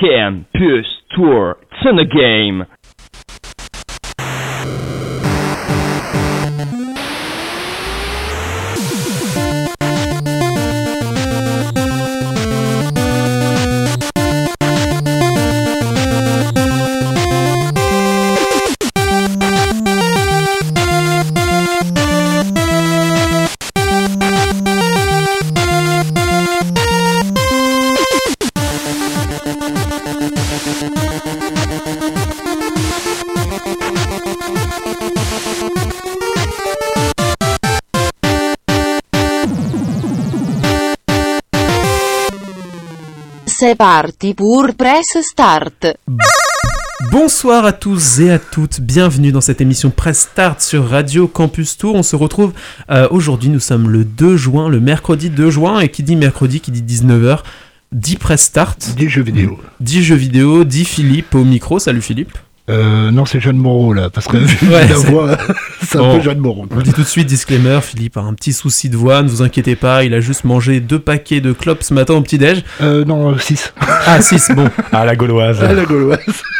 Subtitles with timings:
[0.00, 0.86] Campus
[1.16, 1.56] Tour.
[1.62, 2.64] It's in the game.
[43.76, 45.98] C'est parti pour Press Start.
[47.10, 51.76] Bonsoir à tous et à toutes, bienvenue dans cette émission Press Start sur Radio Campus
[51.76, 51.94] Tour.
[51.94, 52.54] On se retrouve
[52.88, 56.60] euh, aujourd'hui, nous sommes le 2 juin, le mercredi 2 juin, et qui dit mercredi,
[56.60, 57.40] qui dit 19h,
[57.92, 58.94] dit Press Start.
[58.96, 59.58] 10 jeux vidéo.
[59.80, 61.78] 10 jeux vidéo, dit Philippe au micro.
[61.78, 62.38] Salut Philippe.
[62.70, 65.36] Euh, non, c'est Jeanne Moreau là, parce que vu Ouais, la voix,
[65.86, 66.16] c'est un Bon.
[66.18, 66.66] peu Jeanne Moreau.
[66.76, 69.42] On dit tout de suite disclaimer, Philippe a un petit souci de voix, ne vous
[69.42, 72.62] inquiétez pas, il a juste mangé deux paquets de clopes ce matin au petit-déj.
[72.82, 73.72] Euh, non, 6.
[74.06, 75.60] Ah 6, bon, Ah, la gauloise.
[75.62, 76.18] la gauloise.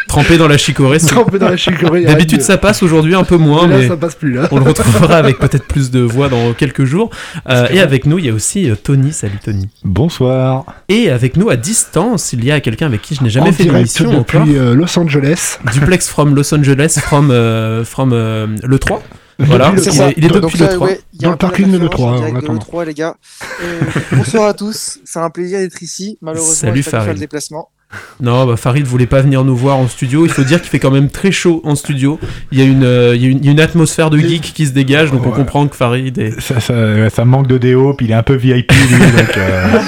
[0.08, 0.98] trempé dans la chicorée.
[0.98, 2.04] c'est- Trempé dans la chicorée.
[2.04, 3.88] D'habitude ça passe, aujourd'hui un peu moins, Là, mais...
[3.88, 4.48] ça passe plus là.
[4.50, 7.10] On le retrouvera avec peut-être plus de voix dans quelques jours.
[7.48, 9.12] Euh, et avec nous, il y a aussi euh, Tony.
[9.12, 9.68] Salut Tony.
[9.84, 10.64] Bonsoir.
[10.88, 13.52] Et avec nous à distance, il y a quelqu'un avec qui je n'ai jamais en
[13.52, 14.48] fait d'émission depuis encore.
[14.54, 15.58] euh, Los Angeles.
[15.72, 19.02] Duplex from Los Angeles, from, euh, from euh, le 3.
[19.38, 20.08] Voilà, le ça.
[20.10, 20.86] est, il est Donc depuis Donc le là, 3.
[20.88, 22.60] ouais, il y a Dans le parking de d'interférence l'E3, en en direct de attendant.
[22.72, 23.16] l'E3, les gars.
[23.62, 23.80] Euh,
[24.16, 24.98] bonsoir à tous.
[25.04, 26.18] C'est un plaisir d'être ici.
[26.22, 27.14] Malheureusement, Salut, il fallait faire Farid.
[27.14, 27.68] le déplacement.
[28.20, 30.24] Non, bah, Farid voulait pas venir nous voir en studio.
[30.26, 32.18] Il faut dire qu'il fait quand même très chaud en studio.
[32.50, 34.18] Il y a une, euh, il y a une, il y a une atmosphère de
[34.18, 36.40] geek qui se dégage, donc on comprend que Farid est.
[36.40, 39.36] Ça, ça, ça manque de déo, puis il est un peu VIP, lui, donc...
[39.36, 39.78] euh,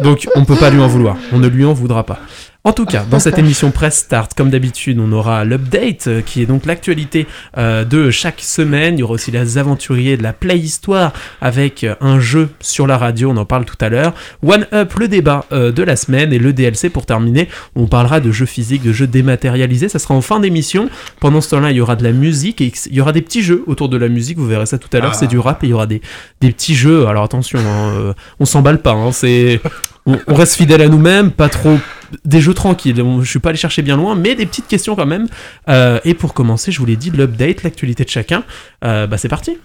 [0.02, 1.16] Donc on peut pas lui en vouloir.
[1.32, 2.20] On ne lui en voudra pas.
[2.66, 6.42] En tout cas, dans cette émission Press Start, comme d'habitude, on aura l'update, euh, qui
[6.42, 8.96] est donc l'actualité euh, de chaque semaine.
[8.96, 12.88] Il y aura aussi les aventuriers de la Play Histoire avec euh, un jeu sur
[12.88, 14.14] la radio, on en parle tout à l'heure.
[14.44, 17.48] One Up, le débat euh, de la semaine et le DLC pour terminer.
[17.76, 19.88] On parlera de jeux physiques, de jeux dématérialisés.
[19.88, 20.88] Ça sera en fin d'émission.
[21.20, 23.42] Pendant ce temps-là, il y aura de la musique et il y aura des petits
[23.42, 24.38] jeux autour de la musique.
[24.38, 25.12] Vous verrez ça tout à l'heure.
[25.14, 25.16] Ah.
[25.16, 26.00] C'est du rap et il y aura des,
[26.40, 27.06] des petits jeux.
[27.06, 28.90] Alors attention, hein, euh, on s'emballe pas.
[28.90, 29.60] hein, c'est
[30.04, 31.78] on, on reste fidèle à nous-mêmes, pas trop
[32.24, 33.02] des jeux tranquilles.
[33.20, 35.26] Je suis pas allé chercher bien loin, mais des petites questions quand même.
[35.68, 38.44] Euh, et pour commencer, je vous l'ai dit, l'update, l'actualité de chacun.
[38.84, 39.58] Euh, bah c'est parti.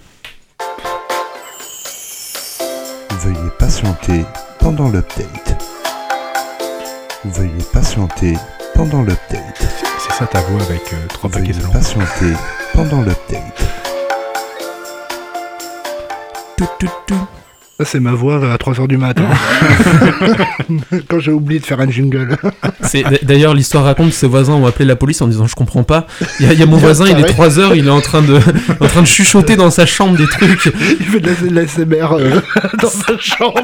[3.23, 4.25] Veuillez patienter
[4.59, 5.57] pendant l'update.
[7.25, 8.33] Veuillez patienter
[8.73, 9.67] pendant l'update.
[9.99, 12.33] C'est ça ta voix avec euh, trois paquets Veuillez patienter
[12.73, 13.71] pendant l'update.
[17.81, 19.23] Ça, c'est ma voix à 3h du matin.
[21.07, 22.37] Quand j'ai oublié de faire un jingle.
[22.83, 25.81] C'est d'ailleurs l'histoire raconte que ses voisins ont appelé la police en disant je comprends
[25.81, 26.05] pas.
[26.39, 28.01] Il y a, il y a mon voisin, il est 3 heures, il est en
[28.01, 28.39] train de
[28.79, 30.71] en train de chuchoter dans sa chambre des trucs.
[30.99, 32.39] Il fait de la- de l'ASMR euh,
[32.81, 33.63] dans sa chambre.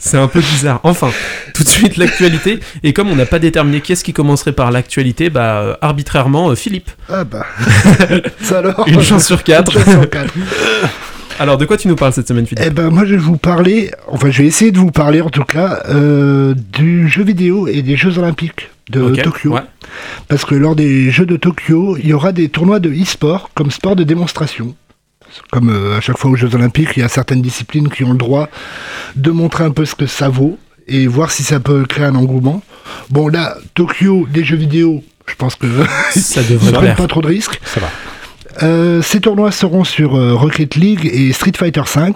[0.00, 0.80] C'est un peu bizarre.
[0.82, 1.10] Enfin,
[1.54, 2.58] tout de suite l'actualité.
[2.82, 6.48] Et comme on n'a pas déterminé qui est-ce qui commencerait par l'actualité, bah euh, arbitrairement
[6.50, 6.90] euh, Philippe.
[7.08, 7.46] Ah bah.
[8.42, 8.82] Ça alors.
[8.88, 9.76] Une chance sur quatre.
[9.76, 10.34] Une chance sur quatre.
[11.38, 13.36] Alors de quoi tu nous parles cette semaine Philippe Eh ben moi je vais vous
[13.36, 17.68] parler, enfin je vais essayer de vous parler en tout cas euh, du jeu vidéo
[17.68, 19.52] et des Jeux Olympiques de Ok, Tokyo.
[19.52, 19.60] ouais.
[20.28, 23.70] Parce que lors des Jeux de Tokyo, il y aura des tournois de e-sport comme
[23.70, 24.74] sport de démonstration.
[25.52, 28.12] Comme euh, à chaque fois aux Jeux Olympiques, il y a certaines disciplines qui ont
[28.12, 28.48] le droit
[29.14, 32.14] de montrer un peu ce que ça vaut et voir si ça peut créer un
[32.14, 32.62] engouement.
[33.10, 35.66] Bon là, Tokyo, des jeux vidéo, je pense que
[36.16, 37.60] Ça devrait pas trop de risques.
[37.64, 37.88] Ça va.
[38.62, 42.12] Euh, ces tournois seront sur euh, Rocket League et Street Fighter V.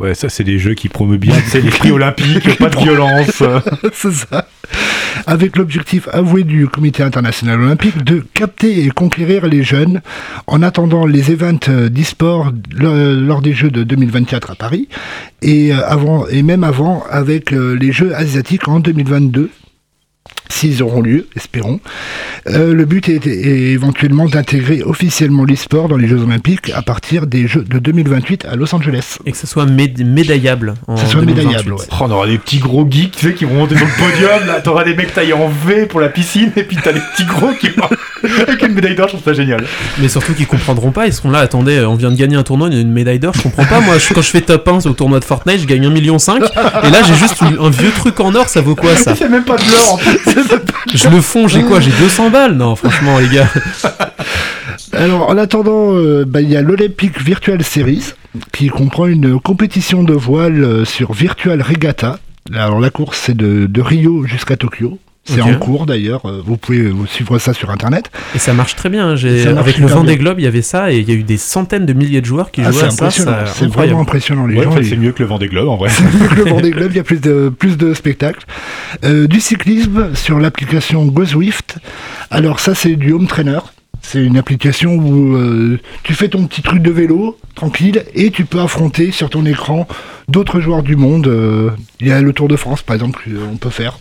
[0.00, 3.42] Ouais, ça, c'est des jeux qui promeuvent bien, c'est l'esprit olympique, pas de violence.
[3.92, 4.46] c'est ça.
[5.26, 10.00] Avec l'objectif avoué du Comité international olympique de capter et conquérir les jeunes
[10.46, 14.88] en attendant les events euh, d'e-sport lors des Jeux de 2024 à Paris
[15.42, 19.50] et, avant, et même avant avec les Jeux asiatiques en 2022.
[20.48, 21.80] S'ils auront lieu, espérons.
[22.48, 27.26] Euh, le but est, est éventuellement d'intégrer officiellement l'e-sport dans les Jeux Olympiques à partir
[27.26, 29.18] des Jeux de 2028 à Los Angeles.
[29.26, 30.74] Et que ce soit méd- médaillable.
[30.86, 31.46] En Que ce soit 2028.
[31.46, 31.84] médaillable, ouais.
[31.92, 34.46] Oh, on aura des petits gros geeks, tu sais, qui vont monter sur le podium,
[34.46, 37.24] là, t'auras des mecs taillés en V pour la piscine, et puis t'as les petits
[37.26, 37.68] gros qui
[38.46, 39.64] avec une médaille d'or, je trouve ça génial.
[39.98, 42.42] Mais surtout qu'ils comprendront pas, ils seront là, attendez, euh, on vient de gagner un
[42.42, 44.40] tournoi, il y a une médaille d'or, je comprends pas, moi je- quand je fais
[44.40, 47.58] top 1 au tournoi de Fortnite, je gagne 1,5 million, et là j'ai juste une-
[47.58, 49.98] un vieux truc en or, ça vaut quoi ça C'est même pas de l'or, en
[49.98, 50.18] fait.
[50.94, 52.54] Je le fonds, j'ai quoi J'ai 200 balles?
[52.54, 53.48] Non, franchement les gars.
[54.92, 58.14] Alors, en attendant, euh, bah, il y a l'Olympic Virtual Series,
[58.52, 62.18] qui comprend une compétition de voile euh, sur Virtual Regatta.
[62.54, 64.98] Alors, la course, c'est de, de Rio jusqu'à Tokyo.
[65.34, 66.26] C'est en cours d'ailleurs.
[66.26, 68.10] euh, Vous pouvez euh, suivre ça sur internet.
[68.34, 69.06] Et ça marche très bien.
[69.08, 69.14] hein.
[69.14, 69.24] Marche
[69.58, 70.16] Avec le Vendée.
[70.16, 72.26] Globe, il y avait ça et il y a eu des centaines de milliers de
[72.26, 73.44] joueurs qui Ah, jouaient c'est à ça.
[73.46, 74.46] C'est vraiment impressionnant.
[74.46, 75.90] Les Ouais, gens, en fait, ils- c'est mieux que le Vendée Globe en vrai.
[76.22, 78.44] Avec le Vendée Globe, il y a plus de, plus de spectacles.
[79.04, 81.78] Euh, du cyclisme sur l'application GoZwift.
[82.30, 83.58] Alors ça, c'est du home trainer.
[84.00, 88.44] C'est une application où euh, tu fais ton petit truc de vélo, tranquille, et tu
[88.44, 89.86] peux affronter sur ton écran
[90.28, 91.26] d'autres joueurs du monde.
[91.26, 91.70] Euh,
[92.00, 93.20] il y a le Tour de France, par exemple,
[93.50, 93.98] qu'on peut faire.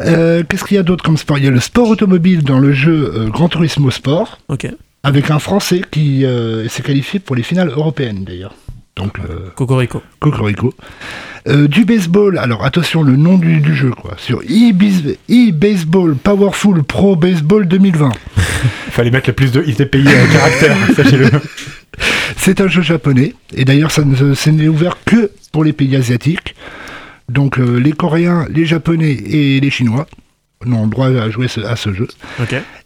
[0.00, 1.38] Euh, Qu'est-ce qu'il y a d'autre comme sport?
[1.38, 4.66] Il y a le sport automobile dans le jeu euh, Gran Turismo Sport, Ok.
[5.02, 8.54] avec un Français qui euh, s'est qualifié pour les finales européennes d'ailleurs.
[8.96, 10.02] Donc, euh, Cocorico.
[10.18, 10.74] Cocorico.
[11.48, 14.14] Euh, du baseball, alors attention, le nom du, du jeu, quoi.
[14.18, 18.10] Sur e-Baseball Powerful Pro Baseball 2020.
[18.36, 18.42] Il
[18.92, 21.30] fallait mettre le plus de ITPI à caractère, sachez-le.
[22.36, 25.96] C'est un jeu japonais, et d'ailleurs, ça ne ce n'est ouvert que pour les pays
[25.96, 26.54] asiatiques.
[27.30, 30.06] Donc, euh, les Coréens, les Japonais et les Chinois
[30.66, 32.08] n'ont le droit à jouer ce- à ce jeu.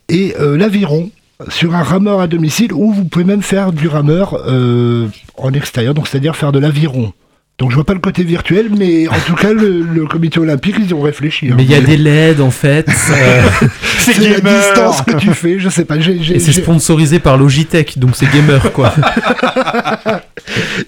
[0.08, 1.10] Et euh, l'aviron,
[1.48, 5.94] sur un rameur à domicile, où vous pouvez même faire du rameur euh, en extérieur,
[5.94, 7.12] donc c'est-à-dire faire de l'aviron.
[7.58, 10.74] Donc je vois pas le côté virtuel, mais en tout cas le, le comité olympique
[10.78, 11.50] ils ont réfléchi.
[11.50, 11.54] hein.
[11.56, 12.88] Mais il y a des LED en fait.
[13.98, 16.00] c'est la distance que tu fais, je sais pas.
[16.00, 18.92] j'ai- j'ai- et c'est sponsorisé par Logitech, donc c'est gamer quoi.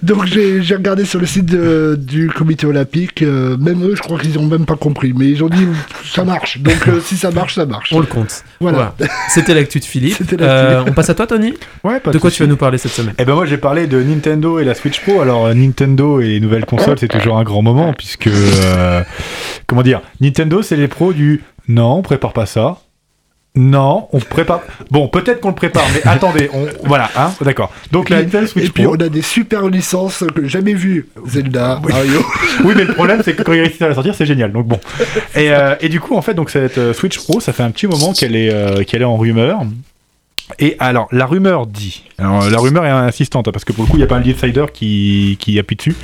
[0.03, 4.19] donc j'ai regardé sur le site de- du comité olympique, euh, même eux je crois
[4.19, 5.65] qu'ils ont même pas compris, mais ils ont dit
[6.05, 6.59] ça marche.
[6.59, 7.91] Donc euh, si ça marche, ça marche.
[7.93, 8.43] On le compte.
[8.59, 8.93] Voilà.
[8.97, 9.11] Voilà.
[9.29, 10.15] C'était l'actu de Philippe.
[10.17, 10.45] C'était l'actu.
[10.47, 11.53] Euh, on passe à toi, Tony.
[11.83, 13.87] Ouais, pas De quoi tu vas nous parler cette semaine Eh ben moi j'ai parlé
[13.87, 15.21] de Nintendo et la Switch Pro.
[15.21, 19.01] Alors euh, Nintendo et les nouvelles consoles c'est toujours un grand moment puisque euh,
[19.65, 22.77] comment dire Nintendo c'est les pros du non on prépare pas ça.
[23.57, 24.61] Non, on prépare.
[24.91, 27.71] Bon, peut-être qu'on le prépare, mais attendez, on voilà, hein, d'accord.
[27.91, 28.95] Donc la Nintendo Et Switch puis Pro.
[28.95, 31.07] on a des super licences que jamais vues.
[31.25, 32.23] Zelda, Mario.
[32.63, 34.51] Oui, mais le problème, c'est que quand il réussit à la sortir, c'est génial.
[34.51, 34.79] Donc bon.
[35.35, 37.71] Et, euh, et du coup, en fait, donc cette euh, Switch Pro, ça fait un
[37.71, 39.61] petit moment qu'elle est, euh, qu'elle est en rumeur.
[40.59, 42.03] Et alors, la rumeur dit.
[42.19, 44.17] Alors, la rumeur est insistante, hein, parce que pour le coup, il n'y a pas
[44.17, 45.95] un insider qui, qui appuie dessus.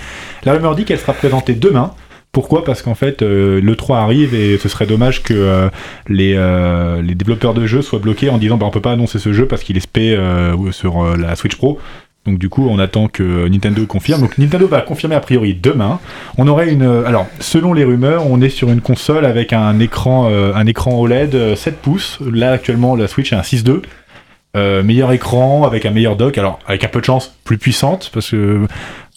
[0.44, 1.94] La rumeur dit qu'elle sera présentée demain.
[2.34, 2.64] Pourquoi?
[2.64, 5.70] Parce qu'en fait, euh, le 3 arrive et ce serait dommage que euh,
[6.10, 9.20] les, euh, les développeurs de jeux soient bloqués en disant bah, on peut pas annoncer
[9.20, 10.20] ce jeu parce qu'il est spé
[10.72, 11.80] sur la Switch Pro.
[12.26, 14.22] Donc du coup, on attend que Nintendo confirme.
[14.22, 16.00] Donc Nintendo va confirmer a priori demain.
[16.38, 17.04] On aurait une.
[17.06, 21.36] Alors, selon les rumeurs, on est sur une console avec un écran, un écran OLED
[21.36, 22.20] euh, 7 pouces.
[22.32, 23.82] Là, actuellement, la Switch est un 6.2.
[24.56, 28.12] Euh, meilleur écran avec un meilleur dock, alors avec un peu de chance, plus puissante,
[28.14, 28.60] parce que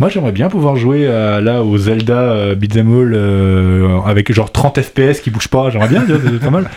[0.01, 4.51] moi j'aimerais bien pouvoir jouer à, là au Zelda euh, Beat'em All euh, avec genre
[4.51, 6.71] 30 FPS qui bouge pas, j'aimerais bien, c'est pas mal.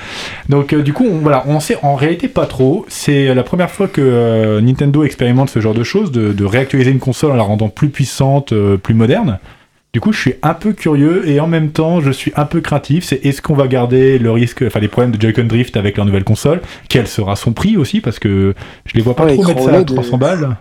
[0.50, 2.85] Donc euh, du coup, voilà, on sait en réalité pas trop.
[2.89, 7.00] C'est la première fois que euh, Nintendo expérimente ce genre de choses, de, réactualiser une
[7.00, 9.39] console en la rendant plus puissante, euh, plus moderne.
[9.91, 12.62] Du coup, je suis un peu curieux et en même temps, je suis un peu
[12.62, 13.03] craintif.
[13.03, 16.06] C'est est-ce qu'on va garder le risque, enfin les problèmes de Joy-Con Drift avec leur
[16.06, 16.62] nouvelle console?
[16.89, 18.00] Quel sera son prix aussi?
[18.00, 18.53] Parce que
[18.86, 20.57] je les vois pas Ouais, trop mettre ça à OLED, 300 euh, balles.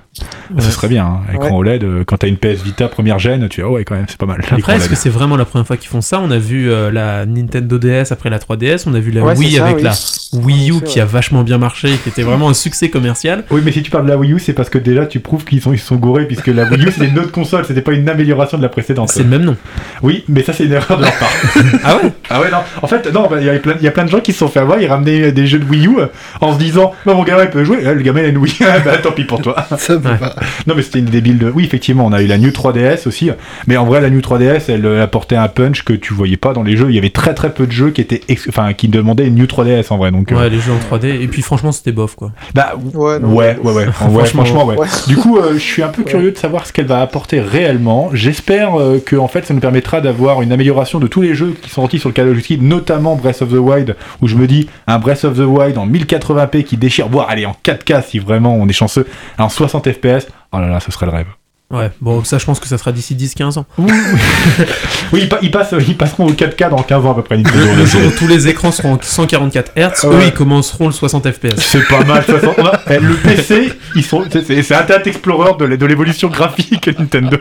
[0.58, 1.84] Ce serait bien, hein, écran OLED.
[1.84, 4.16] euh, Quand t'as une PS Vita première gène, tu dis ah ouais quand même, c'est
[4.18, 4.40] pas mal.
[4.50, 6.20] Après, est-ce que c'est vraiment la première fois qu'ils font ça?
[6.20, 9.36] On a vu euh, la Nintendo DS après la 3DS, on a vu la Ouais,
[9.36, 9.82] Wii ça, avec oui.
[9.82, 9.92] la
[10.32, 13.44] Wii U qui a vachement bien marché, qui était vraiment un succès commercial.
[13.50, 15.44] Oui, mais si tu parles de la Wii U, c'est parce que déjà tu prouves
[15.44, 17.92] qu'ils sont, ils sont gourés, puisque la Wii U c'était une autre console, c'était pas
[17.92, 19.08] une amélioration de la précédente.
[19.10, 19.56] C'est le même nom.
[20.02, 21.28] Oui, mais ça c'est une erreur de leur part.
[21.84, 22.12] Ah ouais?
[22.30, 22.58] Ah ouais, non.
[22.82, 24.32] En fait, non, bah, il y, a plein- il y a plein de gens qui
[24.32, 26.06] se sont fait avoir, ils ramenaient des jeux de Wii U euh,
[26.40, 28.38] en se disant, non, mon gamin il peut jouer, Eh, le gamin il a une
[28.38, 28.54] Wii,
[28.84, 29.66] bah tant pis pour toi.
[30.12, 30.18] Ouais.
[30.18, 30.34] pas.
[30.66, 31.50] Non, mais c'était une débile de.
[31.54, 33.30] Oui, effectivement, on a eu la New 3DS aussi,
[33.66, 36.52] mais en vrai, la New 3DS, elle euh, apportait un punch que tu voyais pas
[36.52, 36.86] dans les jeux.
[36.90, 39.34] Il y avait très très peu de jeux qui étaient, ex- enfin, qui demandaient une
[39.36, 40.32] New 3DS en vrai, donc.
[40.32, 41.20] euh, Ouais, les jeux en 3D.
[41.20, 42.32] Et puis franchement, c'était bof quoi.
[42.54, 43.86] Bah, Ouais, non, ouais, ouais, ouais.
[43.92, 44.76] Franchement, franchement, ouais.
[44.76, 44.86] ouais.
[45.06, 48.10] Du coup, euh, je suis un peu curieux de savoir ce qu'elle va apporter réellement.
[48.12, 51.54] J'espère euh, que en fait, ça nous permettra d'avoir une amélioration de tous les jeux
[51.60, 54.46] qui sont sortis sur le catalogue jusqu'ici, notamment Breath of the Wild, où je me
[54.46, 58.18] dis un Breath of the Wild en 1080p qui déchire, voire allez en 4K si
[58.18, 59.06] vraiment on est chanceux,
[59.38, 60.26] en 60 FPS.
[60.52, 61.26] Oh là là, ce serait le rêve.
[61.70, 63.66] Ouais, bon, ça, je pense que ça sera d'ici 10-15 ans.
[63.76, 63.90] Oui,
[65.12, 67.36] ils, pa- ils passent, ils passeront au 4K dans 15 ans à peu près.
[67.36, 67.74] Nintendo.
[67.76, 70.28] Le jour où tous les écrans seront en 144 Hz, Ah eux, ouais.
[70.28, 71.56] ils commenceront le 60 FPS.
[71.58, 72.22] C'est pas mal.
[72.22, 72.54] de toute façon.
[72.56, 77.36] On a- eh, le PC, ils sont, c'est- Internet Explorer de l'évolution graphique Nintendo.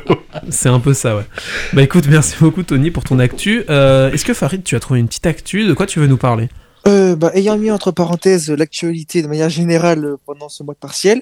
[0.49, 1.23] C'est un peu ça, ouais.
[1.71, 3.63] Bah écoute, merci beaucoup Tony pour ton actu.
[3.69, 5.65] Euh, Est-ce que Farid, tu as trouvé une petite actu?
[5.65, 6.49] De quoi tu veux nous parler?
[6.87, 10.79] Euh, bah, ayant mis entre parenthèses l'actualité de manière générale euh, pendant ce mois de
[10.79, 11.21] partiel,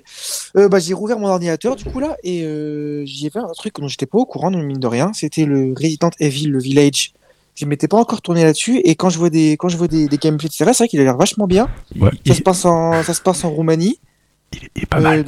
[0.57, 3.47] euh, bah, j'ai rouvert mon ordinateur du coup là et euh, j'y ai fait un
[3.55, 5.11] truc dont j'étais pas au courant, de mine de rien.
[5.13, 7.13] C'était le Resident Evil, le Village.
[7.55, 10.07] Je m'étais pas encore tourné là-dessus et quand je vois des quand je vois des,
[10.07, 11.67] des gameplays etc, c'est vrai qu'il a l'air vachement bien.
[11.99, 12.11] Ouais.
[12.27, 13.97] Ça se passe en ça se passe en Roumanie.
[14.53, 15.25] Il est pas mal.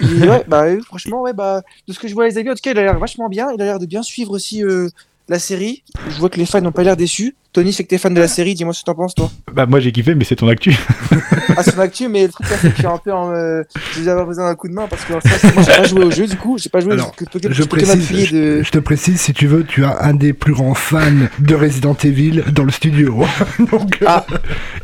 [0.00, 2.60] Il- ouais, bah, franchement, ouais, bah, de ce que je vois les avis, en tout
[2.62, 3.48] cas, il a l'air vachement bien.
[3.54, 4.62] Il a l'air de bien suivre aussi
[5.28, 5.82] la série.
[6.08, 7.36] Je vois que les fans n'ont pas l'air déçus.
[7.56, 9.30] Tony, je sais que t'es fan de la série, dis-moi ce que t'en penses, toi.
[9.50, 10.76] Bah, moi j'ai kiffé, mais c'est ton actu.
[11.56, 13.32] Ah, c'est mon actu, mais le truc là, c'est que je suis un peu en.
[13.32, 13.62] Euh,
[13.94, 15.84] je vais avoir besoin d'un coup de main parce que en fait, moi, j'ai pas
[15.88, 16.92] joué au jeu, du coup, j'ai pas joué.
[16.92, 18.58] Alors, que, que, que, Je que précise, de.
[18.58, 21.00] je, je te précise, si tu veux, tu as un des plus grands fans
[21.38, 23.24] de Resident Evil dans le studio.
[23.72, 24.26] Donc, euh, Ah,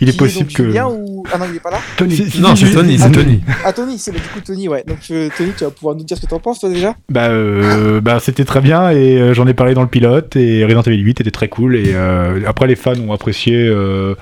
[0.01, 0.65] Il est possible donc que.
[0.65, 1.25] Julien ou.
[1.31, 2.17] Ah non, il est pas là Tony.
[2.17, 3.43] Si- si- Non, c'est Tony, Ah, c'est Tony.
[3.67, 4.83] Ah, Tony, c'est bah, du coup Tony, ouais.
[4.87, 7.29] Donc, euh, Tony, tu vas pouvoir nous dire ce que t'en penses, toi déjà Bah,
[7.29, 10.83] euh, bah c'était très bien et euh, j'en ai parlé dans le pilote et Resident
[10.83, 13.55] Evil 8 était très cool et euh, les fans ont apprécié.
[13.57, 14.15] euh,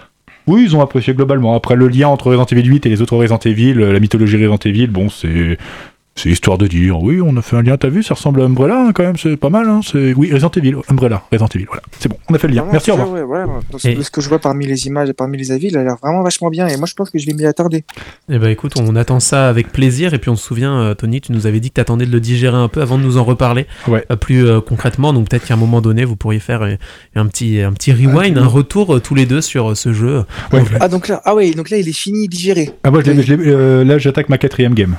[0.47, 1.55] Oui, ils ont apprécié globalement.
[1.55, 4.37] Après le lien entre Resident Evil 8 et les autres Resident Evil, euh, la mythologie
[4.37, 5.59] Resident Evil, bon c'est
[6.17, 7.77] c'est histoire de dire oui, on a fait un lien.
[7.79, 9.69] T'as vu, ça ressemble à Umbrella hein, quand même, c'est pas mal.
[9.69, 11.65] Hein, c'est oui Resident Evil, Umbrella, Resident Evil.
[11.67, 12.61] Voilà, c'est bon, on a fait le lien.
[12.63, 13.13] Vraiment, Merci, au revoir.
[13.13, 13.47] Ouais, ouais,
[13.79, 15.77] ce- Et- de ce que je vois parmi les images et parmi les avis, il
[15.79, 16.67] a l'air vraiment vachement bien.
[16.69, 17.85] Et moi, je pense que je vais m'y attarder.
[18.29, 21.21] Eh ben écoute, on attend ça avec plaisir et puis on se souvient, euh, Tony,
[21.21, 23.25] tu nous avais dit que t'attendais de le digérer un peu avant de nous en
[23.25, 24.05] reparler Ouais.
[24.11, 25.13] euh, plus euh, concrètement.
[25.15, 26.75] Donc peut-être qu'à un moment donné, vous pourriez faire euh,
[27.15, 30.25] un petit un petit rewind, un retour euh, tous les deux sur euh, ce jeu.
[30.53, 30.63] Ouais.
[30.81, 32.71] Ah, donc là, ah ouais, donc là, il est fini, digéré.
[32.85, 34.97] Ah moi, je l'ai- je l'ai- euh, là, j'attaque ma quatrième game.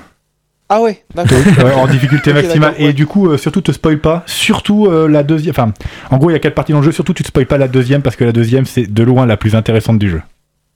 [0.74, 1.38] Ah ouais, d'accord.
[1.66, 2.76] Ouais, en difficulté maximale.
[2.80, 2.86] ouais.
[2.86, 4.24] Et du coup, euh, surtout, te spoil pas.
[4.26, 5.52] Surtout euh, la deuxième.
[5.52, 5.74] Enfin,
[6.10, 6.94] en gros, il y a quatre parties dans le jeu.
[6.94, 9.36] Surtout, tu te spoil pas la deuxième parce que la deuxième, c'est de loin la
[9.36, 10.22] plus intéressante du jeu.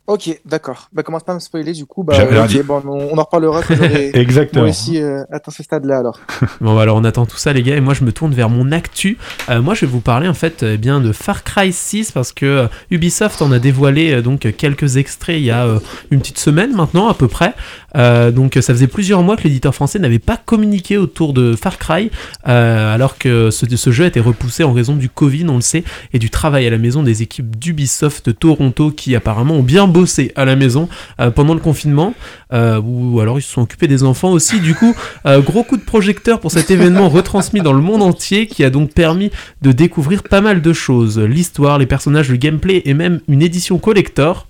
[0.07, 0.89] Ok, d'accord.
[0.93, 2.03] Bah, commence pas à me spoiler, du coup.
[2.03, 2.62] Bah, J'avais rien dit.
[2.62, 4.12] bon, on, on en reparlera quand j'aurai.
[4.13, 4.62] Exactement.
[4.63, 6.19] Moi aussi, euh, atteint ce stade-là, alors.
[6.62, 8.50] Bon bah alors on attend tout ça les gars et moi je me tourne vers
[8.50, 9.17] mon actu.
[9.50, 12.31] Euh, moi je vais vous parler en fait eh bien de Far Cry 6 parce
[12.31, 15.79] que euh, Ubisoft en a dévoilé euh, donc quelques extraits il y a euh,
[16.12, 17.53] une petite semaine maintenant à peu près.
[17.95, 21.77] Euh, donc ça faisait plusieurs mois que l'éditeur français n'avait pas communiqué autour de Far
[21.77, 22.09] Cry
[22.47, 25.62] euh, alors que ce, ce jeu a été repoussé en raison du Covid on le
[25.62, 25.83] sait
[26.13, 29.88] et du travail à la maison des équipes d'Ubisoft de Toronto qui apparemment ont bien
[29.95, 30.89] bossé à la maison
[31.21, 32.13] euh, pendant le confinement
[32.51, 34.93] euh, ou alors ils se sont occupés des enfants aussi du coup
[35.25, 38.69] euh, gros coup de projecteur pour cet événement retransmis dans le monde entier qui a
[38.69, 41.17] donc permis de découvrir pas mal de choses.
[41.17, 44.47] L'histoire, les personnages, le gameplay et même une édition collector.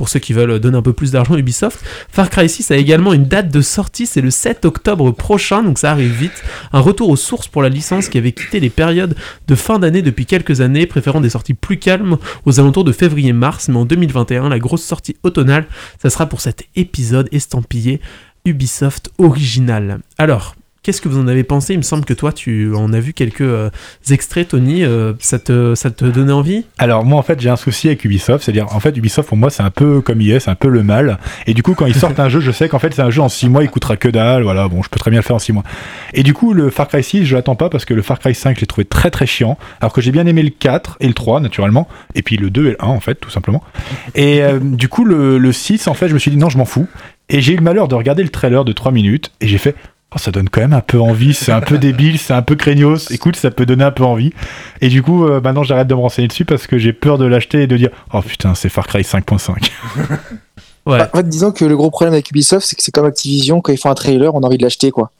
[0.00, 2.76] Pour ceux qui veulent donner un peu plus d'argent à Ubisoft, Far Cry 6 a
[2.78, 6.42] également une date de sortie, c'est le 7 octobre prochain, donc ça arrive vite.
[6.72, 9.14] Un retour aux sources pour la licence qui avait quitté les périodes
[9.46, 12.16] de fin d'année depuis quelques années, préférant des sorties plus calmes
[12.46, 15.66] aux alentours de février-mars, mais en 2021, la grosse sortie automnale,
[16.00, 18.00] ça sera pour cet épisode estampillé
[18.46, 20.00] Ubisoft original.
[20.16, 21.74] Alors, qu'est-ce que vous en avez pensé?
[21.74, 23.70] Il me semble que toi, tu en as vu quelques euh,
[24.10, 24.84] extraits, Tony.
[24.84, 26.64] euh, ça, te, ça te donnait envie?
[26.78, 29.50] Alors moi en fait j'ai un souci avec Ubisoft, c'est-à-dire en fait Ubisoft pour moi
[29.50, 31.18] c'est un peu comme EA, c'est un peu le mal.
[31.46, 33.22] Et du coup quand ils sortent un jeu, je sais qu'en fait c'est un jeu
[33.22, 35.36] en 6 mois, il coûtera que dalle, voilà, bon je peux très bien le faire
[35.36, 35.64] en 6 mois.
[36.14, 38.34] Et du coup le Far Cry 6 je l'attends pas parce que le Far Cry
[38.34, 41.08] 5 je l'ai trouvé très très chiant, alors que j'ai bien aimé le 4 et
[41.08, 43.62] le 3 naturellement, et puis le 2 et le 1 en fait tout simplement.
[44.14, 46.58] Et euh, du coup le, le 6 en fait je me suis dit non je
[46.58, 46.86] m'en fous.
[47.32, 49.76] Et j'ai eu le malheur de regarder le trailer de 3 minutes et j'ai fait
[50.14, 52.56] Oh, ça donne quand même un peu envie, c'est un peu débile, c'est un peu
[52.56, 53.10] craignos.
[53.12, 54.32] Écoute, ça peut donner un peu envie.
[54.80, 57.24] Et du coup, euh, maintenant, j'arrête de me renseigner dessus parce que j'ai peur de
[57.26, 59.70] l'acheter et de dire Oh putain, c'est Far Cry 5.5.
[60.86, 60.96] Ouais.
[60.98, 63.60] Bah, en fait, disons que le gros problème avec Ubisoft, c'est que c'est comme Activision,
[63.60, 65.10] quand ils font un trailer, on a envie de l'acheter, quoi.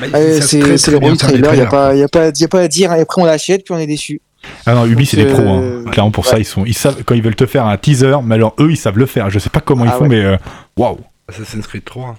[0.00, 0.06] Bah,
[0.42, 2.68] c'est le des trailer, il n'y a, pas- y a, pas- y a pas à
[2.68, 4.20] dire, et après on l'achète, puis on est déçu.
[4.66, 5.40] Ah non, Ubi, c'est des pros.
[5.40, 5.60] hein.
[5.62, 8.16] euh, Clairement, pour ça, ils sont, ils savent quand ils veulent te faire un teaser,
[8.22, 9.30] mais alors eux, ils savent le faire.
[9.30, 10.08] Je sais pas comment ils Ah font, ouais.
[10.10, 10.36] mais euh,
[10.76, 10.98] waouh.
[11.26, 12.14] Assassin's Creed 3.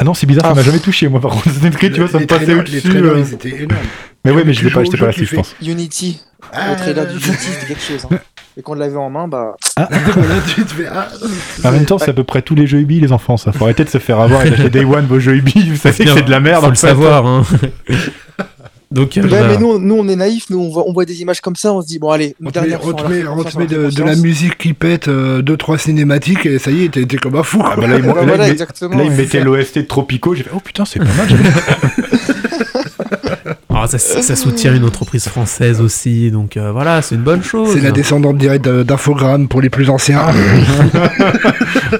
[0.00, 1.48] Ah non, c'est bizarre, ça Ah, m'a jamais touché, moi, par contre.
[1.48, 2.88] Assassin's Creed, tu vois, ça me passait trailers- Les au-dessus.
[2.88, 3.18] trailers, euh.
[3.26, 3.82] ils étaient énormes.
[4.24, 5.54] Mais ouais, mais je l'ai pas, pas tu je pense.
[5.60, 6.20] Unity,
[6.52, 8.06] Ah, le trailer du Unity, c'était quelque chose.
[8.10, 8.16] Hein.
[8.56, 9.56] Et quand on l'avait en main, bah.
[9.76, 9.88] Là,
[10.54, 11.08] tu te fais, ah,
[11.64, 13.52] En même temps, c'est à peu près tous les jeux Ubi, les enfants, ça.
[13.52, 15.68] Faut arrêter de se faire avoir et d'acheter Day One vos jeux Ubi.
[15.70, 16.62] Vous savez que c'est de la merde.
[16.64, 17.26] Faut le savoir.
[17.26, 17.42] Hein.
[18.90, 19.48] Donc, euh, Ouais, voilà.
[19.48, 21.74] mais nous, nous, on est naïfs, nous, on voit, on voit des images comme ça,
[21.74, 23.66] on se dit, bon, allez, On te met, on fois, te on met- te met
[23.66, 27.60] de, la musique qui pète, 2-3 cinématiques, et ça y est, t'es comme un fou.
[27.62, 27.82] Ah quoi.
[27.82, 28.96] bah là, ils m'ont- Bah, là, voilà, ils met- exactement.
[28.96, 29.16] là, ils ouais.
[29.16, 30.34] mettaient l'OST de Tropico.
[30.34, 31.28] J'ai fait, oh putain, c'est pas mal.
[33.86, 37.42] j'aime Ah, ça, ça soutient une entreprise française aussi, donc euh, voilà, c'est une bonne
[37.42, 37.74] chose.
[37.74, 40.26] C'est la descendante directe d'Infogrames pour les plus anciens.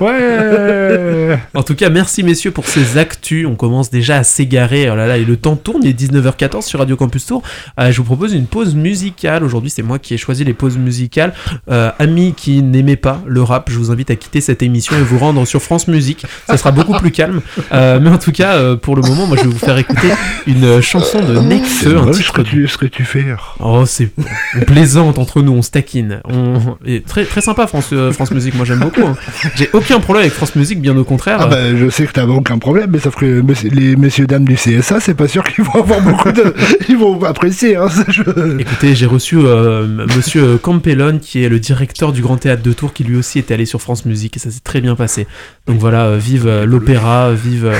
[0.00, 1.38] Ouais.
[1.54, 3.46] En tout cas, merci messieurs pour ces actus.
[3.46, 4.90] On commence déjà à s'égarer.
[4.90, 5.82] Oh là là, et le temps tourne.
[5.82, 7.42] Il est 19h14 sur Radio Campus Tour.
[7.80, 9.44] Euh, je vous propose une pause musicale.
[9.44, 11.32] Aujourd'hui, c'est moi qui ai choisi les pauses musicales.
[11.70, 15.02] Euh, amis qui n'aimaient pas le rap, je vous invite à quitter cette émission et
[15.02, 16.26] vous rendre sur France Musique.
[16.46, 17.40] Ça sera beaucoup plus calme.
[17.72, 20.08] Mais en tout cas, pour le moment, moi, je vais vous faire écouter
[20.46, 23.24] une chanson de Nekfeu, ce que tu, ce que tu fais.
[23.60, 24.10] Oh, c'est
[24.66, 26.20] plaisante entre nous, on se taquine.
[26.24, 26.76] On...
[26.84, 29.02] et très, très sympa, France, euh, France Musique, moi j'aime beaucoup.
[29.02, 29.16] hein.
[29.54, 31.38] J'ai aucun problème avec France Musique, bien au contraire.
[31.40, 34.54] Ah bah, je sais que t'as aucun problème, mais sauf que les messieurs dames du
[34.54, 36.54] CSA, c'est pas sûr qu'ils vont avoir beaucoup de...
[36.88, 42.12] Ils vont apprécier, hein, je- Écoutez, j'ai reçu euh, monsieur Campellone, qui est le directeur
[42.12, 44.50] du Grand Théâtre de Tours, qui lui aussi était allé sur France Musique, et ça
[44.50, 45.26] s'est très bien passé.
[45.66, 47.70] Donc voilà, euh, vive euh, l'opéra, vive,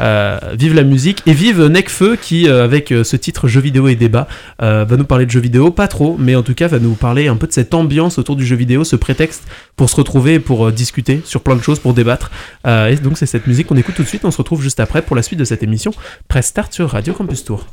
[0.00, 3.94] euh, vive la musique, et vive Necfeu, qui, avec ce titre titre Jeux vidéo et
[3.94, 4.26] débat,
[4.62, 6.94] euh, va nous parler de jeux vidéo, pas trop, mais en tout cas va nous
[6.94, 9.42] parler un peu de cette ambiance autour du jeu vidéo, ce prétexte
[9.76, 12.30] pour se retrouver et pour euh, discuter sur plein de choses, pour débattre.
[12.66, 14.80] Euh, et donc c'est cette musique qu'on écoute tout de suite, on se retrouve juste
[14.80, 15.92] après pour la suite de cette émission.
[16.28, 17.66] Press Start sur Radio Campus Tour.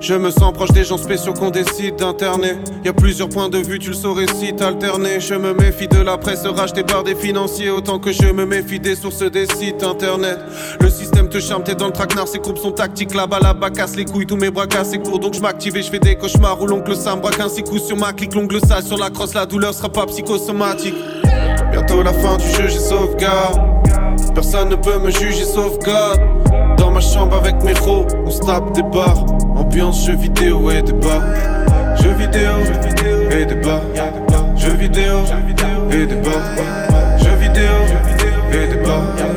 [0.00, 2.54] Je me sens proche des gens spéciaux qu'on décide d'interner.
[2.84, 5.20] Y a plusieurs points de vue, tu le saurais si t'alterner.
[5.20, 8.80] Je me méfie de la presse rachetée par des financiers autant que je me méfie
[8.80, 10.38] des sources des sites internet.
[10.80, 13.14] Le système te charme, t'es dans le traquenard, ses courbes sont tactiques.
[13.14, 15.18] Là-bas, là-bas, casse les couilles, tous mes bras et courts.
[15.18, 16.60] Donc je m'active et je fais des cauchemars.
[16.62, 18.34] Où l'oncle Sam braque un six coups sur ma clique.
[18.34, 20.94] L'ongle sale sur la crosse, la douleur sera pas psychosomatique.
[21.70, 23.60] Bientôt la fin du jeu, j'ai sauvegarde.
[24.34, 26.20] Personne ne peut me juger sauf God.
[26.76, 29.24] Dans ma chambre avec mes ros, on se tape des barres.
[29.56, 31.20] Ambiance jeux vidéo et débat.
[32.02, 32.50] Jeux vidéo
[33.30, 33.80] et débat.
[34.56, 35.18] Jeux vidéo
[35.92, 36.40] et débat.
[37.18, 37.72] Jeux vidéo
[38.52, 39.29] et débat.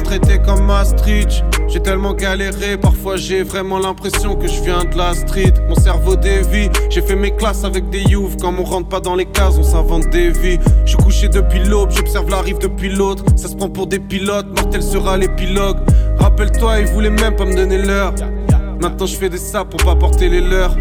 [0.00, 1.44] Traiter comme Maastricht.
[1.68, 5.54] J'ai tellement galéré, parfois j'ai vraiment l'impression que je viens de la street.
[5.68, 8.40] Mon cerveau dévie, j'ai fait mes classes avec des youths.
[8.40, 10.58] Quand on rentre pas dans les cases, on s'invente des vies.
[10.84, 13.24] Je suis couché depuis l'aube, j'observe la rive depuis l'autre.
[13.36, 15.78] Ça se prend pour des pilotes, mortel sera l'épilogue.
[16.18, 18.14] Rappelle-toi, ils voulaient même pas me donner l'heure.
[18.80, 20.76] Maintenant je fais des saps pour pas porter les leurs.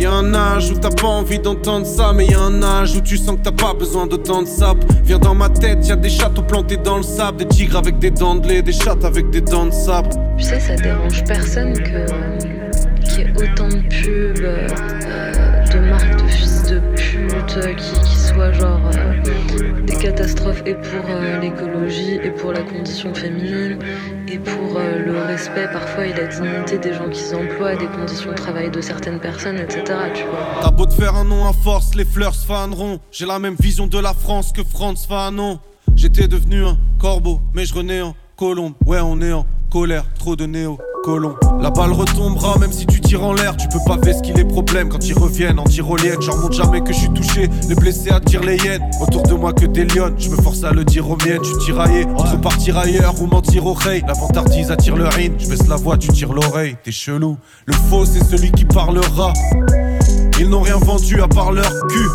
[0.00, 3.18] Y'a un âge où t'as pas envie d'entendre ça, mais y'a un âge où tu
[3.18, 4.78] sens que t'as pas besoin d'autant de sap.
[5.04, 8.10] Viens dans ma tête, y'a des châteaux plantés dans le sable, des tigres avec des
[8.10, 10.08] dents de lait, des chattes avec des dents de sabre.
[10.38, 12.06] Tu sais, ça dérange personne que
[13.04, 14.68] qu'il y ait autant de pubs, euh,
[15.72, 20.74] de marques de fils de pute, euh, qui, qui soient genre euh, des catastrophes et
[20.74, 23.78] pour euh, l'écologie et pour la condition féminine
[24.28, 28.36] et pour le respect parfois et la dignité des gens qui s'emploient, des conditions de
[28.36, 29.84] travail de certaines personnes, etc.
[30.14, 30.60] Tu vois.
[30.62, 32.98] T'as beau te faire un nom à force, les fleurs se faneront.
[33.12, 35.58] J'ai la même vision de la France que Franz Fanon.
[35.94, 38.74] J'étais devenu un corbeau, mais je renais en colombe.
[38.86, 40.78] Ouais, on est en colère, trop de néo.
[41.60, 43.56] La balle retombera même si tu tires en l'air.
[43.56, 46.20] Tu peux pas qu'il les problèmes quand ils reviennent en tyrolienne.
[46.20, 47.48] J'en remonte jamais que je suis touché.
[47.68, 48.82] Les blessés attirent les hyènes.
[49.00, 50.14] Autour de moi que des lions.
[50.18, 51.42] Je me force à le dire aux miennes.
[51.42, 54.02] Suis tiraillé entre partir ailleurs ou mentir au rey.
[54.06, 55.30] La vantardise attire le rhin.
[55.38, 56.76] Je baisse la voix, tu tires l'oreille.
[56.84, 57.38] T'es chelou.
[57.64, 59.32] Le faux, c'est celui qui parlera.
[60.40, 62.08] Ils n'ont rien vendu à part leur cul.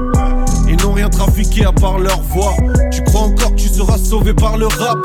[0.67, 2.55] Ils n'ont rien trafiqué à part leur voix.
[2.91, 4.97] Tu crois encore que tu seras sauvé par le rap?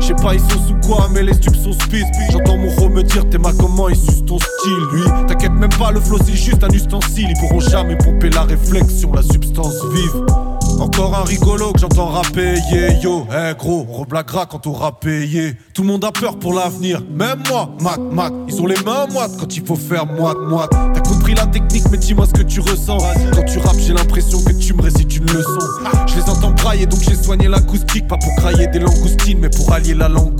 [0.00, 3.02] Je sais pas ils sont sous quoi mais les stupes sont speed J'entends mon me
[3.04, 5.04] dire t'es comment il suce ton style lui.
[5.28, 7.28] T'inquiète même pas le flow c'est juste un ustensile.
[7.30, 12.54] Ils pourront jamais pomper la réflexion la substance vive encore un rigolo que j'entends rapper,
[12.70, 15.54] yeah yo, eh gros, on reblaguera quand on aura payé.
[15.72, 19.06] Tout le monde a peur pour l'avenir, même moi, mat, mat, ils ont les mains
[19.12, 20.70] moites quand il faut faire moite, moite.
[20.70, 22.98] T'as compris la technique, mais dis-moi ce que tu ressens.
[23.34, 25.58] Quand tu rappes, j'ai l'impression que tu me récites une leçon.
[26.06, 29.72] Je les entends brailler, donc j'ai soigné l'acoustique, pas pour crailler des langoustines, mais pour
[29.72, 30.34] allier la langue.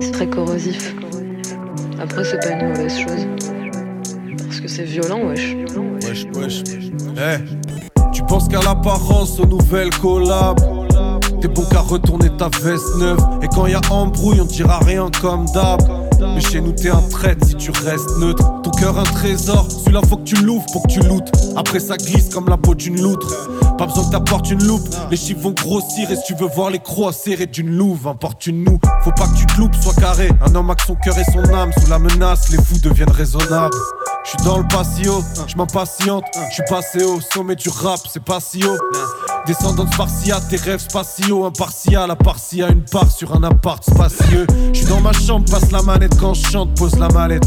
[0.00, 0.94] C'est très corrosif.
[2.00, 3.26] Après, c'est pas une mauvaise chose.
[4.62, 5.56] Que c'est violent, wesh.
[6.04, 6.62] Wesh, wesh.
[7.16, 7.38] Eh,
[8.12, 10.60] tu penses qu'à l'apparence aux nouvelles collabs.
[11.40, 13.18] T'es bon qu'à retourner ta veste neuve.
[13.42, 15.80] Et quand y a embrouille, on dira rien comme d'hab.
[16.34, 18.44] Mais chez nous, t'es un traître si tu restes neutre.
[18.62, 19.66] Ton cœur, un trésor.
[19.70, 21.32] Celui-là, faut que tu l'ouvres pour que tu lootes.
[21.56, 23.28] Après, ça glisse comme la peau d'une loutre.
[23.76, 24.88] Pas besoin que t'apportes une loupe.
[25.10, 26.10] Les chiffres vont grossir.
[26.10, 28.78] Et si tu veux voir les croix serrées d'une louve, importune-nous.
[29.02, 30.30] Faut pas que tu te loupes, sois carré.
[30.44, 31.72] Un homme a son cœur et son âme.
[31.80, 33.76] Sous la menace, les fous deviennent raisonnables.
[34.24, 36.24] Je suis dans le patio, je m'impatiente.
[36.50, 38.78] Je suis passé au sommet du rap, c'est pas si haut.
[39.46, 43.34] Descendant de Spartiate, tes rêves spatiaux, impartial, à part s'il y a une part sur
[43.34, 44.46] un appart spacieux.
[44.72, 47.46] Je suis dans ma chambre, passe la manette quand je chante, pose la mallette.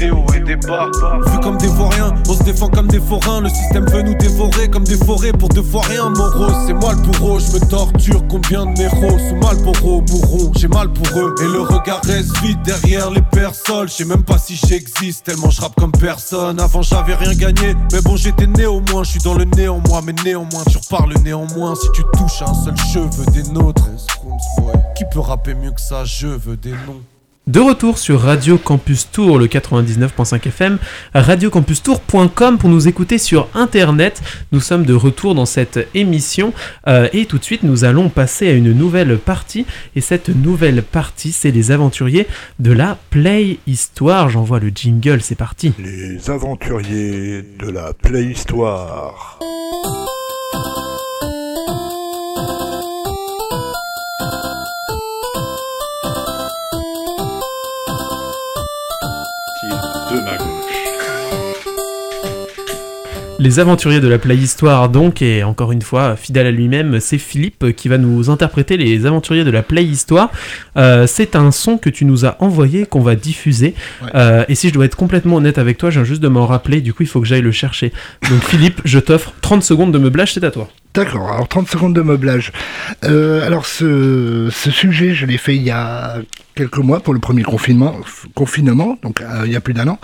[0.00, 0.86] Et débat.
[1.26, 3.40] Vu comme des vauriens, on se défend comme des forains.
[3.40, 6.08] Le système veut nous dévorer comme des forêts pour deux fois rien.
[6.10, 8.22] Moreau, c'est moi le bourreau, je me torture.
[8.28, 11.34] Combien de méros sous Malboro mourront, j'ai mal pour eux.
[11.42, 13.88] Et le regard reste vide derrière les personnes.
[13.88, 16.60] Je sais même pas si j'existe, tellement je comme personne.
[16.60, 19.02] Avant j'avais rien gagné, mais bon j'étais néanmoins.
[19.02, 21.74] Je suis dans le néanmoins, mais néanmoins tu reparles néanmoins.
[21.74, 23.88] Si tu touches à un seul cheveu des nôtres,
[24.96, 26.04] qui peut rapper mieux que ça?
[26.04, 27.02] Je veux des noms.
[27.48, 30.76] De retour sur Radio Campus Tour, le 99.5 FM,
[31.14, 34.20] radiocampustour.com pour nous écouter sur Internet.
[34.52, 36.52] Nous sommes de retour dans cette émission
[36.88, 39.64] euh, et tout de suite nous allons passer à une nouvelle partie.
[39.96, 42.26] Et cette nouvelle partie, c'est les aventuriers
[42.58, 44.28] de la Play Histoire.
[44.28, 45.72] J'envoie le jingle, c'est parti.
[45.78, 49.38] Les aventuriers de la Playhistoire.
[49.40, 50.07] de
[63.40, 67.72] Les aventuriers de la Playhistoire donc, et encore une fois, fidèle à lui-même, c'est Philippe
[67.76, 70.32] qui va nous interpréter les aventuriers de la Playhistoire.
[70.76, 73.74] Euh, c'est un son que tu nous as envoyé, qu'on va diffuser.
[74.02, 74.08] Ouais.
[74.16, 76.46] Euh, et si je dois être complètement honnête avec toi, je viens juste de m'en
[76.46, 77.92] rappeler, du coup il faut que j'aille le chercher.
[78.28, 80.68] Donc Philippe, je t'offre 30 secondes de meublage, c'est à toi.
[80.94, 82.52] D'accord, alors 30 secondes de meublage.
[83.04, 86.16] Euh, alors ce, ce sujet, je l'ai fait il y a
[86.56, 87.94] quelques mois pour le premier confinement,
[88.34, 90.00] confinement donc euh, il y a plus d'un an.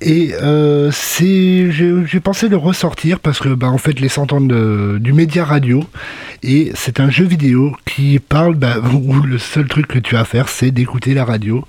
[0.00, 4.98] Et euh, j'ai pensé le ressortir parce que bah, en fait les 100 ans de-
[5.00, 5.84] du média radio
[6.42, 10.20] et c'est un jeu vidéo qui parle bah, où le seul truc que tu as
[10.20, 11.64] à faire c'est d'écouter la radio,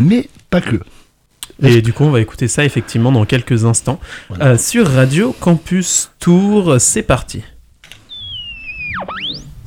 [0.00, 0.76] mais pas que.
[1.62, 4.00] Et du coup, on va écouter ça effectivement dans quelques instants.
[4.40, 7.42] Euh, sur Radio Campus Tour, c'est parti.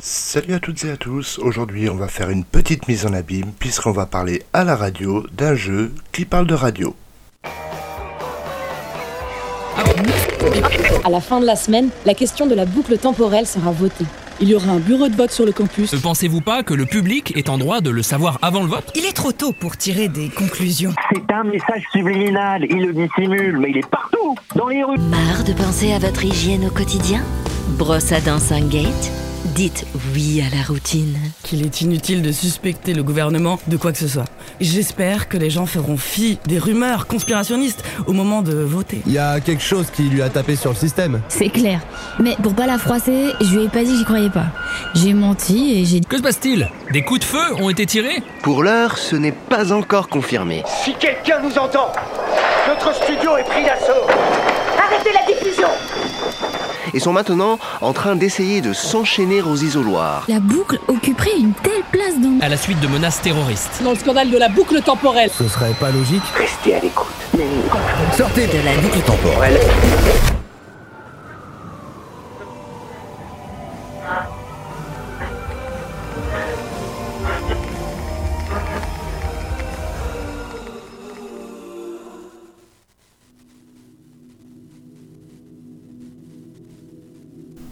[0.08, 3.52] Salut à toutes et à tous, aujourd'hui on va faire une petite mise en abîme
[3.58, 6.96] puisqu'on va parler à la radio d'un jeu qui parle de radio.
[11.04, 14.06] À la fin de la semaine, la question de la boucle temporelle sera votée.
[14.40, 15.92] Il y aura un bureau de vote sur le campus.
[15.92, 18.92] Ne pensez-vous pas que le public est en droit de le savoir avant le vote?
[18.94, 20.94] Il est trop tôt pour tirer des conclusions.
[21.12, 25.00] C'est un message subliminal, il le dissimule, mais il est partout, dans les rues.
[25.00, 27.24] Marre de penser à votre hygiène au quotidien?
[27.80, 28.38] Brosse à dents
[28.70, 29.12] Gate
[29.54, 31.16] Dites oui à la routine.
[31.44, 34.26] Qu'il est inutile de suspecter le gouvernement de quoi que ce soit.
[34.60, 39.02] J'espère que les gens feront fi des rumeurs conspirationnistes au moment de voter.
[39.06, 41.22] Il y a quelque chose qui lui a tapé sur le système.
[41.30, 41.82] C'est clair.
[42.20, 44.48] Mais pour pas la froisser, je lui ai pas dit que j'y croyais pas.
[44.96, 46.02] J'ai menti et j'ai...
[46.02, 46.68] Que se passe-t-il?
[46.92, 48.24] Des coups de feu ont été tirés?
[48.42, 50.64] Pour l'heure, ce n'est pas encore confirmé.
[50.84, 51.92] Si quelqu'un nous entend,
[52.68, 54.08] notre studio est pris d'assaut.
[55.06, 55.68] Arrêtez la diffusion
[56.94, 60.26] Et sont maintenant en train d'essayer de s'enchaîner aux isoloirs.
[60.28, 62.40] La boucle occuperait une telle place dans...
[62.42, 63.82] À la suite de menaces terroristes.
[63.84, 65.30] Dans le scandale de la boucle temporelle.
[65.38, 67.08] Ce serait pas logique Restez à l'écoute.
[68.16, 69.60] Sortez de la boucle temporelle.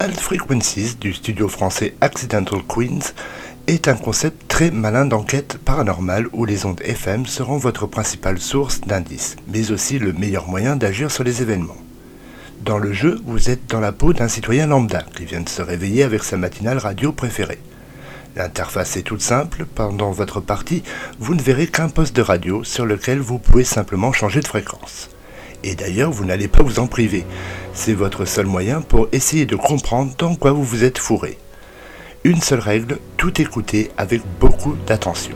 [0.03, 3.13] Alt Frequencies du studio français Accidental Queens
[3.67, 8.81] est un concept très malin d'enquête paranormale où les ondes FM seront votre principale source
[8.81, 11.77] d'indices, mais aussi le meilleur moyen d'agir sur les événements.
[12.65, 15.61] Dans le jeu, vous êtes dans la peau d'un citoyen lambda qui vient de se
[15.61, 17.61] réveiller avec sa matinale radio préférée.
[18.35, 20.83] L'interface est toute simple, pendant votre partie,
[21.17, 25.12] vous ne verrez qu'un poste de radio sur lequel vous pouvez simplement changer de fréquence.
[25.63, 27.25] Et d'ailleurs, vous n'allez pas vous en priver.
[27.73, 31.37] C'est votre seul moyen pour essayer de comprendre dans quoi vous vous êtes fourré.
[32.23, 35.35] Une seule règle, tout écouter avec beaucoup d'attention.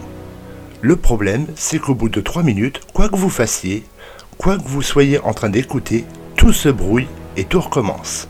[0.82, 3.84] Le problème, c'est qu'au bout de 3 minutes, quoi que vous fassiez,
[4.38, 8.28] quoi que vous soyez en train d'écouter, tout se brouille et tout recommence.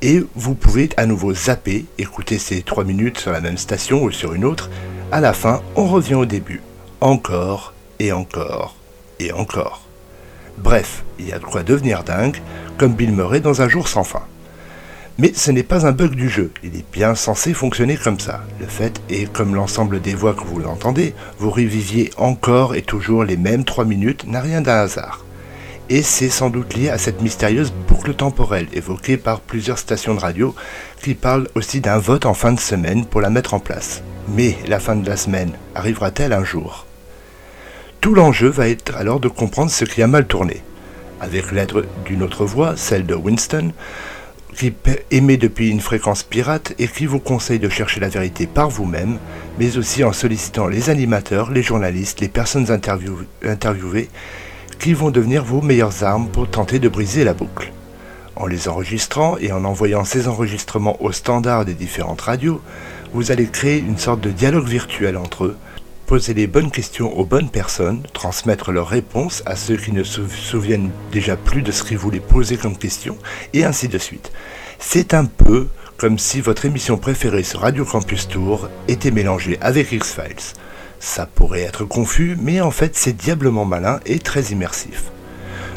[0.00, 4.10] Et vous pouvez à nouveau zapper, écouter ces 3 minutes sur la même station ou
[4.10, 4.70] sur une autre.
[5.10, 6.62] À la fin, on revient au début.
[7.00, 8.76] Encore et encore
[9.18, 9.87] et encore.
[10.62, 12.36] Bref, il y a de quoi devenir dingue,
[12.78, 14.22] comme Bill Murray dans un jour sans fin.
[15.18, 18.44] Mais ce n'est pas un bug du jeu, il est bien censé fonctionner comme ça.
[18.60, 23.24] Le fait est, comme l'ensemble des voix que vous l'entendez, vous reviviez encore et toujours
[23.24, 25.24] les mêmes 3 minutes n'a rien d'un hasard.
[25.90, 30.20] Et c'est sans doute lié à cette mystérieuse boucle temporelle évoquée par plusieurs stations de
[30.20, 30.54] radio
[31.02, 34.02] qui parlent aussi d'un vote en fin de semaine pour la mettre en place.
[34.28, 36.87] Mais la fin de la semaine arrivera-t-elle un jour?
[38.00, 40.62] Tout l'enjeu va être alors de comprendre ce qui a mal tourné.
[41.20, 41.72] Avec l'aide
[42.04, 43.72] d'une autre voix, celle de Winston,
[44.54, 44.72] qui
[45.10, 49.18] émet depuis une fréquence pirate et qui vous conseille de chercher la vérité par vous-même,
[49.58, 54.08] mais aussi en sollicitant les animateurs, les journalistes, les personnes interview interviewées,
[54.78, 57.72] qui vont devenir vos meilleures armes pour tenter de briser la boucle.
[58.36, 62.60] En les enregistrant et en envoyant ces enregistrements au standard des différentes radios,
[63.12, 65.56] vous allez créer une sorte de dialogue virtuel entre eux,
[66.08, 70.26] poser les bonnes questions aux bonnes personnes, transmettre leurs réponses à ceux qui ne se
[70.26, 73.18] souviennent déjà plus de ce qu'ils voulaient poser comme question,
[73.52, 74.32] et ainsi de suite.
[74.78, 75.68] C'est un peu
[75.98, 80.54] comme si votre émission préférée sur Radio Campus Tour était mélangée avec X-Files.
[80.98, 85.12] Ça pourrait être confus, mais en fait c'est diablement malin et très immersif.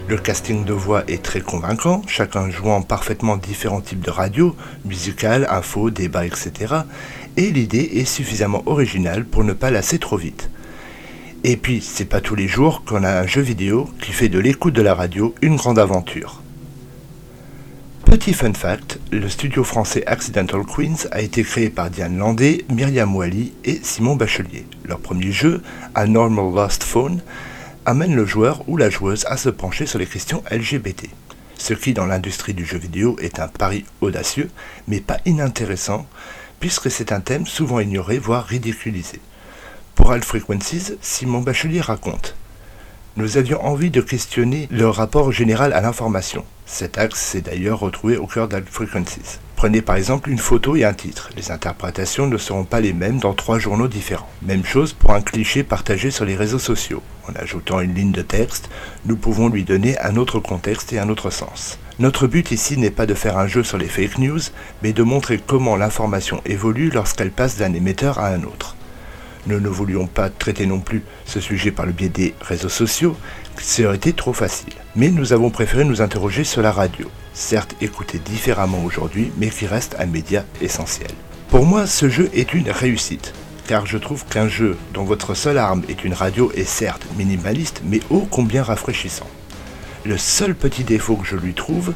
[0.08, 5.48] Le casting de voix est très convaincant, chacun jouant parfaitement différents types de radio, musicales,
[5.50, 6.74] info, débat, etc.
[7.38, 10.50] Et l'idée est suffisamment originale pour ne pas lasser trop vite.
[11.44, 14.38] Et puis, c'est pas tous les jours qu'on a un jeu vidéo qui fait de
[14.38, 16.42] l'écoute de la radio une grande aventure.
[18.06, 23.16] Petit fun fact, le studio français Accidental Queens a été créé par Diane Landé, Myriam
[23.16, 24.66] Wally et Simon Bachelier.
[24.84, 25.64] Leur premier jeu,
[25.96, 27.22] A Normal Lost Phone,
[27.86, 31.10] amène le joueur ou la joueuse à se pencher sur les questions LGBT.
[31.58, 34.50] ce qui dans l'industrie du jeu vidéo est un pari audacieux,
[34.88, 36.08] mais pas inintéressant,
[36.62, 39.20] puisque c'est un thème souvent ignoré, voire ridiculisé.
[39.96, 42.36] Pour Alt Frequencies, Simon Bachelier raconte
[43.18, 46.46] Nous avions envie de questionner le rapport général à l'information.
[46.66, 49.40] Cet axe s'est d'ailleurs retrouvé au cœur d'Alt Frequencies.
[49.56, 51.30] Prenez par exemple une photo et un titre.
[51.36, 54.30] Les interprétations ne seront pas les mêmes dans trois journaux différents.
[54.42, 57.02] Même chose pour un cliché partagé sur les réseaux sociaux.
[57.28, 58.70] En ajoutant une ligne de texte,
[59.06, 61.80] nous pouvons lui donner un autre contexte et un autre sens.
[62.02, 64.40] Notre but ici n'est pas de faire un jeu sur les fake news,
[64.82, 68.76] mais de montrer comment l'information évolue lorsqu'elle passe d'un émetteur à un autre.
[69.46, 73.16] Nous ne voulions pas traiter non plus ce sujet par le biais des réseaux sociaux,
[73.56, 74.74] ça aurait été trop facile.
[74.96, 79.68] Mais nous avons préféré nous interroger sur la radio, certes écoutée différemment aujourd'hui, mais qui
[79.68, 81.12] reste un média essentiel.
[81.50, 83.32] Pour moi, ce jeu est une réussite,
[83.68, 87.84] car je trouve qu'un jeu dont votre seule arme est une radio est certes minimaliste,
[87.86, 89.30] mais ô combien rafraîchissant.
[90.04, 91.94] Le seul petit défaut que je lui trouve,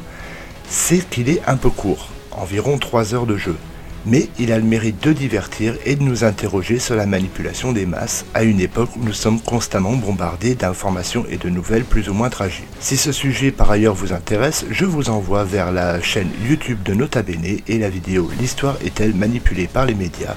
[0.68, 3.56] c'est qu'il est un peu court, environ 3 heures de jeu,
[4.04, 7.84] mais il a le mérite de divertir et de nous interroger sur la manipulation des
[7.84, 12.14] masses à une époque où nous sommes constamment bombardés d'informations et de nouvelles plus ou
[12.14, 12.68] moins tragiques.
[12.78, 16.94] Si ce sujet par ailleurs vous intéresse, je vous envoie vers la chaîne YouTube de
[16.94, 20.36] Nota Bene et la vidéo L'histoire est-elle manipulée par les médias?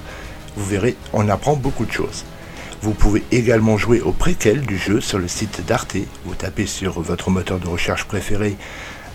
[0.55, 2.25] Vous verrez, on apprend beaucoup de choses.
[2.81, 5.97] Vous pouvez également jouer au préquel du jeu sur le site d'Arte.
[6.25, 8.55] Vous tapez sur votre moteur de recherche préféré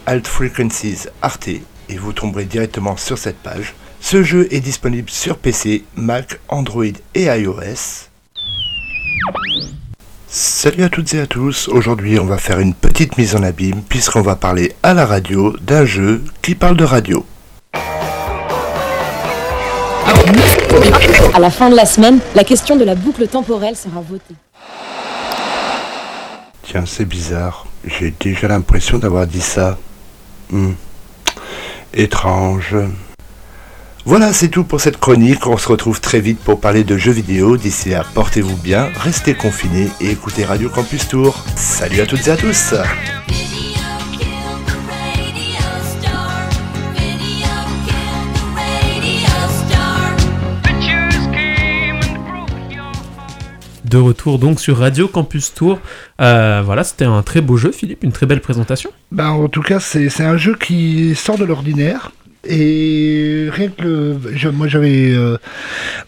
[0.07, 3.74] Alt Frequencies Arte et vous tomberez directement sur cette page.
[4.00, 8.09] Ce jeu est disponible sur PC, Mac, Android et iOS.
[10.29, 13.83] Salut à toutes et à tous, aujourd'hui on va faire une petite mise en abîme
[13.88, 17.24] puisqu'on va parler à la radio d'un jeu qui parle de radio.
[21.35, 24.35] À la fin de la semaine, la question de la boucle temporelle sera votée.
[26.63, 29.79] Tiens, c'est bizarre, j'ai déjà l'impression d'avoir dit ça.
[30.51, 30.73] Hmm.
[31.93, 32.77] Étrange.
[34.07, 35.47] Voilà, c'est tout pour cette chronique.
[35.47, 37.57] On se retrouve très vite pour parler de jeux vidéo.
[37.57, 41.43] D'ici là, portez-vous bien, restez confinés et écoutez Radio Campus Tour.
[41.57, 42.75] Salut à toutes et à tous.
[53.94, 55.78] De retour donc sur Radio Campus Tour.
[56.20, 58.90] Euh, voilà, c'était un très beau jeu, Philippe, une très belle présentation.
[59.12, 62.11] Ben, en tout cas, c'est un jeu qui sort de l'ordinaire.
[62.42, 65.38] Et rien que moi j'avais euh,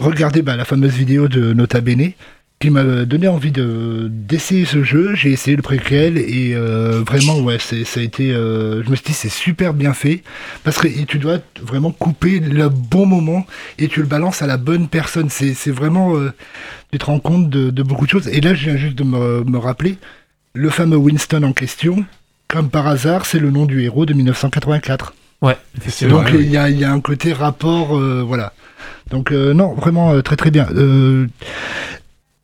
[0.00, 2.10] regardé bah, la fameuse vidéo de Nota Bene
[2.58, 5.14] qui m'a donné envie de d'essayer ce jeu.
[5.14, 8.32] J'ai essayé le préquel et euh, vraiment ouais c'est ça a été.
[8.32, 10.22] euh, je me suis dit c'est super bien fait
[10.64, 13.46] parce que et tu dois vraiment couper le bon moment
[13.78, 15.28] et tu le balances à la bonne personne.
[15.28, 16.32] C'est c'est vraiment euh,
[16.92, 18.28] tu te rends compte de, de beaucoup de choses.
[18.28, 19.98] Et là je viens juste de me, me rappeler
[20.54, 22.04] le fameux Winston en question.
[22.48, 25.14] Comme par hasard, c'est le nom du héros de 1984.
[25.42, 25.56] Ouais,
[26.08, 28.52] Donc il y, a, il y a un côté rapport, euh, voilà.
[29.10, 30.66] Donc euh, non, vraiment euh, très très bien.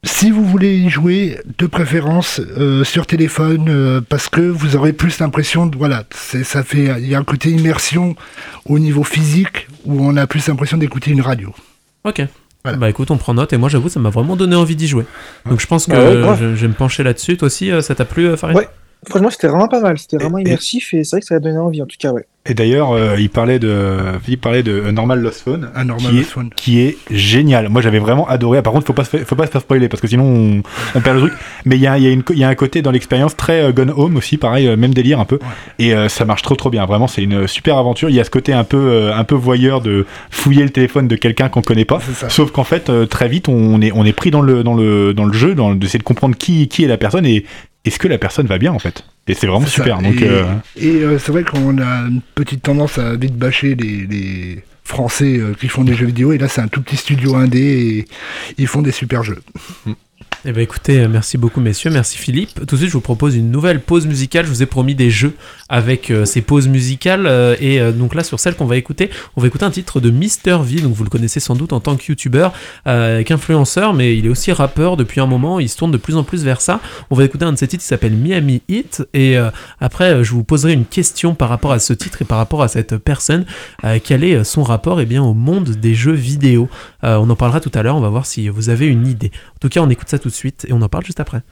[0.04, 4.92] Si vous voulez y jouer, de préférence euh, sur téléphone, euh, parce que vous aurez
[4.92, 8.16] plus l'impression de voilà, c'est ça fait, il y a un côté immersion
[8.64, 11.54] au niveau physique où on a plus l'impression d'écouter une radio.
[12.04, 12.20] Ok.
[12.64, 15.04] Bah écoute, on prend note et moi j'avoue, ça m'a vraiment donné envie d'y jouer.
[15.48, 16.38] Donc je pense que Ah ouais, grave.
[16.40, 17.36] je, je vais me pencher là-dessus.
[17.36, 18.56] Toi aussi, euh, ça t'a plu, euh, Farid?
[18.56, 18.68] Ouais,
[19.08, 19.98] franchement, c'était vraiment pas mal.
[19.98, 22.26] C'était vraiment immersif et c'est vrai que ça a donné envie, en tout cas, ouais.
[22.44, 26.10] Et d'ailleurs, euh, il parlait de, Philippe parlait de A Normal Lost Phone, Un normal
[26.10, 26.50] qui, Lost est, Phone.
[26.56, 27.68] qui est génial.
[27.68, 28.60] Moi, j'avais vraiment adoré.
[28.62, 30.62] Par contre, faut pas se faire, faut pas se faire spoiler parce que sinon on,
[30.96, 31.34] on perd le truc.
[31.66, 32.90] Mais il y a, il y, a une co- il y a un côté dans
[32.90, 35.38] l'expérience très euh, Gone Home aussi, pareil, euh, même délire un peu.
[35.78, 36.84] Et euh, ça marche trop trop bien.
[36.84, 38.10] Vraiment, c'est une super aventure.
[38.10, 41.06] Il y a ce côté un peu, euh, un peu voyeur de fouiller le téléphone
[41.06, 42.00] de quelqu'un qu'on connaît pas.
[42.28, 45.14] Sauf qu'en fait, euh, très vite, on est, on est pris dans le, dans le,
[45.14, 47.44] dans le jeu, dans d'essayer de comprendre qui, qui est la personne et
[47.84, 49.04] est-ce que la personne va bien en fait?
[49.26, 49.72] Et c'est vraiment ça.
[49.72, 50.00] super.
[50.00, 50.44] Donc, et euh,
[50.76, 55.38] et, euh, c'est vrai qu'on a une petite tendance à vite bâcher les, les Français
[55.38, 56.32] euh, qui font des jeux vidéo.
[56.32, 58.04] Et là, c'est un tout petit studio indé et
[58.58, 59.40] ils font des super jeux.
[60.44, 62.66] Eh ben écoutez, euh, merci beaucoup messieurs, merci Philippe.
[62.66, 64.44] Tout de suite, je vous propose une nouvelle pause musicale.
[64.44, 65.34] Je vous ai promis des jeux
[65.68, 69.40] avec euh, ces pauses musicales euh, et donc là sur celle qu'on va écouter, on
[69.40, 70.80] va écouter un titre de Mister V.
[70.80, 72.52] Donc vous le connaissez sans doute en tant que youtubeur,
[72.84, 75.60] qu'influenceur, mais il est aussi rappeur depuis un moment.
[75.60, 76.80] Il se tourne de plus en plus vers ça.
[77.10, 79.36] On va écouter un de ses titres qui s'appelle Miami Heat et
[79.80, 82.68] après je vous poserai une question par rapport à ce titre et par rapport à
[82.68, 83.44] cette personne.
[84.02, 86.68] Quel est son rapport eh bien au monde des jeux vidéo?
[87.02, 87.96] On en parlera tout à l'heure.
[87.96, 89.30] On va voir si vous avez une idée.
[89.54, 91.42] En tout cas, on écoute tout de suite et on en parle juste après.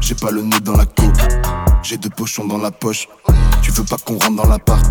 [0.00, 1.06] J'ai pas le nez dans la coke.
[1.82, 3.08] J'ai deux pochons dans la poche.
[3.62, 4.84] Tu veux pas qu'on rentre dans l'appart?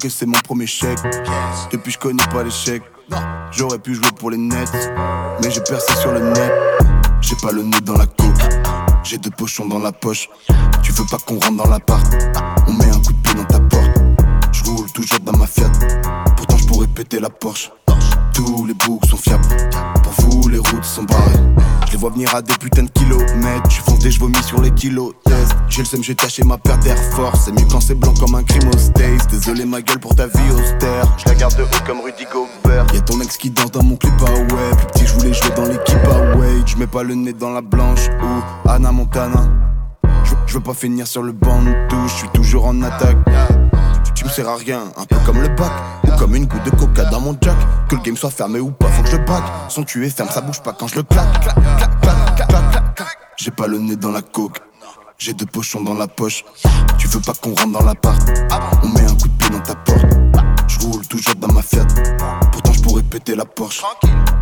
[0.00, 0.98] 2010, j'encaissais mon premier chèque.
[1.72, 2.82] Depuis, je connais pas l'échec.
[3.50, 4.72] J'aurais pu jouer pour les Nets,
[5.42, 6.52] mais j'ai percé sur le net.
[7.20, 8.40] J'ai pas le nez dans la coke.
[9.02, 10.28] J'ai deux pochons dans la poche.
[10.82, 12.06] Tu veux pas qu'on rentre dans l'appart?
[12.66, 13.90] On met un coup de pied dans ta porte.
[14.52, 15.70] Je roule toujours dans ma Fiat.
[16.36, 17.70] Pourtant, je pourrais péter la Porsche.
[18.66, 19.44] Les boucs sont fiables.
[20.02, 21.40] Pour vous, les routes sont barrées.
[21.86, 23.68] Je les vois venir à des putains de kilomètres.
[23.68, 25.54] Je suis fondé, je vomis sur les kilos test.
[25.68, 27.44] J'ai le seum, j'ai taché ma paire d'Air Force.
[27.44, 29.26] C'est mieux quand c'est blanc comme un crime au States.
[29.30, 31.04] Désolé ma gueule pour ta vie austère.
[31.18, 32.86] Je la garde de haut comme Rudy Gobert.
[32.94, 34.76] Y'a ton ex qui danse dans mon clip ah ouais.
[34.76, 36.62] Plus petit, je voulais jouer dans l'équipe ah ouais.
[36.64, 39.50] Je mets pas le nez dans la blanche ou Anna Montana.
[40.46, 43.18] Je veux pas finir sur le banc de touche, je suis toujours en attaque.
[44.32, 45.72] Sers à rien, un peu comme le bac.
[46.04, 47.56] Ou comme une goutte de coca dans mon jack.
[47.88, 50.28] Que le game soit fermé ou pas, faut que je braque Son tu es ferme,
[50.28, 51.26] ça bouge pas quand je le claque.
[53.36, 54.60] J'ai pas le nez dans la coke.
[55.18, 56.44] J'ai deux pochons dans la poche.
[56.96, 58.20] Tu veux pas qu'on rentre dans l'appart?
[58.84, 60.06] On met un coup de pied dans ta porte.
[60.68, 61.86] Je roule toujours dans ma Fiat.
[62.52, 63.82] Pourtant je pourrais péter la Porsche.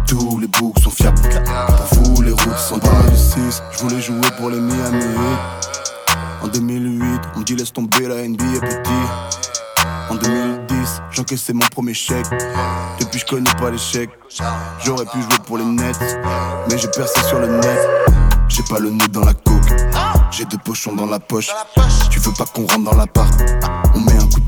[0.07, 1.21] Tous les boucs sont fiables.
[1.93, 5.05] Pour vous les routes sont dans le 6 Je voulais jouer pour les Miami.
[6.43, 9.38] En 2008, on me dit laisse tomber la NBA petit.
[10.11, 12.27] En 2010, j'encaissais mon premier chèque.
[13.01, 14.11] Depuis, je connais pas l'échec.
[14.85, 16.19] J'aurais pu jouer pour les Nets,
[16.69, 17.89] mais j'ai percé sur le net.
[18.49, 19.77] J'ai pas le nez dans la coke.
[20.31, 21.51] J'ai deux pochons dans la poche.
[22.11, 23.33] Tu veux pas qu'on rentre dans l'appart?
[23.95, 24.48] On met un coup de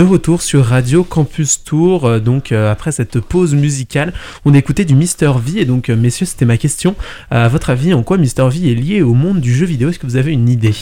[0.00, 4.14] De retour sur Radio Campus Tour, euh, donc euh, après cette pause musicale,
[4.46, 6.94] on a écouté du Mister V et donc euh, messieurs c'était ma question.
[7.30, 9.90] À votre avis, en quoi Mister V est lié au monde du jeu vidéo?
[9.90, 10.72] Est-ce que vous avez une idée?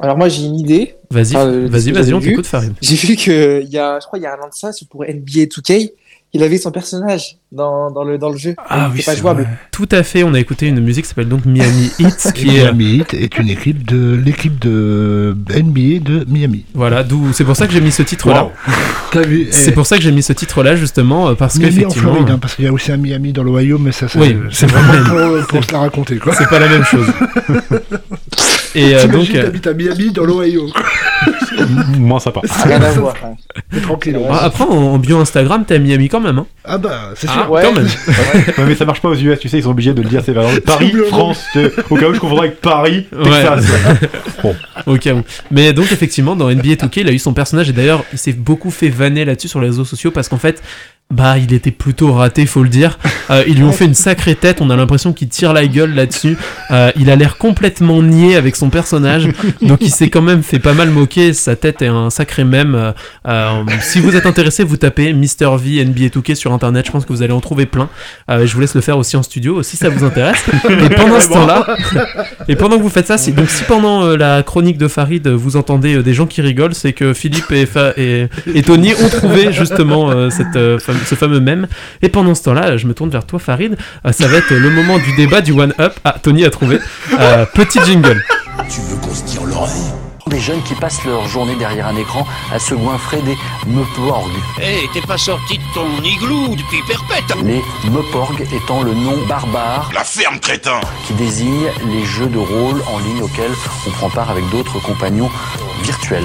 [0.00, 0.96] Alors moi j'ai une idée.
[1.12, 1.34] Vas-y,
[1.68, 2.72] vas-y, vas-y, on t'écoute Farid.
[2.82, 4.72] J'ai vu que il y a, je crois il y a un an de ça,
[4.72, 5.92] c'est pour NBA 2K,
[6.34, 8.54] il avait son personnage dans, dans le dans le jeu.
[8.68, 9.42] Ah oui, pas c'est jouable.
[9.42, 9.50] vrai.
[9.70, 12.72] Tout à fait, on a écouté une musique qui s'appelle donc Miami Heat, qui est
[12.72, 16.64] Miami Heat est une équipe de l'équipe de NBA de Miami.
[16.74, 18.44] voilà, d'où c'est pour ça que j'ai mis ce titre-là.
[18.44, 19.22] Wow.
[19.24, 22.30] Vu eh, C'est pour ça que j'ai mis ce titre-là justement euh, parce qu'effectivement, Floride,
[22.30, 24.66] hein, parce qu'il y a aussi un Miami dans l'Ohio, mais ça, ça Oui, c'est
[24.66, 26.34] c'est pas vraiment pour, pour se la raconter, quoi.
[26.34, 27.06] c'est pas la même chose.
[28.74, 30.66] Et euh, donc, T'imagines, euh, t'habites à Miami dans l'Ohio.
[31.98, 32.40] Moins sympa.
[32.64, 33.14] Rien à voir.
[33.24, 33.34] hein.
[33.72, 34.18] T'es tranquille.
[34.30, 36.38] ah, après en, bio Instagram, t'es à Miami quand même.
[36.38, 36.46] Hein.
[36.64, 37.48] Ah bah, c'est Ah, sûr.
[37.50, 37.86] quand même.
[38.58, 40.22] Ouais, mais ça marche pas aux US, tu sais, ils sont obligés de le dire,
[40.24, 41.44] c'est exemple Paris, France,
[41.90, 43.24] au cas où je confondrais avec Paris, Ouais.
[43.42, 43.64] Texas.
[44.42, 44.54] Bon.
[44.86, 45.22] Au cas où.
[45.50, 48.32] Mais donc effectivement, dans NBA 2K, il a eu son personnage et d'ailleurs, il s'est
[48.32, 50.60] beaucoup fait vanner là-dessus sur les réseaux sociaux parce qu'en fait,
[51.12, 52.98] bah, il était plutôt raté, faut le dire.
[53.30, 54.60] Euh, ils lui ont fait une sacrée tête.
[54.62, 56.36] On a l'impression qu'il tire la gueule là-dessus.
[56.70, 59.28] Euh, il a l'air complètement niais avec son personnage,
[59.60, 61.34] donc il s'est quand même fait pas mal moquer.
[61.42, 62.74] Sa tête est un sacré mème.
[62.74, 62.92] Euh,
[63.26, 66.86] euh, si vous êtes intéressé, vous tapez Mr V NBA 2K sur internet.
[66.86, 67.88] Je pense que vous allez en trouver plein.
[68.30, 70.44] Euh, je vous laisse le faire aussi en studio si ça vous intéresse.
[70.68, 71.66] Et pendant ce temps-là,
[72.48, 75.56] et pendant que vous faites ça, donc si pendant euh, la chronique de Farid vous
[75.56, 79.08] entendez euh, des gens qui rigolent, c'est que Philippe et, Fa- et, et Tony ont
[79.08, 81.66] trouvé justement euh, cette, euh, ce fameux mème.
[82.02, 83.76] Et pendant ce temps-là, je me tourne vers toi Farid.
[84.06, 85.94] Euh, ça va être le moment du débat du One Up.
[86.04, 86.78] Ah, Tony a trouvé.
[87.18, 88.22] Euh, petit jingle.
[88.70, 89.72] Tu veux qu'on se tire l'oreille?
[90.32, 94.32] Des jeunes qui passent leur journée derrière un écran à se goinfrer des meuporgs.
[94.58, 99.90] Hé, t'es pas sorti de ton igloo depuis perpète Les meuporgs étant le nom barbare
[99.92, 103.52] La ferme, crétin qui désigne les jeux de rôle en ligne auxquels
[103.86, 105.28] on prend part avec d'autres compagnons
[105.82, 106.24] virtuels.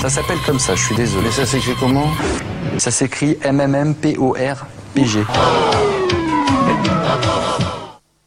[0.00, 1.26] Ça s'appelle comme ça, je suis désolé.
[1.26, 2.10] Mais ça s'écrit comment?
[2.78, 5.26] Ça s'écrit MMMPORPG.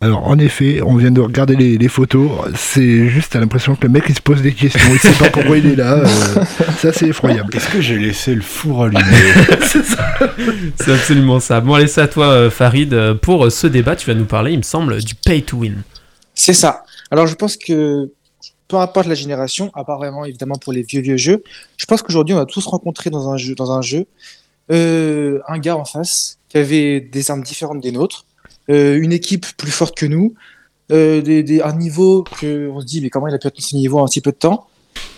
[0.02, 2.32] Alors, en effet, on vient de regarder les, les photos.
[2.56, 4.80] C'est juste, t'as l'impression que le mec il se pose des questions.
[4.93, 5.95] Il sait pas pourquoi il est là.
[5.95, 6.06] euh,
[6.78, 7.54] c'est assez effroyable.
[7.54, 9.02] Est-ce que j'ai laissé le four allumé
[10.80, 11.60] C'est absolument ça.
[11.60, 12.93] Bon, allez, c'est à toi euh, Farid.
[12.93, 15.82] Euh, Pour ce débat, tu vas nous parler, il me semble, du pay to win.
[16.34, 16.86] C'est ça.
[17.12, 18.10] Alors je pense que
[18.70, 21.43] peu importe la génération, à part vraiment évidemment pour les vieux vieux jeux,
[21.76, 24.06] je pense qu'aujourd'hui on a tous rencontré dans un jeu, dans un jeu,
[24.72, 28.26] euh, un gars en face qui avait des armes différentes des nôtres,
[28.70, 30.34] une équipe plus forte que nous,
[30.91, 33.99] euh, un niveau que on se dit mais comment il a pu atteindre ce niveau
[33.99, 34.67] en si peu de temps,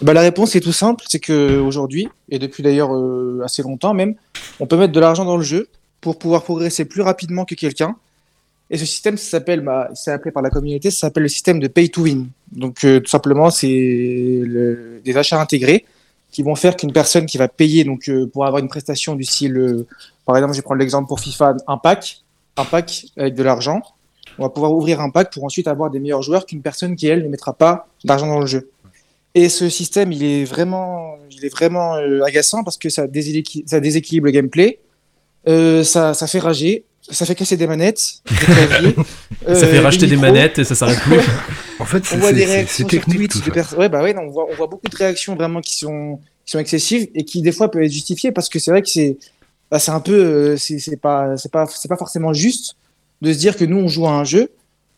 [0.01, 3.93] bah, La réponse est tout simple, c'est que aujourd'hui, et depuis d'ailleurs euh, assez longtemps
[3.93, 4.15] même,
[4.59, 5.69] on peut mettre de l'argent dans le jeu
[6.01, 7.95] pour pouvoir progresser plus rapidement que quelqu'un.
[8.69, 11.67] Et ce système, s'appelle, bah, c'est appelé par la communauté, ça s'appelle le système de
[11.67, 12.27] pay to win.
[12.51, 15.85] Donc euh, tout simplement, c'est des achats intégrés
[16.31, 19.23] qui vont faire qu'une personne qui va payer donc euh, pour avoir une prestation du
[19.23, 19.87] style, euh,
[20.25, 22.21] par exemple, je vais prendre l'exemple pour FIFA, un pack,
[22.57, 23.81] un pack avec de l'argent.
[24.37, 27.07] On va pouvoir ouvrir un pack pour ensuite avoir des meilleurs joueurs qu'une personne qui
[27.07, 28.69] elle ne mettra pas d'argent dans le jeu.
[29.35, 33.63] Et ce système, il est vraiment, il est vraiment euh, agaçant parce que ça, déséquil-
[33.65, 34.79] ça déséquilibre le gameplay,
[35.47, 38.35] euh, ça, ça fait rager, ça fait casser des manettes, des
[38.67, 41.19] claviers, Ça euh, fait racheter des manettes et ça s'arrête plus.
[41.79, 43.79] En fait, on voit des réactions sur Twitch de personnes.
[43.79, 46.51] Ouais, bah ouais, non, on voit, on voit beaucoup de réactions vraiment qui sont, qui
[46.51, 49.17] sont excessives et qui des fois peuvent être justifiées parce que c'est vrai que c'est,
[49.71, 52.75] bah, c'est un peu, euh, c'est c'est pas, c'est pas, c'est pas forcément juste
[53.21, 54.51] de se dire que nous on joue à un jeu,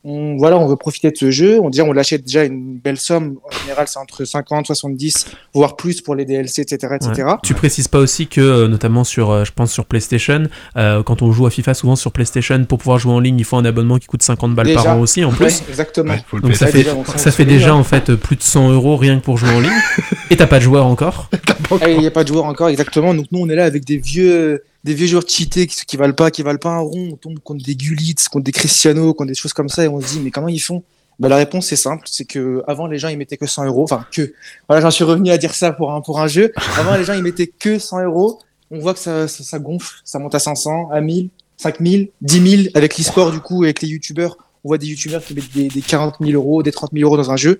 [0.06, 2.98] on, voilà, on veut profiter de ce jeu, on dit on l'achète déjà une belle
[2.98, 3.38] somme.
[3.42, 7.24] En général, c'est entre 50, 70, voire plus pour les DLC, etc., etc.
[7.26, 7.34] Ouais.
[7.42, 10.44] Tu précises pas aussi que, euh, notamment sur, euh, je pense sur PlayStation,
[10.76, 13.46] euh, quand on joue à FIFA, souvent sur PlayStation, pour pouvoir jouer en ligne, il
[13.46, 15.64] faut un abonnement qui coûte 50 balles par an aussi, en Ouais, plus.
[15.70, 16.16] exactement.
[16.28, 18.42] faut le Donc ça Ouais, fait, déjà, donc ça, fait déjà en fait plus de
[18.42, 19.72] 100 euros rien que pour jouer en ligne.
[20.34, 21.30] et t'as pas de joueur encore.
[21.82, 23.14] Ah, Il n'y a pas de joueurs encore, exactement.
[23.16, 26.14] Donc nous, on est là avec des vieux, des vieux joueurs cheatés qui, qui valent
[26.14, 27.10] pas, qui valent pas un rond.
[27.14, 30.00] On tombe contre des Gullit, contre des Cristiano, contre des choses comme ça, et on
[30.00, 30.84] se dit mais comment ils font?
[31.20, 33.84] Bah, la réponse c'est simple, c'est que avant les gens ils mettaient que 100 euros,
[33.84, 34.34] enfin que.
[34.68, 36.52] Voilà, j'en suis revenu à dire ça pour un pour un jeu.
[36.78, 38.40] Avant les gens ils mettaient que 100 euros.
[38.70, 42.58] On voit que ça, ça, ça gonfle, ça monte à 500, à 1000, 5000, 10
[42.64, 44.38] 000 avec l'e-sport du coup, avec les youtubeurs.
[44.64, 47.18] On voit des youtubeurs qui mettent des, des 40 000 euros, des 30 000 euros
[47.18, 47.60] dans un jeu.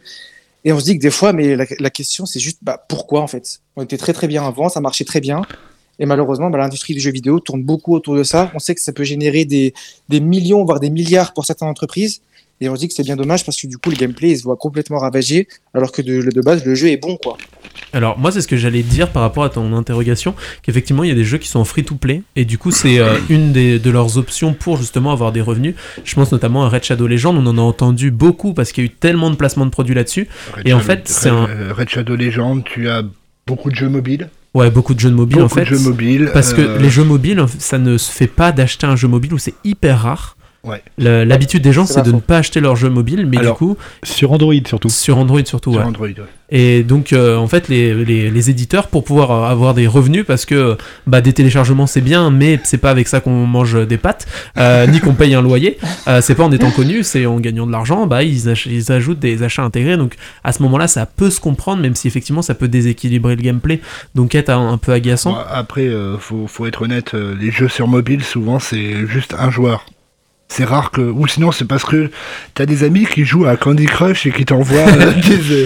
[0.66, 3.28] Et on se dit que des fois, mais la, question, c'est juste bah, pourquoi en
[3.28, 3.60] fait?
[3.76, 5.42] On était très très bien avant, ça marchait très bien.
[6.00, 8.52] Et malheureusement, bah, l'industrie du jeu vidéo tourne beaucoup autour de ça.
[8.56, 9.74] On sait que ça peut générer des
[10.10, 12.22] millions, voire des milliards pour certaines entreprises.
[12.62, 14.38] Et on se dit que c'est bien dommage parce que du coup, le gameplay il
[14.38, 17.18] se voit complètement ravagé, alors que de, de base, le jeu est bon.
[17.22, 17.38] quoi.
[17.92, 21.12] Alors moi c'est ce que j'allais dire par rapport à ton interrogation, qu'effectivement il y
[21.12, 23.52] a des jeux qui sont en free to play et du coup c'est euh, une
[23.52, 25.76] des, de leurs options pour justement avoir des revenus.
[26.06, 28.88] Je pense notamment à Red Shadow Legend, on en a entendu beaucoup parce qu'il y
[28.88, 30.28] a eu tellement de placements de produits là-dessus.
[30.56, 31.48] Red Et en Shadow- fait c'est un...
[31.74, 33.04] Red- Shadow Legend, tu as
[33.48, 34.30] beaucoup de jeux mobiles.
[34.54, 35.62] Ouais, beaucoup de jeux mobiles en Beaucoup fait.
[35.62, 38.86] de jeux mobiles, Parce que euh, les jeux mobiles, ça ne se fait pas d'acheter
[38.86, 40.38] un jeu mobile où c'est hyper rare.
[40.64, 40.82] Ouais.
[40.98, 43.58] Le- L'habitude des gens, C'est de ne pas acheter leur jeu mobile, mais Alors, du
[43.58, 43.78] coup.
[44.04, 44.90] Sur Android surtout.
[44.90, 45.86] Sur Android surtout, Sur ouais.
[45.88, 46.16] Android, ouais.
[46.56, 50.24] Et donc, euh, en fait, les, les, les éditeurs, pour pouvoir euh, avoir des revenus,
[50.26, 53.98] parce que bah, des téléchargements c'est bien, mais c'est pas avec ça qu'on mange des
[53.98, 57.40] pâtes, euh, ni qu'on paye un loyer, euh, c'est pas en étant connu, c'est en
[57.40, 59.98] gagnant de l'argent, bah, ils, ach- ils ajoutent des achats intégrés.
[59.98, 63.42] Donc, à ce moment-là, ça peut se comprendre, même si effectivement ça peut déséquilibrer le
[63.42, 63.82] gameplay,
[64.16, 65.32] donc être un, un peu agaçant.
[65.34, 69.36] Bon, après, euh, faut, faut être honnête, euh, les jeux sur mobile, souvent, c'est juste
[69.38, 69.86] un joueur.
[70.56, 71.02] C'est rare que.
[71.02, 72.12] Ou sinon, c'est parce que
[72.54, 75.52] t'as des amis qui jouent à Candy Crush et qui t'envoient euh, des.
[75.64, 75.66] euh,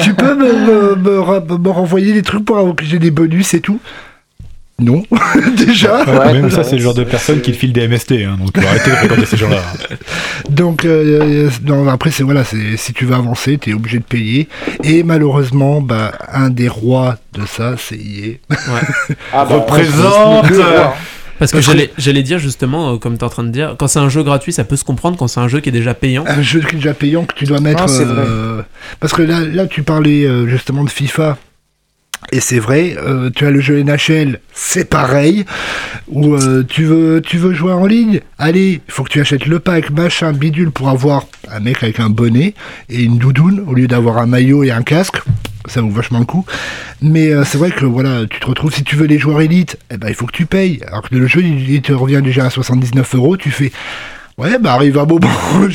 [0.00, 3.10] tu peux me, me, me ra- me renvoyer des trucs pour avoir que j'ai des
[3.10, 3.80] bonus et tout
[4.78, 5.02] Non,
[5.56, 6.04] déjà.
[6.32, 8.64] Même ça, c'est le genre de personne qui te file des MST, hein, donc faut
[8.68, 9.60] arrêter de fréquenter ces gens-là.
[10.50, 14.48] Donc, euh, non, après, c'est voilà, c'est si tu veux avancer, t'es obligé de payer.
[14.84, 18.36] Et malheureusement, bah, un des rois de ça, c'est EA.
[19.32, 20.46] Ah bah, Représente.
[21.38, 23.88] Parce que j'allais j'allais dire justement, euh, comme tu es en train de dire, quand
[23.88, 25.16] c'est un jeu gratuit, ça peut se comprendre.
[25.16, 27.34] Quand c'est un jeu qui est déjà payant, un jeu qui est déjà payant que
[27.34, 27.88] tu dois mettre.
[27.88, 28.62] C'est euh,
[29.00, 31.38] parce que là, là, tu parlais euh, justement de FIFA.
[32.30, 35.46] Et c'est vrai, euh, tu as le jeu NHL, c'est pareil.
[36.08, 39.46] Où euh, tu, veux, tu veux jouer en ligne, allez, il faut que tu achètes
[39.46, 42.54] le pack, machin, bidule, pour avoir un mec avec un bonnet
[42.90, 45.18] et une doudoune, au lieu d'avoir un maillot et un casque.
[45.66, 46.44] Ça vaut vachement le coup.
[47.00, 49.78] Mais euh, c'est vrai que voilà, tu te retrouves, si tu veux les joueurs élites,
[49.90, 50.80] eh ben, il faut que tu payes.
[50.86, 53.72] Alors que le jeu, il, il te revient déjà à 79 euros, tu fais.
[54.38, 55.26] Ouais, bah arrive un moment,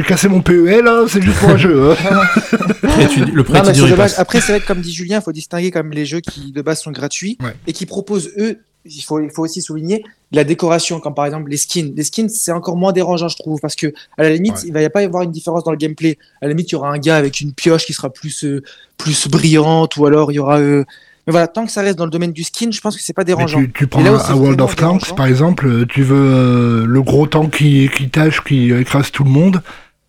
[0.00, 1.92] vais casser mon PEL, hein, c'est juste pour un jeu.
[1.92, 1.96] hein.
[3.12, 4.08] tu- le prêt Non, tu pas.
[4.18, 6.60] Après, c'est vrai que comme dit Julien, il faut distinguer comme les jeux qui de
[6.60, 7.54] base sont gratuits Ouais.
[7.68, 8.58] et qui proposent eux.
[8.84, 10.02] Il faut, il faut aussi souligner
[10.32, 11.92] de la décoration, comme par exemple les skins.
[11.94, 14.82] Les skins, c'est encore moins dérangeant, je trouve, parce que à la limite, il va
[14.82, 16.16] y pas y avoir une différence dans le gameplay.
[16.40, 18.62] À la limite, il y aura un gars avec une pioche qui sera plus, euh,
[18.96, 20.58] plus brillante, ou alors il y aura.
[20.58, 20.84] euh,
[21.28, 23.12] Mais voilà, tant que ça reste dans le domaine du skin, je pense que c'est
[23.12, 23.58] pas Mais dérangeant.
[23.58, 26.86] tu, tu prends là un, World of Tanks, dérangeant- par exemple, euh, tu veux euh,
[26.86, 29.60] le gros tank qui, qui tâche, qui écrase tout le monde.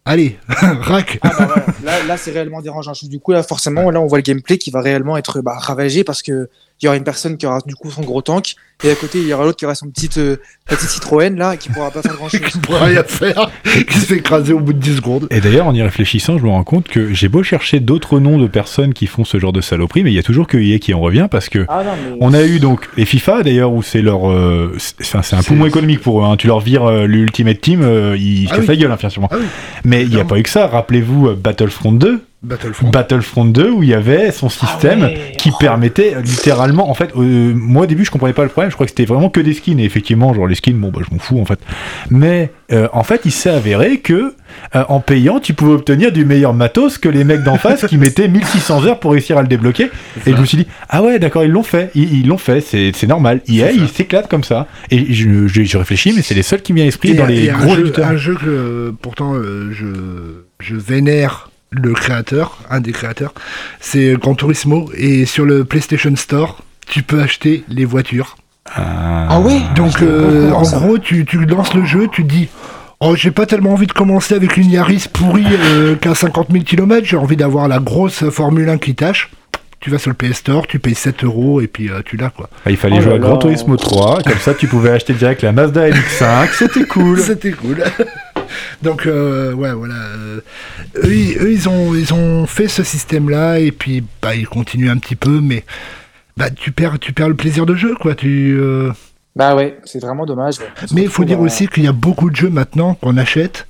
[0.05, 1.19] Allez, rack.
[1.21, 1.31] Ah
[1.83, 2.93] bah là c'est réellement dérangeant.
[3.03, 6.05] Du coup, là, forcément, là, on voit le gameplay qui va réellement être bah, ravagé
[6.05, 6.49] parce que
[6.81, 9.17] il y aura une personne qui aura du coup son gros tank et à côté
[9.19, 11.91] il y aura l'autre qui aura son petite euh, petite Citroën là et qui pourra
[11.91, 12.39] pas faire grand chose.
[12.39, 13.51] qui pourra rien faire,
[13.89, 15.27] qui se fait écraser au bout de 10 secondes.
[15.31, 18.37] Et d'ailleurs, en y réfléchissant, je me rends compte que j'ai beau chercher d'autres noms
[18.37, 20.79] de personnes qui font ce genre de saloperie, mais il y a toujours que EA
[20.79, 23.73] qui en revient parce que Ah non, mais- on a eu donc les FIFA d'ailleurs
[23.73, 26.25] où c'est leur, euh, c'est un poumon économique pour eux.
[26.25, 26.37] hein.
[26.37, 28.67] Tu leur vires euh, l'Ultimate Team, euh, ils se Ah cassent oui.
[28.67, 29.27] la gueule hein, financièrement.
[29.31, 29.45] Ah oui.
[29.83, 30.67] Mais il n'y a pas eu que ça.
[30.67, 32.21] Rappelez-vous euh, Battlefront 2.
[32.41, 32.89] Battlefront.
[32.89, 35.33] Battlefront 2 où il y avait son système ouais.
[35.37, 38.69] qui permettait euh, littéralement en fait euh, moi au début je comprenais pas le problème
[38.71, 39.77] je crois que c'était vraiment que des skins.
[39.77, 41.59] Et effectivement genre les skins bon bah je m'en fous en fait.
[42.09, 44.35] Mais euh, en fait il s'est avéré que
[44.73, 47.97] euh, en payant tu pouvais obtenir du meilleur matos que les mecs d'en face qui
[47.97, 49.89] mettaient 1600 heures pour réussir à le débloquer.
[50.25, 51.91] Et je me suis dit ah ouais d'accord ils l'ont fait.
[51.93, 52.61] Ils ils l'ont fait.
[52.61, 53.41] C'est c'est normal.
[53.49, 54.67] EA ils s'éclatent comme ça.
[54.91, 57.25] Et je, je, je réfléchis mais c'est les seuls qui m'y a esprit Et- dans
[57.25, 59.87] les et un gros jeu, un jeu que euh, pourtant euh, je,
[60.61, 63.33] je vénère le créateur, un des créateurs,
[63.79, 64.89] c'est Gran Turismo.
[64.95, 68.37] Et sur le PlayStation Store, tu peux acheter les voitures.
[68.75, 72.49] Ah ouais Donc euh, en gros, tu, tu lances le jeu, tu te dis.
[72.99, 76.65] Oh, j'ai pas tellement envie de commencer avec une Yaris pourrie euh, qu'à 50 000
[76.65, 79.31] km, j'ai envie d'avoir la grosse Formule 1 qui tâche.
[79.79, 82.29] Tu vas sur le PS Store, tu payes 7 euros et puis euh, tu l'as
[82.31, 82.49] quoi.
[82.65, 83.37] Ah, il fallait Oh jouer à Gran.
[83.37, 87.81] Turismo 3 comme ça tu pouvais acheter direct la Mazda MX-5 c'était cool C'était cool.
[88.81, 89.93] Donc euh, ouais voilà.
[89.95, 90.41] euh,
[91.03, 94.47] eux, ils- eux, ils ont ils ont fait ce système là et puis bah ils
[94.47, 95.63] continuent un petit peu mais
[96.35, 98.15] bah tu perds tu perds le plaisir de jeu quoi.
[98.15, 98.91] Tu euh,
[99.35, 100.55] Bah ouais, c'est vraiment dommage.
[100.93, 103.65] Mais il faut dire aussi qu'il y a beaucoup de jeux maintenant qu'on achète.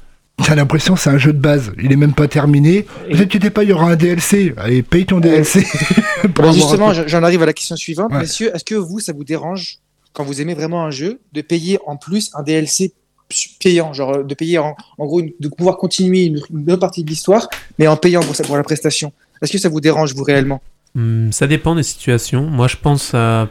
[0.46, 1.72] T'as l'impression que c'est un jeu de base.
[1.82, 2.86] Il est même pas terminé.
[3.08, 4.54] Et- Ne t'inquiétez pas, il y aura un DLC.
[4.58, 5.66] Allez, paye ton DLC.
[6.34, 8.12] pour Bah, justement, j'en arrive à la question suivante.
[8.12, 8.20] Ouais.
[8.22, 9.78] Messieurs, est-ce que vous, ça vous dérange,
[10.14, 12.94] quand vous aimez vraiment un jeu, de payer en plus un DLC
[13.60, 17.04] payant Genre de payer en, en gros, une- de pouvoir continuer une, une bonne partie
[17.04, 19.12] de l'histoire, mais en payant pour, ça, pour la prestation?
[19.42, 20.62] Est-ce que ça vous dérange, vous, réellement?
[20.96, 22.44] Hmm, ça dépend des situations.
[22.50, 23.50] Moi, je pense à.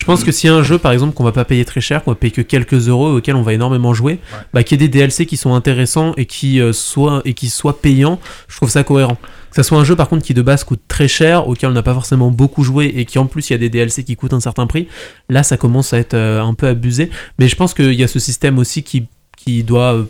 [0.00, 1.82] Je pense que s'il y a un jeu, par exemple, qu'on va pas payer très
[1.82, 4.18] cher, qu'on va payer que quelques euros, auquel on va énormément jouer,
[4.54, 7.50] bah, qu'il y ait des DLC qui sont intéressants et qui, euh, soient, et qui
[7.50, 9.16] soient payants, je trouve ça cohérent.
[9.50, 11.72] Que ça soit un jeu, par contre, qui de base coûte très cher, auquel on
[11.74, 14.16] n'a pas forcément beaucoup joué, et qui en plus, il y a des DLC qui
[14.16, 14.88] coûtent un certain prix,
[15.28, 17.10] là, ça commence à être euh, un peu abusé.
[17.38, 19.06] Mais je pense qu'il y a ce système aussi qui
[19.44, 20.06] qui doit,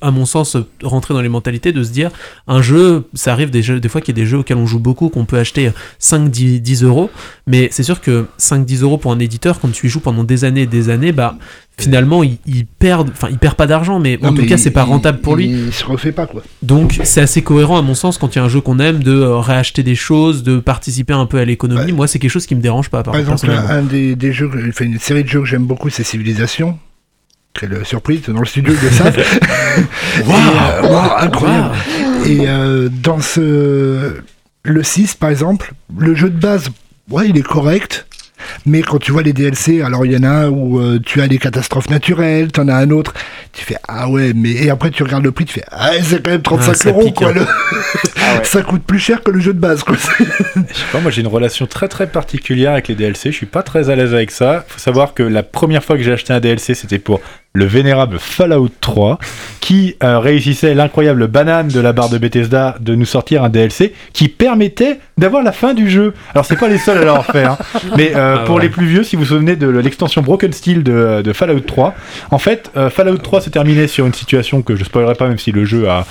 [0.00, 2.10] à mon sens, rentrer dans les mentalités de se dire
[2.46, 4.66] un jeu, ça arrive des, jeux, des fois qu'il y a des jeux auxquels on
[4.66, 5.70] joue beaucoup, qu'on peut acheter
[6.00, 7.10] 5-10 10 euros,
[7.46, 10.44] mais c'est sûr que 5-10 euros pour un éditeur, quand tu y joues pendant des
[10.44, 11.38] années et des années, bah
[11.78, 14.70] finalement il, il perd, enfin il perd pas d'argent, mais Non, en tout cas c'est
[14.70, 15.46] pas rentable pour lui.
[15.46, 16.42] Il se refait pas quoi.
[16.62, 19.02] Donc c'est assez cohérent à mon sens quand il y a un jeu qu'on aime
[19.02, 21.92] de euh, réacheter des choses, de participer un peu à l'économie.
[21.92, 23.02] Moi c'est quelque chose qui me dérange pas.
[23.02, 25.90] Par, Par exemple, un des, des jeux, enfin, une série de jeux que j'aime beaucoup,
[25.90, 26.78] c'est Civilisation.
[27.58, 29.04] Quelle surprise dans le studio de ça.
[30.26, 31.74] Waouh, waouh, incroyable.
[32.26, 34.16] Et euh, dans ce
[34.64, 36.70] le 6 par exemple, le jeu de base,
[37.10, 38.06] ouais, il est correct.
[38.66, 41.22] Mais quand tu vois les DLC, alors il y en a un où euh, tu
[41.22, 43.14] as des catastrophes naturelles, t'en as un autre,
[43.54, 46.22] tu fais ah ouais, mais et après tu regardes le prix, tu fais ah c'est
[46.22, 47.28] quand même 35 Ah, euros pique, quoi.
[47.30, 47.32] hein.
[47.36, 47.46] le-
[48.44, 49.96] ça coûte plus cher que le jeu de base quoi.
[50.56, 53.46] Je sais pas, moi j'ai une relation très très particulière avec les DLC, je suis
[53.46, 54.64] pas très à l'aise avec ça.
[54.68, 57.22] Faut savoir que la première fois que j'ai acheté un DLC, c'était pour
[57.56, 59.20] le vénérable Fallout 3,
[59.60, 63.94] qui euh, réussissait l'incroyable banane de la barre de Bethesda de nous sortir un DLC
[64.12, 66.14] qui permettait d'avoir la fin du jeu.
[66.34, 67.56] Alors c'est pas les seuls à l'avoir fait, hein.
[67.96, 68.62] mais euh, Ah pour ouais.
[68.62, 71.94] les plus vieux, si vous vous souvenez de l'extension Broken Steel de, de Fallout 3,
[72.32, 75.38] en fait, euh, Fallout 3 s'est terminé sur une situation que je spoilerai pas, même
[75.38, 76.04] si le jeu a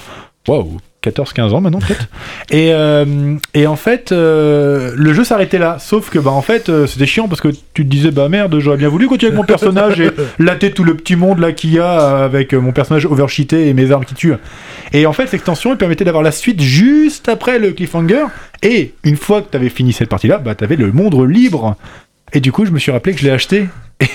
[0.47, 2.07] waouh 14-15 ans maintenant peut-être.
[2.51, 5.77] Et, euh, et en fait, euh, le jeu s'arrêtait là.
[5.79, 8.57] Sauf que bah en fait, euh, c'était chiant parce que tu te disais bah merde,
[8.59, 11.73] j'aurais bien voulu continuer avec mon personnage et latter tout le petit monde là qu'il
[11.73, 14.35] y a avec mon personnage overcheaté et mes armes qui tuent.
[14.91, 18.25] Et en fait, l'extension elle permettait d'avoir la suite juste après le cliffhanger.
[18.61, 21.75] Et une fois que t'avais fini cette partie-là, bah t'avais le monde libre.
[22.33, 23.67] Et du coup, je me suis rappelé que je l'ai acheté.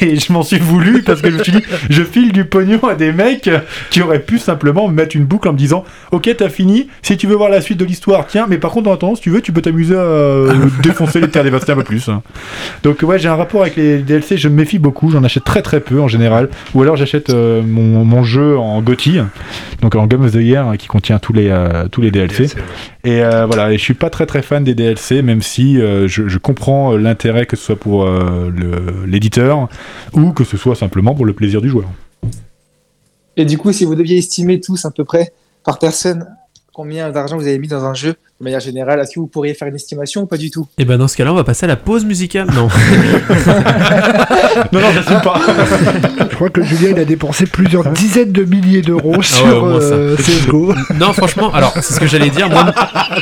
[0.03, 2.81] Et je m'en suis voulu parce que je me suis dit, je file du pognon
[2.89, 3.49] à des mecs
[3.91, 7.17] qui auraient pu simplement me mettre une boucle en me disant, ok, t'as fini, si
[7.17, 9.31] tu veux voir la suite de l'histoire, tiens, mais par contre, en attendant, si tu
[9.31, 10.53] veux, tu peux t'amuser à euh,
[10.83, 12.09] défoncer les terres dévastées un peu plus.
[12.09, 12.23] hein.
[12.83, 15.63] Donc, ouais, j'ai un rapport avec les DLC, je me méfie beaucoup, j'en achète très
[15.63, 16.51] très peu en général.
[16.75, 19.21] Ou alors, j'achète euh, mon, mon jeu en GOTY,
[19.81, 22.47] donc en Game of the Year, hein, qui contient tous les, euh, tous les DLC.
[23.05, 26.07] Et euh, voilà, et je suis pas très très fan des DLC, même si je,
[26.29, 28.51] je comprends l'intérêt que ce soit pour euh,
[30.13, 31.89] ou que ce soit simplement pour le plaisir du joueur.
[33.37, 35.33] Et du coup, si vous deviez estimer tous à peu près
[35.65, 36.27] par personne
[36.79, 38.11] combien d'argent vous avez mis dans un jeu
[38.41, 40.69] de manière générale, est-ce que vous pourriez faire une estimation ou pas du tout?
[40.79, 42.47] Et ben dans ce cas-là, on va passer à la pause musicale.
[42.55, 42.69] Non.
[44.73, 45.41] non, non, j'assume pas.
[46.31, 49.67] Je crois que Julien il a dépensé plusieurs dizaines de milliers d'euros Ah ouais, sur
[49.67, 50.73] moins euh, CSGO.
[51.01, 52.49] Non, franchement, alors c'est ce que j'allais dire.
[52.49, 52.73] Moi,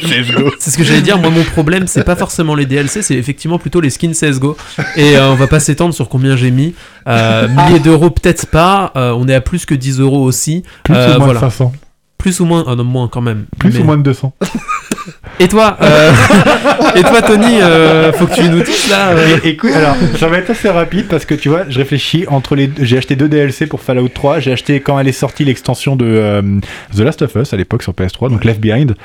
[0.59, 1.16] c'est ce que j'allais dire.
[1.18, 4.54] Moi, mon problème, c'est pas forcément les DLC, c'est effectivement plutôt les skins CS:GO.
[4.96, 6.74] Et euh, on va pas s'étendre sur combien j'ai mis.
[7.09, 8.92] Euh, milliers d'euros, peut-être pas.
[8.96, 10.62] Euh, on est à plus que 10 euros aussi.
[10.82, 11.40] Plus Euh, ou moins voilà.
[11.40, 11.72] de 500.
[12.18, 13.46] Plus ou moins, ah non, moins quand même.
[13.58, 14.32] Plus Mais- ou moins de 200.
[15.38, 16.10] Et toi, euh,
[16.96, 19.10] et toi, Tony, euh, faut que tu nous dises là.
[19.10, 22.24] euh, Et- écoute, alors, ça va être assez rapide parce que tu vois, je réfléchis
[22.28, 22.70] entre les.
[22.80, 24.40] J'ai acheté deux DLC pour Fallout 3.
[24.40, 26.42] J'ai acheté quand elle est sortie l'extension de euh,
[26.96, 28.96] The Last of Us à l'époque sur PS3, donc Left Behind.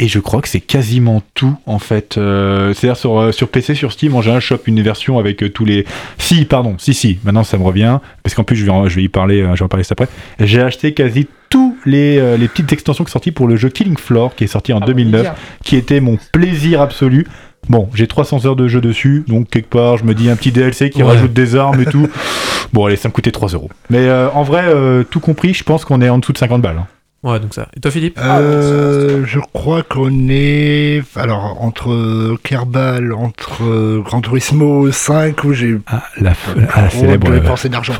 [0.00, 2.18] Et je crois que c'est quasiment tout en fait.
[2.18, 5.42] Euh, C'est-à-dire sur, euh, sur PC, sur Steam, en général, je chope une version avec
[5.42, 5.86] euh, tous les.
[6.18, 7.18] Si, pardon, si, si.
[7.24, 9.42] Maintenant, ça me revient parce qu'en plus, je vais, en- je vais y parler.
[9.42, 10.06] euh, je vais en parler juste après.
[10.38, 13.70] J'ai acheté quasi tous les, euh, les petites extensions qui sont sorties pour le jeu
[13.70, 15.34] Killing Floor, qui est sorti en 2009, bien.
[15.64, 17.26] qui était mon plaisir absolu.
[17.68, 20.52] Bon, j'ai 300 heures de jeu dessus, donc quelque part, je me dis un petit
[20.52, 21.08] DLC qui Ouais.
[21.14, 22.06] rajoute des armes et tout.
[22.72, 23.70] Bon, allez, ça me coûtait 3 euros.
[23.90, 26.60] Mais euh, en vrai, euh, tout compris, je pense qu'on est en dessous de 50
[26.60, 26.76] balles.
[26.78, 26.86] hein.
[27.24, 27.66] Ouais, donc ça.
[27.76, 28.18] Et toi, Philippe?
[28.22, 35.78] Euh, je crois qu'on est alors entre Kerbal, entre euh, Gran Turismo 5 où j'ai
[35.88, 36.32] Ah, la,
[36.74, 37.28] ah, la célèbre.
[37.30, 37.94] de dépenser d'argent.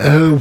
[0.00, 0.36] Euh,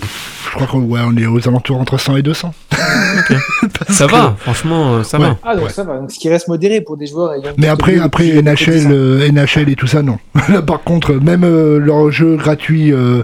[0.49, 2.53] je crois qu'on ouais, on est aux alentours entre 100 et 200.
[2.71, 5.25] Parce Ça que- va, franchement, euh, ça Ouais.
[5.25, 5.37] va.
[5.43, 5.97] Ah, donc ça va.
[5.97, 7.51] Donc, ce qui reste modéré pour des joueurs ayant.
[7.57, 8.89] Mais après, après NHL, 10 ans.
[8.91, 10.17] euh, NHL et tout ça, non.
[10.49, 13.21] Là, par contre, même euh, leur jeu gratuit, euh,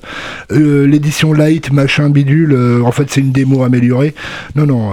[0.52, 4.14] euh, l'édition light, machin bidule, euh, en fait, c'est une démo améliorée.
[4.56, 4.92] Non, non.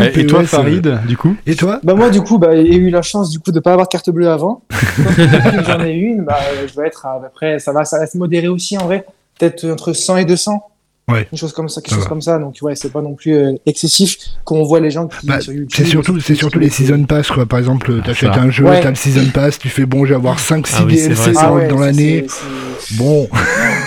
[0.00, 1.36] Et, et toi, euh, Farid, du coup?
[1.46, 1.80] Et toi?
[1.84, 3.92] Bah moi du coup bah, j'ai eu la chance du coup de pas avoir de
[3.92, 4.62] carte bleue avant.
[5.66, 8.48] J'en ai une, bah, je vais être à, peu près ça va ça reste modéré
[8.48, 9.04] aussi en vrai,
[9.38, 10.62] peut-être entre 100 et 200.
[11.06, 11.28] Ouais.
[11.30, 12.08] Une chose comme ça, quelque Ça chose va.
[12.08, 12.38] comme ça.
[12.38, 15.38] Donc ouais, c'est pas non plus euh, excessif quand on voit les gens qui Bah,
[15.38, 15.70] sur YouTube.
[15.76, 17.44] c'est surtout, c'est surtout les season pass quoi.
[17.44, 18.40] Par exemple, t'achètes ça.
[18.40, 18.80] un jeu, Ouais.
[18.80, 21.32] t'as le season pass, tu fais bon, je vais avoir 5-6 Ah oui, c'est DLC
[21.36, 22.26] Ah dans, ouais, dans ça, l'année.
[22.92, 23.28] Bon,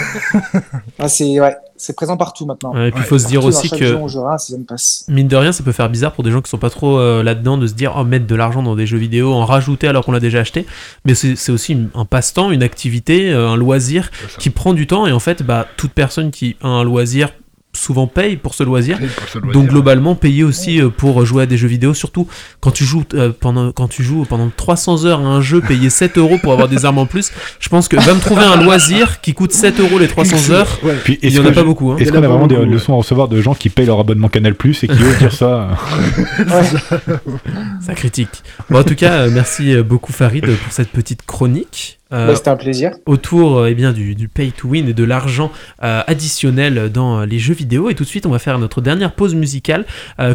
[0.99, 2.73] Ah, c'est ouais, c'est présent partout maintenant.
[2.73, 3.07] Ouais, et puis, il Ouais.
[3.07, 4.07] faut se dire aussi que.
[4.07, 4.37] jouera.
[5.07, 7.23] Mine de rien, ça peut faire bizarre pour des gens qui sont pas trop euh,
[7.23, 10.03] là-dedans de se dire oh mettre de l'argent dans des jeux vidéo, en rajouter alors
[10.05, 10.65] qu'on l'a déjà acheté.
[11.05, 14.87] Mais c'est c'est aussi une- un passe-temps, une activité, euh, un loisir qui prend du
[14.87, 17.29] temps et en fait, bah toute personne qui a un loisir
[17.77, 18.97] souvent paye pour ce loisir.
[18.97, 19.53] pour ce loisir.
[19.53, 22.27] Donc globalement payer aussi euh, pour jouer à des jeux vidéo, surtout
[22.59, 25.89] quand tu joues euh, pendant quand tu joues pendant 300 heures à un jeu, payer
[25.89, 27.31] 7 euros pour avoir des armes en plus.
[27.59, 30.79] Je pense que va me trouver un loisir qui coûte 7 euros les 300 heures.
[30.83, 30.95] Ouais.
[31.03, 31.91] Puis, Il est-ce y en a pas je- beaucoup.
[31.91, 31.97] Hein.
[31.99, 32.65] Est-ce qu'on a vraiment des ouais.
[32.65, 35.33] leçons à recevoir de gens qui payent leur abonnement Canal Plus et qui osent dire
[35.33, 35.69] ça
[37.81, 38.43] Ça critique.
[38.69, 41.96] Bon, en tout cas, euh, merci euh, beaucoup Farid pour cette petite chronique.
[42.13, 42.91] Euh, Bah, C'était un plaisir.
[43.05, 45.51] autour euh, eh bien, du, du pay to win et de l'argent
[45.83, 47.89] euh, additionnel dans les jeux vidéo.
[47.89, 49.85] Et tout de suite, on va faire notre dernière pause musicale.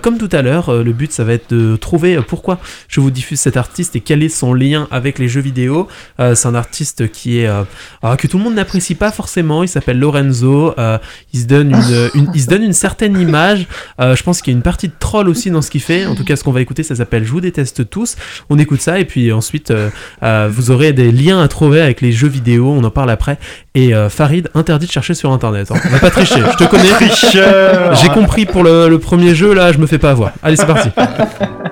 [0.02, 2.58] Comme tout à l'heure, le but, ça va être de trouver pourquoi
[2.88, 5.88] je vous diffuse cet artiste et quel est son lien avec les jeux vidéo.
[6.18, 9.62] C'est un artiste qui est alors, que tout le monde n'apprécie pas forcément.
[9.62, 10.74] Il s'appelle Lorenzo.
[11.32, 13.66] Il se donne une, une- il se donne une certaine image.
[13.98, 16.06] Je pense qu'il y a une partie de troll aussi dans ce qu'il fait.
[16.06, 18.16] En tout cas, ce qu'on va écouter, ça s'appelle Je vous déteste tous.
[18.50, 19.72] On écoute ça et puis ensuite,
[20.22, 22.72] vous aurez des liens à trouver avec les jeux vidéo.
[22.76, 23.38] On en parle après.
[23.74, 25.70] Et euh, Farid, interdit de chercher sur internet.
[25.70, 25.76] hein.
[25.84, 26.40] On va pas tricher.
[26.52, 26.88] Je te connais.
[26.90, 30.32] Tricheur J'ai compris pour le, le premier jeu, là, je me fais pas avoir.
[30.42, 30.90] Allez, c'est parti.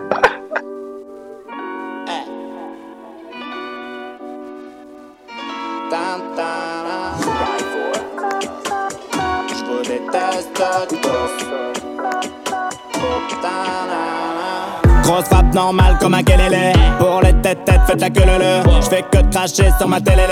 [15.11, 18.81] Grosse frappe normale comme un kelele Pour les têtes têtes faites la queue le le.
[18.81, 20.23] Je fais que cracher sur ma télé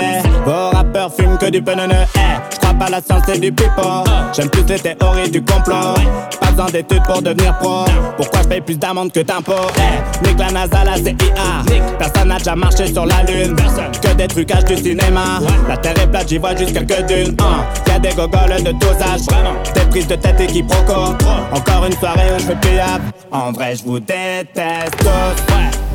[0.45, 3.81] Vos rappeurs fument que du penene Eh, pas à la science c'est du pipo
[4.33, 5.95] J'aime plus les théories du complot.
[6.39, 7.85] Pas besoin d'études pour devenir pro.
[8.17, 9.53] Pourquoi je paye plus d'amende que d'impôts?
[9.77, 13.55] Eh, nique la NASA, la CIA Personne n'a déjà marché sur la lune.
[14.01, 15.39] Que des trucages du cinéma.
[15.67, 17.65] La terre est plate, j'y vois juste quelques dunes hein.
[17.87, 19.73] Y'a des gogoles de tous âges.
[19.73, 21.15] Des prises de tête et quiproquos
[21.51, 25.43] Encore une soirée où je fais payable En vrai je vous déteste tous.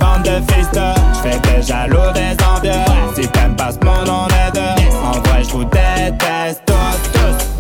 [0.01, 0.81] Bande de fils de.
[1.14, 2.72] Je fais des jaloux, des envieux.
[3.14, 6.74] Si t'aimes pas ce monde on est deux En vrai je vous déteste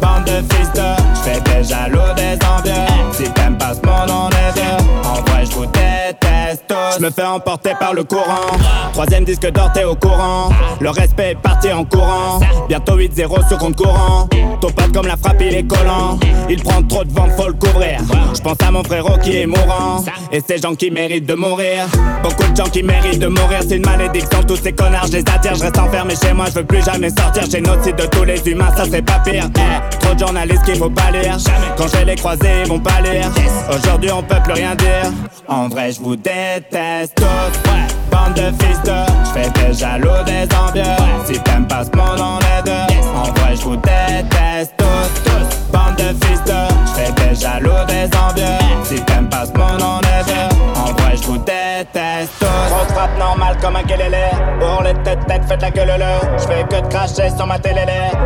[0.04, 0.80] Bande de fils de
[1.14, 2.72] Je fais des jaloux, des envieux.
[3.12, 5.08] Si t'aimes pas ce monde on est deux.
[5.08, 6.98] En vrai je vous déteste tous.
[6.98, 8.52] Je me fais emporter par le courant.
[8.92, 10.50] Troisième disque d'or t'es au courant.
[10.80, 12.40] Le respect est parti en courant.
[12.68, 14.28] Bientôt 8-0 sur compte courant.
[14.60, 16.18] Ton comme la frappe il est collant.
[16.48, 18.00] Il prend trop de vent faut le couvrir.
[18.34, 20.04] Je pense à mon frérot qui est mourant.
[20.30, 21.86] Et ces gens qui méritent de mourir.
[22.22, 23.60] Beaucoup de gens qui méritent de mourir.
[23.66, 25.54] C'est une malédiction tous ces connards je les attire.
[25.54, 28.70] Je reste enfermé chez moi je veux plus jamais sortir Génocide de tous les humains
[28.76, 29.48] ça serait pas pire.
[29.56, 31.36] Eh, Trop de journalistes qu'il faut pas lire.
[31.76, 33.30] Quand je les croiser ils vont pas lire.
[33.74, 35.10] Aujourd'hui on peut plus rien dire.
[35.48, 37.70] En vrai je vous déteste tous.
[38.10, 38.92] Bande de fils de.
[39.24, 40.82] Je fais des jaloux des envieux.
[41.26, 42.94] Si t'aimes pas ce monde on est deux.
[43.14, 45.33] En vrai je vous déteste tous
[45.74, 46.52] Bande de fils de
[46.86, 48.58] Je fais des jaloux des envieux.
[48.84, 52.94] Si t'aimes pas ce monde on est En vrai je vous déteste tous.
[52.94, 54.14] Frappe normale comme un kelele
[54.60, 57.46] Pour les têtes têtes faites la queue le le Je fais que de cracher sur
[57.46, 57.84] ma télé.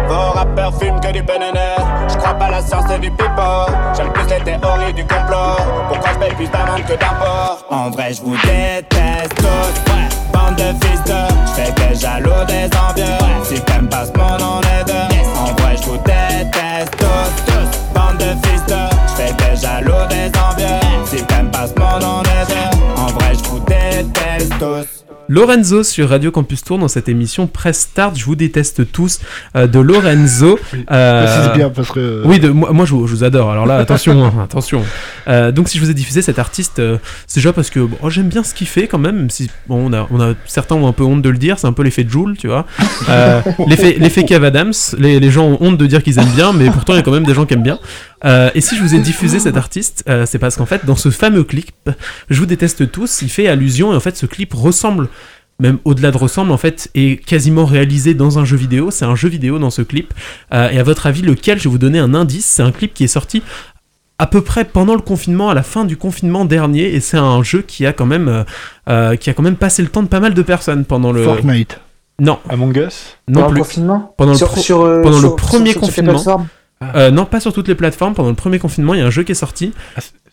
[0.08, 1.58] Vos rappeurs fument que du penene
[2.10, 3.42] Je crois pas la science et du pipo
[3.96, 5.56] J'aime plus les théories du complot.
[5.88, 7.64] Pourquoi je paye plus d'amende que d'impôts?
[7.70, 9.87] En vrai je vous déteste tous
[10.48, 11.12] Bande de fils de.
[11.46, 13.44] Je fais des jaloux des envieux.
[13.44, 15.16] Si t'aimes pas ce monde on est deux.
[15.36, 18.74] En vrai je vous déteste tous Bande de fils de.
[19.08, 21.06] Je fais des jaloux des envieux.
[21.06, 23.00] Si t'aimes pas ce monde on est deux.
[23.00, 24.97] En vrai je vous déteste tous.
[25.30, 28.16] Lorenzo sur Radio Campus Tour dans cette émission Press Start.
[28.18, 29.20] Je vous déteste tous
[29.56, 30.58] euh, de Lorenzo.
[30.90, 33.50] Euh, précise bien, parce que- Oui, de, moi, moi, je, vous- je vous adore.
[33.50, 34.82] Alors là, attention, hein, attention.
[35.26, 37.96] Euh, donc si je vous ai diffusé cet artiste, euh, c'est déjà parce que bon,
[38.02, 39.16] oh, j'aime bien ce qu'il fait quand même.
[39.16, 41.58] même Si bon, on a, on a certains ont un peu honte de le dire,
[41.58, 42.64] c'est un peu l'effet Joule, tu vois.
[43.10, 44.72] Euh, l'effet, l'effet Kev Adams.
[44.98, 47.02] Les, les gens ont honte de dire qu'ils aiment bien, mais pourtant il y a
[47.02, 47.78] quand même des gens qui aiment bien.
[48.24, 50.96] Euh, et si je vous ai diffusé cet artiste, euh, c'est parce qu'en fait, dans
[50.96, 51.90] ce fameux clip,
[52.30, 55.08] je vous déteste tous, il fait allusion et en fait, ce clip ressemble
[55.60, 58.92] même au-delà de ressemble, en fait, est quasiment réalisé dans un jeu vidéo.
[58.92, 60.14] C'est un jeu vidéo dans ce clip.
[60.54, 61.58] Euh, et à votre avis, lequel?
[61.58, 62.46] Je vais vous donner un indice.
[62.46, 63.42] C'est un clip qui est sorti
[64.20, 67.42] à peu près pendant le confinement, à la fin du confinement dernier, et c'est un
[67.42, 68.44] jeu qui a quand même,
[68.86, 71.24] qui a quand même passé le temps de pas mal de personnes pendant le.
[71.24, 71.80] Fortnite.
[72.20, 72.38] Non.
[72.48, 73.16] Among Us?
[73.28, 73.60] Non Pendant le plus.
[73.62, 74.14] confinement?
[74.16, 76.48] Pendant le, Sur- pro- sur, pendant sur- le premier sur- sur quelle confinement.
[76.80, 78.14] Plateforme Euh, non, pas sur toutes les plateformes.
[78.14, 79.72] Pendant le premier confinement, il y a un jeu qui est sorti.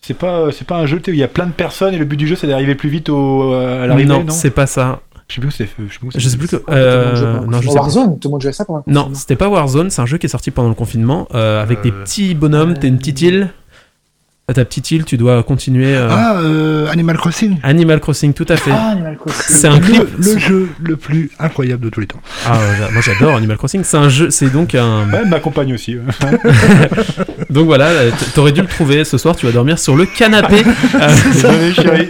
[0.02, 2.04] C'est pas, c'est pas un jeu où il y a plein de personnes et le
[2.04, 4.66] but du jeu c'est d'arriver plus vite au, euh, à l'arrivée, non, non, c'est pas
[4.66, 5.00] ça.
[5.28, 5.64] Je sais plus où c'est.
[5.64, 6.20] Je sais plus où c'est.
[6.20, 6.62] Je sais plus que.
[6.70, 7.80] Euh, jouait- non, je sais pas.
[7.80, 10.18] Warzone, tout le monde jouait ça pendant le Non, c'était pas Warzone, c'est un jeu
[10.18, 13.50] qui est sorti pendant le confinement euh, avec des petits bonhommes, t'as une petite île.
[14.48, 15.96] À ta petite île, tu dois continuer.
[15.96, 17.56] euh, Ah, euh, Animal Crossing.
[17.64, 18.70] Animal Crossing, tout à fait.
[18.72, 19.42] Ah, Animal Crossing.
[19.56, 20.04] C'est un clip.
[20.18, 22.20] Le, le jeu le plus incroyable de tous les temps.
[22.46, 23.82] Ah, ouais, moi j'adore Animal Crossing.
[23.82, 25.10] C'est un jeu, c'est donc un.
[25.10, 25.96] Ouais, ma compagne aussi.
[25.96, 26.02] ouais.
[27.50, 29.04] Donc voilà, euh, t'aurais dû le trouver.
[29.04, 30.62] Ce soir, tu vas dormir sur le canapé.
[30.94, 32.08] Euh, Désolé, chérie.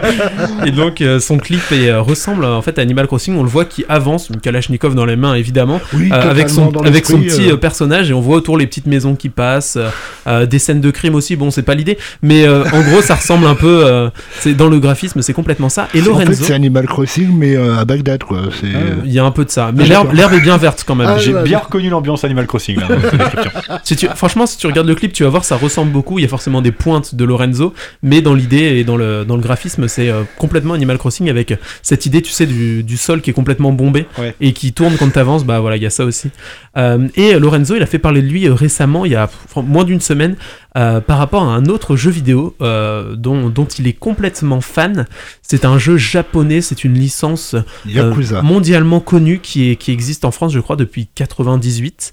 [0.66, 3.36] et donc euh, son clip est, euh, ressemble en fait à Animal Crossing.
[3.36, 6.70] On le voit qui avance, une Kalachnikov dans les mains évidemment, Oui, euh, avec son
[6.84, 7.54] avec son petit euh.
[7.54, 9.88] euh, personnage et on voit autour les petites maisons qui passent, euh,
[10.26, 11.36] euh, des scènes de crime aussi.
[11.36, 13.84] Bon, c'est pas l'idée, mais euh, en gros, ça ressemble un peu.
[13.86, 14.08] euh,
[14.40, 15.88] c'est dans le graphisme, c'est complètement ça.
[15.94, 16.44] Et En fait, Lorenzo.
[16.44, 18.42] c'est Animal Crossing, mais euh, à Bagdad, quoi.
[18.60, 18.68] C'est.
[19.04, 21.08] Il y a un peu de ça, mais Ah, l'herbe est bien verte quand même.
[21.10, 22.94] Ah, J'ai bien reconnu l'ambiance Animal Crossing là, dans.
[23.84, 26.18] Si tu, franchement, si tu regardes le clip, tu vas voir, ça ressemble beaucoup.
[26.18, 29.36] Il y a forcément des pointes de Lorenzo, mais dans l'idée et dans le, dans
[29.36, 33.20] le graphisme, c'est euh, complètement Animal Crossing avec cette idée, tu sais, du, du sol
[33.20, 34.34] qui est complètement bombé Ouais.
[34.40, 35.44] et qui tourne quand t'avances.
[35.44, 36.30] Bah voilà, il y a ça aussi.
[36.76, 39.84] Euh, et Lorenzo, il a fait parler de lui euh, récemment, il y a moins
[39.84, 40.36] d'une semaine,
[40.76, 45.06] euh, par rapport à un autre jeu vidéo euh, dont, dont il est complètement fan.
[45.42, 48.42] C'est un jeu japonais, c'est une licence euh, Yakuza.
[48.42, 52.12] mondialement connue qui, est, qui existe en France, je crois, depuis 98.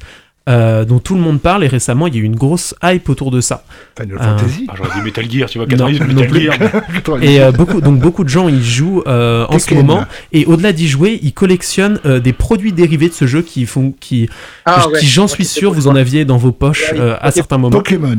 [0.50, 3.08] euh, dont tout le monde parle et récemment il y a eu une grosse hype
[3.10, 3.64] autour de ça.
[4.00, 4.66] Final Euh, Fantasy.
[4.70, 6.42] Ah, j'aurais dit Metal Gear, tu vois, Non, 98 non Metal.
[6.42, 7.24] Gear.
[7.24, 10.74] Et euh, beaucoup, donc beaucoup de gens y jouent euh, en ce moment et au-delà
[10.74, 14.30] d'y jouer, ils collectionnent euh, des produits dérivés de ce jeu qui font, qui,
[14.66, 15.00] Ah, qui ouais.
[15.04, 17.78] j'en Ouais, suis sûr, vous en aviez dans vos poches Ouais, euh, à certains moments.
[17.78, 18.18] Pokémon.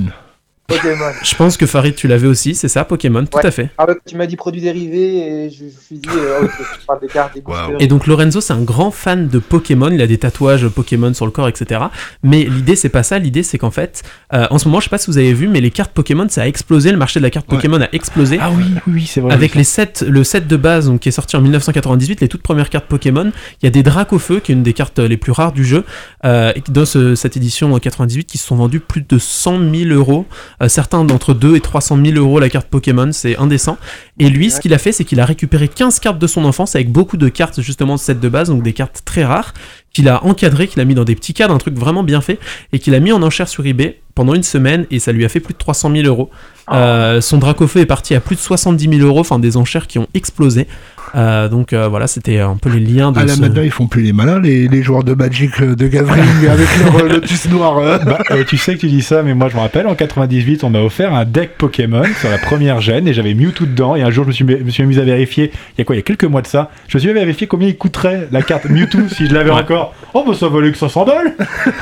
[0.77, 1.05] Pokémon.
[1.23, 3.71] Je pense que Farid, tu l'avais aussi, c'est ça, Pokémon, tout à fait.
[3.79, 6.87] Ah tu m'as dit produits dérivés et je je me suis dit, euh, ok, tu
[6.87, 7.77] parles des cartes, des boosters.
[7.81, 9.91] Et donc Lorenzo, c'est un grand fan de Pokémon.
[9.93, 11.81] Il a des tatouages Pokémon sur le corps, etc.
[12.23, 13.19] Mais l'idée, c'est pas ça.
[13.19, 14.03] L'idée, c'est qu'en fait,
[14.35, 16.27] euh, en ce moment, je sais pas si vous avez vu, mais les cartes Pokémon,
[16.29, 16.91] ça a explosé.
[16.91, 17.57] Le marché de la carte Ouais.
[17.59, 18.39] Pokémon a explosé.
[18.41, 19.33] Ah oui, oui, oui, c'est vrai.
[19.33, 22.43] Avec les sets, le set de base donc, qui est sorti en 1998, les toutes
[22.43, 24.99] premières cartes Pokémon, il y a des Drac au feu, qui est une des cartes
[24.99, 25.85] euh, les plus rares du jeu,
[26.25, 29.91] euh, dans ce- cette édition en 98, qui se sont vendus plus de 100 000
[29.91, 30.27] euros.
[30.63, 33.79] Euh, certains d'entre 2 et 300 000 euros la carte Pokémon, c'est indécent.
[34.19, 36.75] Et lui, ce qu'il a fait, c'est qu'il a récupéré 15 cartes de son enfance
[36.77, 39.55] avec beaucoup de cartes justement de set de base, donc des cartes très rares,
[39.93, 42.39] qu'il a encadré, qu'il a mis dans des petits cadres, un truc vraiment bien fait,
[42.73, 45.29] et qu'il a mis en enchère sur eBay pendant une semaine, et ça lui a
[45.29, 46.31] fait plus de 300 000 euros.
[46.71, 49.99] Euh, son Dracofeu est parti à plus de 70 000 euros, enfin des enchères qui
[49.99, 50.67] ont explosé.
[51.15, 53.71] Euh, donc euh, voilà, c'était un peu les liens de Ah là ce- maintenant ils
[53.71, 57.49] font plus les malins les, les joueurs de Magic euh, de Gathering avec leur lotus
[57.51, 58.01] noir.
[58.05, 60.65] Bah, euh, tu sais que tu dis ça, mais moi je me rappelle, en 98,
[60.65, 63.95] on m'a offert un deck Pokémon sur la première gêne et j'avais Mewtwo dedans.
[63.95, 65.85] Et un jour, je me suis, je me suis mis à vérifier, il y a
[65.85, 67.69] quoi, il y a quelques mois de ça, je me suis mis à vérifier combien
[67.69, 69.61] il coûterait la carte Mewtwo si je l'avais Ouais.
[69.61, 69.95] encore.
[70.15, 71.35] Oh bah ça valait que 500 balles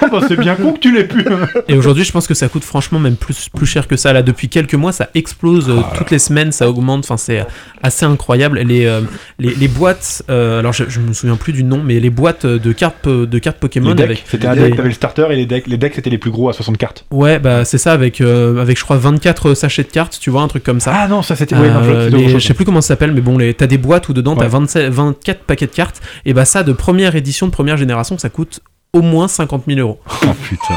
[0.03, 1.25] Oh bah c'est bien con que tu l'aies pu
[1.69, 4.13] Et aujourd'hui, je pense que ça coûte franchement même plus, plus cher que ça.
[4.13, 5.69] Là, depuis quelques mois, ça explose.
[5.69, 7.05] euh, toutes les semaines, ça augmente.
[7.05, 7.45] Enfin, c'est
[7.83, 8.59] assez incroyable.
[8.61, 9.01] Les, euh,
[9.39, 12.47] les, les boîtes, euh, alors je, je me souviens plus du nom, mais les boîtes
[12.47, 14.25] de cartes, de cartes Pokémon Les decks, avec.
[14.29, 16.31] c'était un des- deck, t'avais le starter et les decks, les decks c'était les plus
[16.31, 17.05] gros à 60 cartes.
[17.11, 20.43] Ouais, bah c'est ça, avec, euh, avec je crois 24 sachets de cartes, tu vois,
[20.43, 20.93] un truc comme ça.
[20.95, 21.55] Ah non, ça c'était.
[21.57, 24.13] ouais, je- Euh, sais plus comment ça s'appelle, mais bon, les- t'as des boîtes où
[24.13, 24.49] dedans t'as Ouais.
[24.49, 28.29] 27, 24 paquets de cartes, et bah ça, de première édition, de première génération, ça
[28.29, 28.61] coûte
[28.93, 30.01] au moins 50 000 euros.
[30.25, 30.75] Oh putain.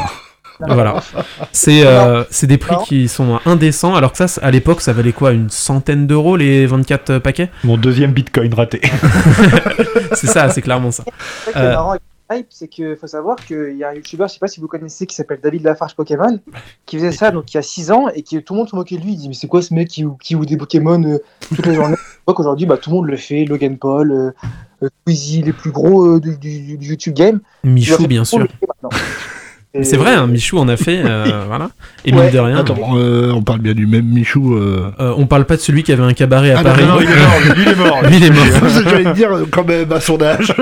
[0.68, 1.02] Voilà.
[1.52, 5.12] C'est euh, c'est des prix qui sont indécents, alors que ça, à l'époque, ça valait
[5.12, 7.50] quoi Une centaine d'euros les 24 paquets?
[7.64, 8.80] Mon deuxième bitcoin raté.
[10.14, 11.04] C'est ça, c'est clairement ça.
[11.56, 12.02] Euh, marrant avec
[12.32, 14.66] Hype, c'est qu'il faut savoir qu'il y a un youtubeur, je sais pas si vous
[14.66, 16.38] connaissez, qui s'appelle David Lafarge Pokémon,
[16.86, 18.74] qui faisait ça donc il y a 6 ans et qui tout le monde se
[18.76, 19.12] moquait de lui.
[19.12, 21.18] Il dit Mais c'est quoi ce mec qui, qui ouvre des Pokémon euh,
[21.54, 23.44] toute la journée Je vois qu'aujourd'hui, bah, tout le monde le fait.
[23.44, 24.30] Logan Paul, euh,
[24.82, 27.40] euh, Squeezie, les plus gros euh, du, du- du YouTube game.
[27.62, 28.46] Michou, bien sûr.
[29.82, 31.70] C'est vrai, hein, Michou en a fait, euh, voilà.
[32.04, 32.56] Et Ouais, mine de rien.
[32.58, 34.54] Attends, euh, on parle bien du même Michou.
[34.54, 34.92] euh.
[35.00, 36.84] euh, on parle pas de celui qui avait un cabaret à Ah, Paris.
[36.84, 38.02] non, non, il est mort, lui, il est mort.
[38.08, 38.68] Lui, il est mort.
[38.84, 40.52] J'allais te dire, euh, quand même, à son âge.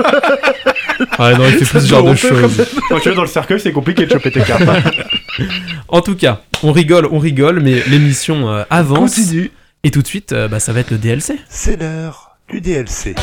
[1.19, 2.65] Ouais, non, il fait plus ce genre de choses.
[2.89, 4.63] Quand tu es dans le cercueil, c'est compliqué de choper tes cartes.
[5.89, 9.15] En tout cas, on rigole, on rigole, mais l'émission euh, avance.
[9.15, 9.51] Continue.
[9.83, 11.35] Et tout de suite, euh, bah, ça va être le DLC.
[11.49, 13.13] C'est l'heure du DLC.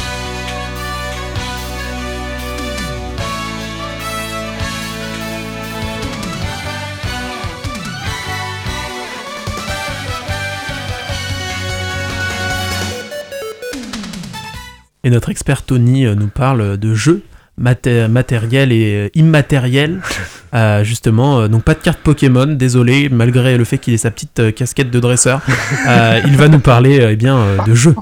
[15.04, 17.22] Et notre expert Tony euh, nous parle de jeux
[17.60, 20.00] maté- matériels et euh, immatériels.
[20.52, 24.10] Euh, justement, euh, donc pas de carte Pokémon, désolé, malgré le fait qu'il ait sa
[24.10, 25.42] petite euh, casquette de dresseur.
[26.26, 27.94] Il va nous parler eh bien, de jeux.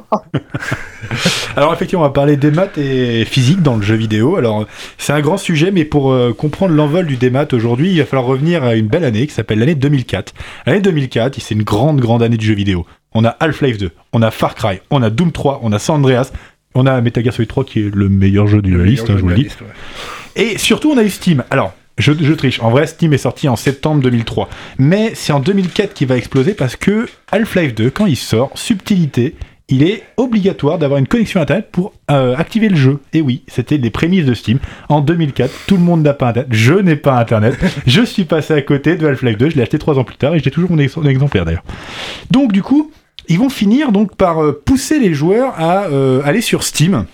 [1.56, 4.36] Alors effectivement, on va parler des maths et physique dans le jeu vidéo.
[4.36, 8.26] Alors c'est un grand sujet, mais pour comprendre l'envol du démat aujourd'hui, il va falloir
[8.26, 10.32] revenir à une belle année qui s'appelle l'année 2004.
[10.64, 12.86] L'année 2004, c'est une grande, grande année du jeu vidéo.
[13.12, 15.96] On a Half-Life 2, on a Far Cry, on a Doom 3, on a San
[15.96, 16.30] Andreas,
[16.74, 19.14] on a Metal Gear Solid 3 qui est le meilleur jeu de la liste, hein,
[19.16, 19.48] je vous le dis.
[20.36, 21.42] Et surtout, on a eu Steam.
[21.50, 22.60] Alors, je, je triche.
[22.60, 24.48] En vrai, Steam est sorti en septembre 2003.
[24.78, 29.34] Mais c'est en 2004 qu'il va exploser parce que Half-Life 2, quand il sort, subtilité,
[29.70, 33.00] il est obligatoire d'avoir une connexion Internet pour euh, activer le jeu.
[33.12, 34.60] Et oui, c'était les prémices de Steam.
[34.88, 36.48] En 2004, tout le monde n'a pas Internet.
[36.52, 37.58] Je n'ai pas Internet.
[37.86, 39.50] je suis passé à côté de Half-Life 2.
[39.50, 41.64] Je l'ai acheté trois ans plus tard et j'ai toujours mon, ex- mon exemplaire d'ailleurs.
[42.30, 42.92] Donc, du coup,
[43.28, 47.06] ils vont finir donc par euh, pousser les joueurs à euh, aller sur Steam.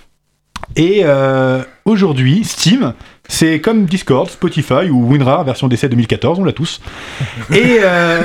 [0.76, 2.94] Et euh, aujourd'hui, Steam,
[3.28, 6.80] c'est comme Discord, Spotify ou WinRAR version d'essai 2014, on l'a tous.
[7.52, 8.22] Et euh,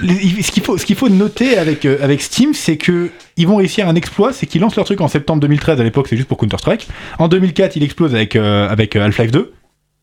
[0.00, 3.94] ce qu'il faut, qu'il faut noter avec, avec Steam, c'est que ils vont réussir un
[3.94, 5.80] exploit, c'est qu'ils lancent leur truc en septembre 2013.
[5.80, 6.88] À l'époque, c'est juste pour Counter Strike.
[7.18, 9.52] En 2004, il explose avec euh, avec Half-Life 2.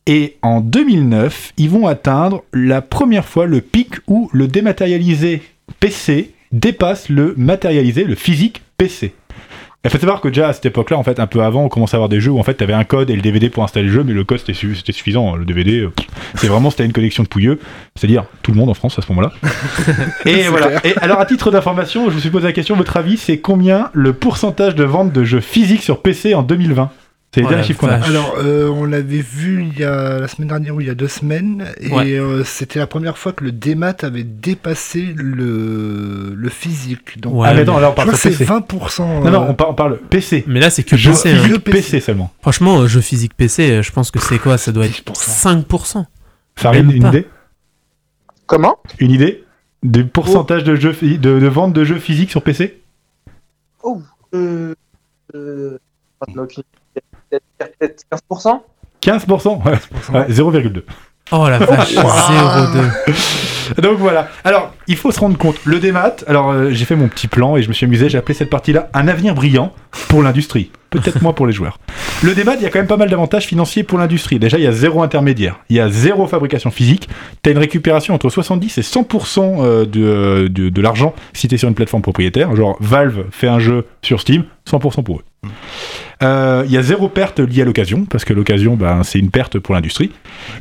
[0.08, 5.44] Et en 2009, ils vont atteindre la première fois le pic où le dématérialisé
[5.80, 9.14] PC dépasse le matérialisé, le physique PC.
[9.84, 11.96] Il faut savoir que déjà à cette époque-là, en fait, un peu avant, on commençait
[11.96, 13.64] à avoir des jeux où en fait, tu avais un code et le DVD pour
[13.64, 15.36] installer le jeu, mais le code c'était su- c'était suffisant.
[15.36, 15.88] Le DVD,
[16.36, 17.58] c'est vraiment c'était une connexion de pouilleux,
[17.96, 19.32] c'est-à-dire tout le monde en France à ce moment-là.
[20.28, 20.68] et voilà.
[20.68, 20.82] clair.
[20.86, 23.90] Et alors, à titre d'information, je me suis posé la question, votre avis, c'est combien
[23.94, 26.92] le pourcentage de vente de jeux physiques sur PC en 2020
[27.34, 27.94] C'est les Oh derniers chiffres qu'on a.
[27.96, 30.96] Alors, euh, on l'avait vu il y a la semaine dernière ou il y a
[30.96, 32.12] deux semaines, et Ouais.
[32.20, 37.22] euh, c'était la première fois que le démat avait dépassé le, le physique.
[37.22, 38.52] Donc, Ouais, ah, mais non, là on je parle crois que sur c'est PC.
[38.52, 39.24] 20%.
[39.24, 40.44] Non, non, euh, on, par- on parle PC.
[40.46, 41.30] Mais là, c'est que Jeux PC.
[41.30, 41.36] hein.
[41.38, 41.78] physiques Que PC.
[41.82, 42.00] PC.
[42.02, 42.34] seulement.
[42.42, 44.58] Franchement, euh, jeu physique PC, je pense que c'est quoi?
[44.58, 46.06] Ça doit être 5%.
[46.58, 47.08] Farine, une pas.
[47.10, 47.28] idée?
[48.46, 48.76] Comment?
[49.00, 49.46] Une idée?
[49.84, 52.82] Du pourcentage de, jeux, de vente de jeux physiques sur PC
[53.84, 54.02] Oh,
[54.36, 54.76] euh,
[55.34, 55.78] euh,
[57.80, 58.62] Peut-être- peut-être 15%
[59.02, 59.72] 15% Ouais,
[60.14, 60.84] ouais, 0,2.
[61.34, 62.92] Oh la vache, 0,2.
[63.82, 64.28] Donc voilà.
[64.44, 65.56] Alors, il faut se rendre compte.
[65.64, 68.18] Le démat, alors euh, j'ai fait mon petit plan et je me suis amusé, j'ai
[68.18, 69.72] appelé cette partie-là un avenir brillant
[70.10, 70.72] pour l'industrie.
[70.90, 71.80] Peut-être moins pour les joueurs.
[72.22, 74.40] Le démat, il y a quand même pas mal d'avantages financiers pour l'industrie.
[74.40, 75.60] Déjà, il y a zéro intermédiaire.
[75.70, 77.08] Il y a zéro fabrication physique.
[77.44, 81.56] Tu as une récupération entre 70 et 100% euh, de, de, de l'argent si tu
[81.56, 82.54] es sur une plateforme propriétaire.
[82.58, 85.24] Genre, Valve fait un jeu sur Steam, 100% pour eux.
[86.24, 89.32] Euh, Il y a zéro perte liée à l'occasion, parce que l'occasion, ben, c'est une
[89.32, 90.12] perte pour l'industrie.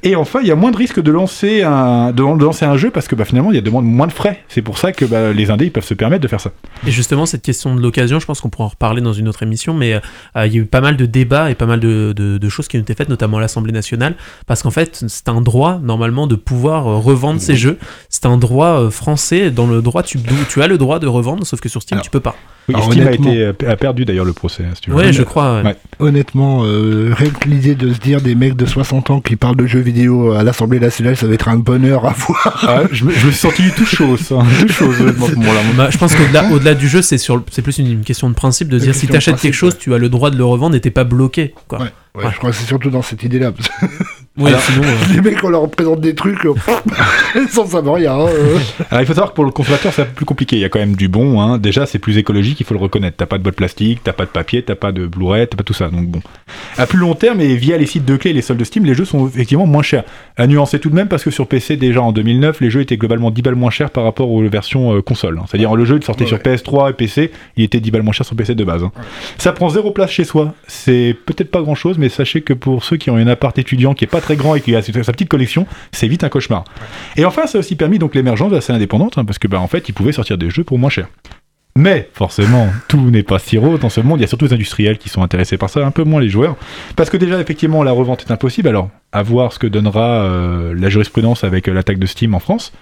[0.02, 2.76] Et enfin, il y a moins de risques de lancer un, de, de lancer un
[2.78, 4.42] jeu, parce que bah, finalement, il y a de moins, moins de frais.
[4.48, 6.52] C'est pour ça que bah, les indés, ils peuvent se permettre de faire ça.
[6.86, 9.42] Et justement, cette question de l'occasion, je pense qu'on pourra en reparler dans une autre
[9.42, 12.14] émission, mais euh, il y a eu pas mal de débats et pas mal de,
[12.16, 14.14] de- de choses qui ont été faites, notamment à l'Assemblée nationale,
[14.46, 17.78] parce qu'en fait, c'est un droit, normalement, de pouvoir euh, revendre ces jeux.
[18.08, 19.50] C'est un droit français.
[19.50, 20.18] Dans le droit, tu,
[20.48, 22.34] tu as le droit de revendre, sauf que sur Steam, tu peux pas.
[22.68, 24.64] Oui, Alors, Steam a, honnêtement- été, a perdu d'ailleurs le procès.
[24.74, 24.96] Si tu veux.
[24.96, 25.56] Ouais, je crois.
[25.58, 25.62] ouais.
[25.68, 25.76] Ouais.
[25.98, 29.56] Honnêtement, euh, rien que l'idée de se dire des mecs de 60 ans qui parlent
[29.56, 32.64] de jeux vidéo à l'Assemblée nationale, ça va être un bonheur à voir.
[32.66, 34.36] Ah, je, me, je me suis senti tout chaud, ça.
[34.60, 34.90] Tout chaud.
[35.76, 38.28] Bah, je pense qu'au-delà au-delà du jeu, c'est sur le- c'est plus une, une question
[38.30, 40.44] de principe de Une dire si t'achètes quelque chose, tu as le droit de le
[40.44, 41.54] revendre et t'es pas bloqué.
[41.68, 41.80] Quoi.
[41.80, 41.84] Ouais,
[42.16, 43.52] ouais, je crois que c'est surtout dans cette idée-là.
[44.40, 45.12] Parce que Oui, Alors- sinon.
[45.12, 46.54] euh, les mecs, on leur présente des trucs euh,
[47.50, 48.14] sans savoir rien.
[48.14, 48.56] hein, euh.
[48.90, 50.56] Alors il faut savoir que pour le consommateur c'est un peu plus compliqué.
[50.56, 51.40] Il y a quand même du bon.
[51.40, 51.58] Hein.
[51.58, 53.16] Déjà c'est plus écologique, il faut le reconnaître.
[53.16, 55.62] T'as pas de boîte plastique, t'as pas de papier, t'as pas de Blu-ray, t'as pas
[55.62, 55.88] tout ça.
[55.88, 56.20] Donc bon.
[56.78, 58.94] À plus long terme et via les sites de clés et les soldes Steam, les
[58.94, 60.04] jeux sont effectivement moins chers.
[60.36, 62.96] À nuancer tout de même parce que sur PC déjà en 2009, les jeux étaient
[62.96, 65.38] globalement 10 balles moins chers par rapport aux versions euh, console.
[65.38, 65.44] hein.
[65.48, 66.28] C'est-à-dire le jeu il sortait Ouais.
[66.28, 68.82] sur PS3 et PC, il était 10 balles moins cher sur PC de base.
[69.38, 70.54] Ça prend zéro place chez soi.
[70.66, 74.04] C'est peut-être pas grand-chose, mais sachez que pour ceux qui ont un appart étudiant qui
[74.04, 76.64] est pas très grand et qui a sa petite collection, c'est vite un cauchemar.
[77.16, 79.48] Et enfin, ça a aussi permis donc l'émergence de la scène indépendante, hein, parce que
[79.48, 81.08] bah, en fait, ils pouvaient sortir des jeux pour moins cher.
[81.76, 84.18] Mais forcément, tout n'est pas si rose dans ce monde.
[84.18, 86.28] Il y a surtout les industriels qui sont intéressés par ça, un peu moins les
[86.28, 86.56] joueurs.
[86.96, 88.68] Parce que déjà, effectivement, la revente est impossible.
[88.68, 92.40] Alors, à voir ce que donnera euh, la jurisprudence avec euh, l'attaque de Steam en
[92.40, 92.72] France.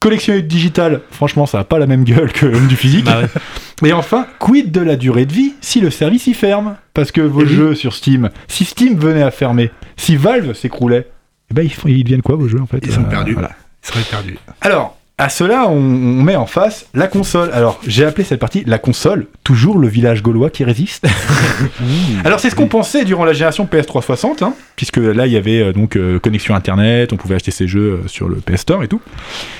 [0.00, 3.04] Collection digitale, franchement, ça n'a pas la même gueule que du physique.
[3.04, 3.88] Bah ouais.
[3.88, 6.76] Et enfin, quid de la durée de vie si le service y ferme?
[6.94, 7.48] Parce que vos oui.
[7.48, 11.06] jeux sur Steam, si Steam venait à fermer, si Valve s'écroulait,
[11.50, 12.80] eh ben ils, font- ils deviennent quoi vos jeux en fait?
[12.84, 13.32] Ils sont Euh, perdus.
[13.34, 13.52] voilà.
[13.84, 14.36] Ils seraient perdus.
[14.60, 17.50] Alors, à cela, on, on met en face la console.
[17.52, 21.06] Alors, j'ai appelé cette partie la console, toujours le village gaulois qui résiste.
[22.24, 25.60] Alors, c'est ce qu'on pensait durant la génération PS360, hein, puisque là, il y avait
[25.60, 28.84] euh, donc euh, connexion Internet, on pouvait acheter ses jeux euh, sur le PS Store
[28.84, 29.00] et tout.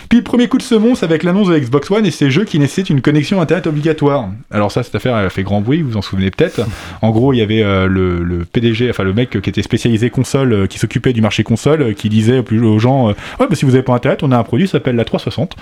[0.08, 2.60] Puis, premier coup de semonce avec l'annonce de la Xbox One et ces jeux qui
[2.60, 4.28] nécessitent une connexion Internet obligatoire.
[4.52, 6.60] Alors ça, cette affaire elle a fait grand bruit, vous vous en souvenez peut-être.
[7.02, 10.68] En gros, il y avait le, le PDG, enfin le mec qui était spécialisé console,
[10.68, 13.94] qui s'occupait du marché console, qui disait aux gens, ouais, bah, si vous avez pas
[13.94, 15.56] Internet, on a un produit qui s'appelle la 360.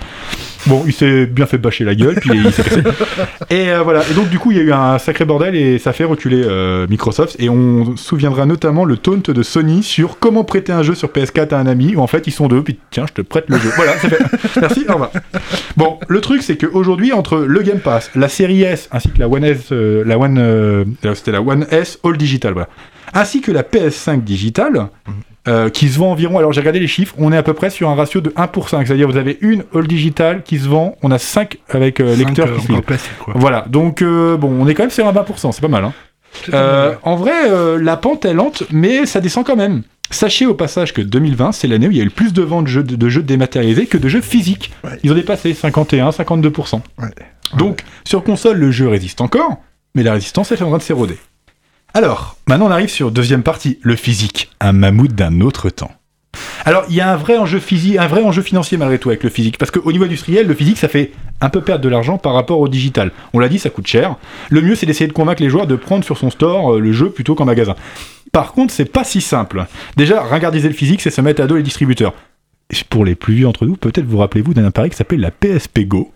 [0.67, 2.83] Bon, il s'est bien fait bâcher la gueule, puis il s'est cassé.
[3.49, 4.03] Et euh, voilà.
[4.09, 6.41] Et donc du coup, il y a eu un sacré bordel et ça fait reculer
[6.43, 7.35] euh, Microsoft.
[7.39, 11.09] Et on se souviendra notamment le taunt de Sony sur comment prêter un jeu sur
[11.09, 13.45] PS4 à un ami, où en fait ils sont deux, puis tiens, je te prête
[13.47, 13.69] le jeu.
[13.75, 14.59] Voilà, c'est fait.
[14.61, 15.11] Merci, au revoir.
[15.75, 19.27] Bon, le truc c'est qu'aujourd'hui, entre le Game Pass, la série S, ainsi que la
[19.27, 22.69] One S, euh, la One, euh, c'était la One S All Digital, voilà,
[23.13, 24.89] ainsi que la PS5 Digital,
[25.47, 27.69] euh, qui se vend environ, alors j'ai regardé les chiffres, on est à peu près
[27.69, 30.67] sur un ratio de 1 pour 5, c'est-à-dire vous avez une All Digital qui se
[30.67, 33.33] vend, on a 5 avec euh, lecteurs euh, qui quoi.
[33.35, 35.85] Voilà, donc euh, bon, on est quand même sur un 20%, c'est pas mal.
[35.85, 35.93] Hein.
[36.53, 39.83] Euh, en vrai, euh, la pente est lente, mais ça descend quand même.
[40.09, 42.41] Sachez au passage que 2020, c'est l'année où il y a eu le plus de
[42.41, 44.71] ventes de jeux, de jeux dématérialisés que de jeux physiques.
[45.03, 46.81] Ils ont dépassé 51-52%.
[47.57, 49.57] Donc, sur console, le jeu résiste encore,
[49.95, 51.17] mais la résistance est en train de s'éroder.
[51.93, 55.91] Alors, maintenant on arrive sur deuxième partie, le physique, un mammouth d'un autre temps.
[56.65, 59.23] Alors, il y a un vrai enjeu physique, un vrai enjeu financier malgré tout avec
[59.23, 62.17] le physique, parce qu'au niveau industriel, le physique, ça fait un peu perdre de l'argent
[62.17, 63.11] par rapport au digital.
[63.33, 64.17] On l'a dit, ça coûte cher.
[64.49, 66.91] Le mieux, c'est d'essayer de convaincre les joueurs de prendre sur son store euh, le
[66.91, 67.75] jeu plutôt qu'en magasin.
[68.33, 69.65] Par contre, c'est pas si simple.
[69.95, 72.13] Déjà, regardiser le physique, c'est se mettre à dos les distributeurs.
[72.89, 75.87] Pour les plus vieux d'entre nous, peut-être vous rappelez-vous d'un appareil qui s'appelle la PSP
[75.87, 76.11] Go.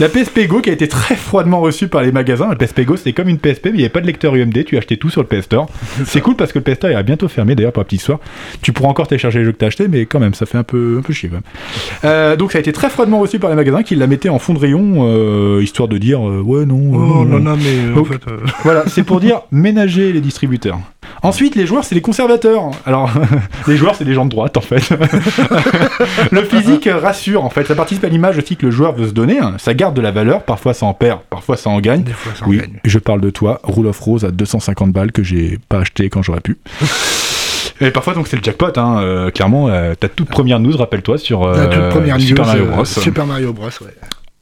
[0.00, 2.48] La PSP Go qui a été très froidement reçue par les magasins.
[2.48, 4.64] La PSP Go c'était comme une PSP mais il n'y avait pas de lecteur UMD,
[4.64, 5.66] tu achetais tout sur le PS Store.
[6.04, 8.00] C'est cool parce que le PS Store il va bientôt fermer d'ailleurs pour la petite
[8.00, 8.20] histoire.
[8.60, 10.58] Tu pourras encore télécharger les jeux que tu as achetés mais quand même ça fait
[10.58, 11.42] un peu, un peu chier quand même.
[12.04, 14.38] Euh, donc ça a été très froidement reçu par les magasins qui la mettaient en
[14.38, 16.80] fond de rayon euh, histoire de dire euh, ouais non.
[16.94, 17.64] Oh, non, non, mais
[17.96, 18.20] euh, en fait.
[18.28, 20.78] euh, voilà, c'est pour dire ménager les distributeurs.
[21.24, 22.70] Ensuite, les joueurs, c'est les conservateurs.
[22.84, 23.10] Alors,
[23.68, 24.82] les joueurs, c'est des gens de droite, en fait.
[26.32, 27.64] le physique rassure, en fait.
[27.64, 29.38] Ça participe à l'image aussi que le joueur veut se donner.
[29.38, 29.54] hein.
[29.58, 30.42] Ça garde de la valeur.
[30.42, 31.20] Parfois, ça en perd.
[31.30, 32.02] Parfois, ça en gagne.
[32.02, 32.80] Des fois, ça en oui, gagne.
[32.84, 33.60] je parle de toi.
[33.62, 36.58] Rule of Rose à 250 balles que j'ai pas acheté quand j'aurais pu.
[37.80, 38.72] Et parfois, donc, c'est le jackpot.
[38.76, 39.00] Hein.
[39.00, 42.84] Euh, clairement, euh, ta toute première news, rappelle-toi, sur toute euh, Super news, Mario Bros.
[42.84, 43.94] Super Mario Bros, ouais.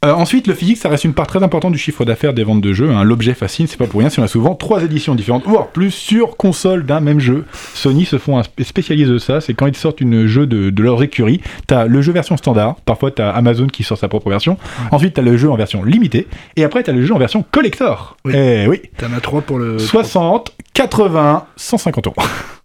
[0.02, 2.62] Euh, ensuite, le physique, ça reste une part très importante du chiffre d'affaires des ventes
[2.62, 2.90] de jeux.
[2.90, 3.04] hein.
[3.04, 5.90] L'objet fascine, c'est pas pour rien si on a souvent trois éditions différentes, voire plus
[5.90, 7.44] sur console d'un même jeu.
[7.74, 10.70] Sony se font un spé- spécialiste de ça, c'est quand ils sortent une jeu de,
[10.70, 14.30] de leur écurie, t'as le jeu version standard, parfois t'as Amazon qui sort sa propre
[14.30, 14.56] version,
[14.90, 18.16] ensuite t'as le jeu en version limitée, et après t'as le jeu en version collector.
[18.24, 18.32] Oui.
[18.34, 19.78] Eh oui, T'en as trois pour le.
[19.78, 22.16] 60, 80, 150 euros.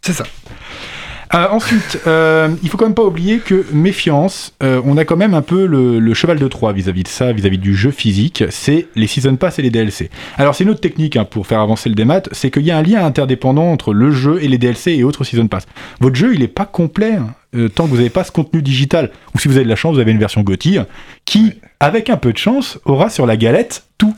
[0.02, 0.24] C'est ça.
[1.36, 5.18] Euh, ensuite, euh, il faut quand même pas oublier que méfiance, euh, on a quand
[5.18, 8.46] même un peu le, le cheval de Troie vis-à-vis de ça, vis-à-vis du jeu physique,
[8.50, 10.10] c'est les season pass et les DLC.
[10.38, 12.78] Alors c'est une autre technique hein, pour faire avancer le démat, c'est qu'il y a
[12.78, 15.66] un lien interdépendant entre le jeu et les DLC et autres season pass.
[16.00, 18.62] Votre jeu il est pas complet hein, euh, tant que vous n'avez pas ce contenu
[18.62, 20.80] digital, ou si vous avez de la chance, vous avez une version GOTY
[21.26, 24.16] qui, avec un peu de chance, aura sur la galette tout.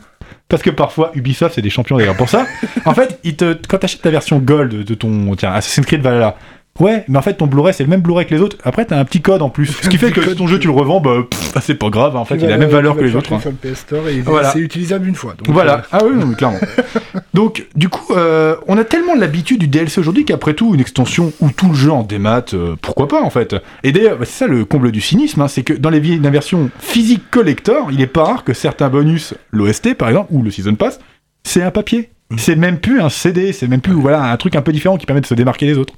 [0.50, 2.46] Parce que parfois, Ubisoft, c'est des champions d'ailleurs pour ça.
[2.86, 6.02] En fait, ils te, quand tu achètes ta version Gold de ton tiens, Assassin's Creed
[6.02, 6.38] Valhalla,
[6.80, 8.58] ouais, mais en fait, ton Blu-ray, c'est le même Blu-ray que les autres.
[8.64, 9.68] Après, t'as un petit code en plus.
[9.82, 11.90] Ce qui fait que si ton jeu, tu le revends, bah, pff, bah, c'est pas
[11.90, 12.16] grave.
[12.16, 13.34] En fait, il a la même valeur que les le autres.
[13.34, 13.40] hein.
[13.40, 14.52] chercher Sur le PS Store et Voilà.
[14.52, 15.34] c'est utilisable une fois.
[15.38, 16.60] donc, Voilà, euh, ah oui, non, mais clairement.
[17.34, 21.32] Donc, du coup, euh, on a tellement l'habitude du DLC aujourd'hui qu'après tout, une extension
[21.40, 24.46] ou tout le jeu en démat, euh, pourquoi pas en fait Et d'ailleurs, bah, c'est
[24.46, 27.90] ça le comble du cynisme, hein, c'est que dans les vieilles la version physique collector,
[27.92, 31.00] il est pas rare que certains bonus, l'OST par exemple, ou le Season Pass,
[31.44, 32.10] c'est un papier.
[32.38, 35.06] C'est même plus un CD, c'est même plus voilà, un truc un peu différent qui
[35.06, 35.94] permet de se démarquer des autres.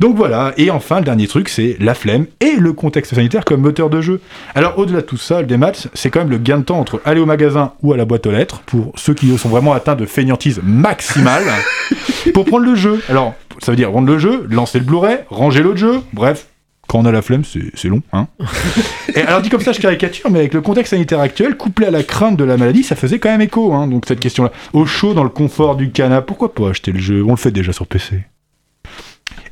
[0.00, 3.60] Donc voilà, et enfin le dernier truc, c'est la flemme et le contexte sanitaire comme
[3.60, 4.20] moteur de jeu.
[4.54, 7.00] Alors au-delà de tout ça, le démat, c'est quand même le gain de temps entre
[7.04, 9.94] aller au magasin ou à la boîte aux lettres, pour ceux qui sont vraiment atteints
[9.94, 11.44] de fainéantise maximale,
[12.34, 13.02] pour prendre le jeu.
[13.08, 16.46] Alors, ça veut dire rendre le jeu, lancer le Blu-ray, ranger l'autre jeu, bref.
[16.88, 18.26] Quand on a la flemme, c'est c'est long, hein.
[19.14, 21.90] Et alors dit comme ça, je caricature, mais avec le contexte sanitaire actuel, couplé à
[21.90, 24.50] la crainte de la maladie, ça faisait quand même écho, hein, donc cette question-là.
[24.72, 27.22] Au chaud, dans le confort du canapé, pourquoi pas acheter le jeu?
[27.24, 28.24] On le fait déjà sur PC.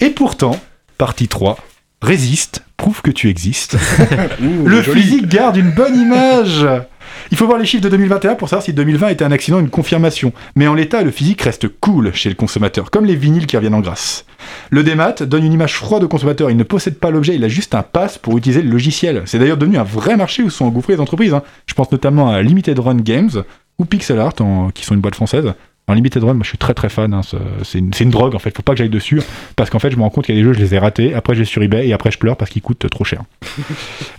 [0.00, 0.58] Et pourtant,
[0.98, 1.58] partie 3,
[2.02, 3.76] résiste, prouve que tu existes.
[4.42, 6.66] ouh, le physique garde une bonne image.
[7.32, 9.60] Il faut voir les chiffres de 2021 pour savoir si 2020 était un accident ou
[9.60, 10.32] une confirmation.
[10.56, 13.74] Mais en l'état, le physique reste cool chez le consommateur, comme les vinyles qui reviennent
[13.74, 14.24] en grâce.
[14.70, 16.50] Le démat donne une image froide au consommateur.
[16.50, 19.22] Il ne possède pas l'objet, il a juste un pass pour utiliser le logiciel.
[19.26, 21.34] C'est d'ailleurs devenu un vrai marché où sont engouffrées les entreprises.
[21.34, 21.42] hein.
[21.66, 23.42] Je pense notamment à Limited Run Games
[23.78, 25.52] ou Pixel Art, en- qui sont une boîte française.
[25.88, 27.12] En Limited Run, moi je suis très très fan.
[27.12, 27.22] hein,
[27.64, 28.54] C'est une, drogue en fait.
[28.56, 29.20] Faut pas que j'aille dessus
[29.56, 30.78] parce qu'en fait je me rends compte qu'il y a des jeux, je les ai
[30.78, 31.14] ratés.
[31.14, 33.22] Après je vais sur eBay et après je pleure parce qu'ils coûtent trop cher.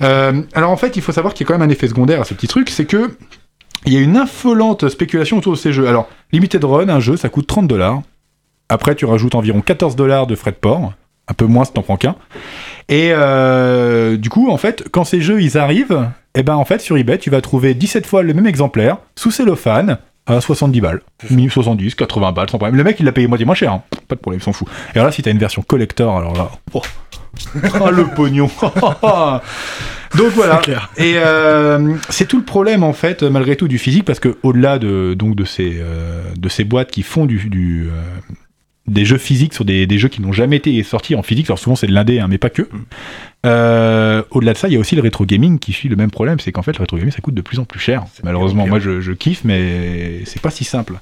[0.02, 2.22] Euh, alors en fait, il faut savoir qu'il y a quand même un effet secondaire
[2.22, 3.16] à ce petit truc, c'est que
[3.86, 5.88] il y a une infolente spéculation autour de ces jeux.
[5.88, 8.02] Alors, Limited Run, un jeu, ça coûte 30 dollars.
[8.70, 10.94] Après, tu rajoutes environ 14 dollars de frais de port.
[11.28, 12.16] Un peu moins si t'en prends qu'un.
[12.90, 16.82] Et euh, du coup, en fait, quand ces jeux, ils arrivent, eh ben, en fait,
[16.82, 19.98] sur eBay, tu vas trouver 17 fois le même exemplaire, sous cellophane,
[20.28, 21.02] à 70 balles.
[21.50, 22.78] 70, 80 balles, sans problème.
[22.78, 23.72] Le mec, il l'a payé moitié moins cher.
[23.74, 23.84] hein.
[24.08, 24.68] Pas de problème, il s'en fout.
[24.94, 26.52] Et alors là, si t'as une version collector, alors là...
[26.74, 26.82] oh.
[27.80, 28.50] Oh, le pognon
[30.18, 30.62] Donc voilà.
[30.98, 34.78] Et euh, c'est tout le problème en fait, malgré tout, du physique, parce que au-delà
[34.80, 38.02] de donc de ces euh, de ces boîtes qui font du, du, euh,
[38.92, 41.60] des jeux physiques sur des, des jeux qui n'ont jamais été sortis en physique, alors
[41.60, 42.68] souvent c'est de l'indé, hein, mais pas que.
[43.46, 46.12] Euh, au-delà de ça, il y a aussi le rétro gaming qui suit le même
[46.12, 48.04] problème, c'est qu'en fait le rétro gaming ça coûte de plus en plus cher.
[48.24, 51.00] Malheureusement, moi je, je kiffe, mais c'est pas si simple.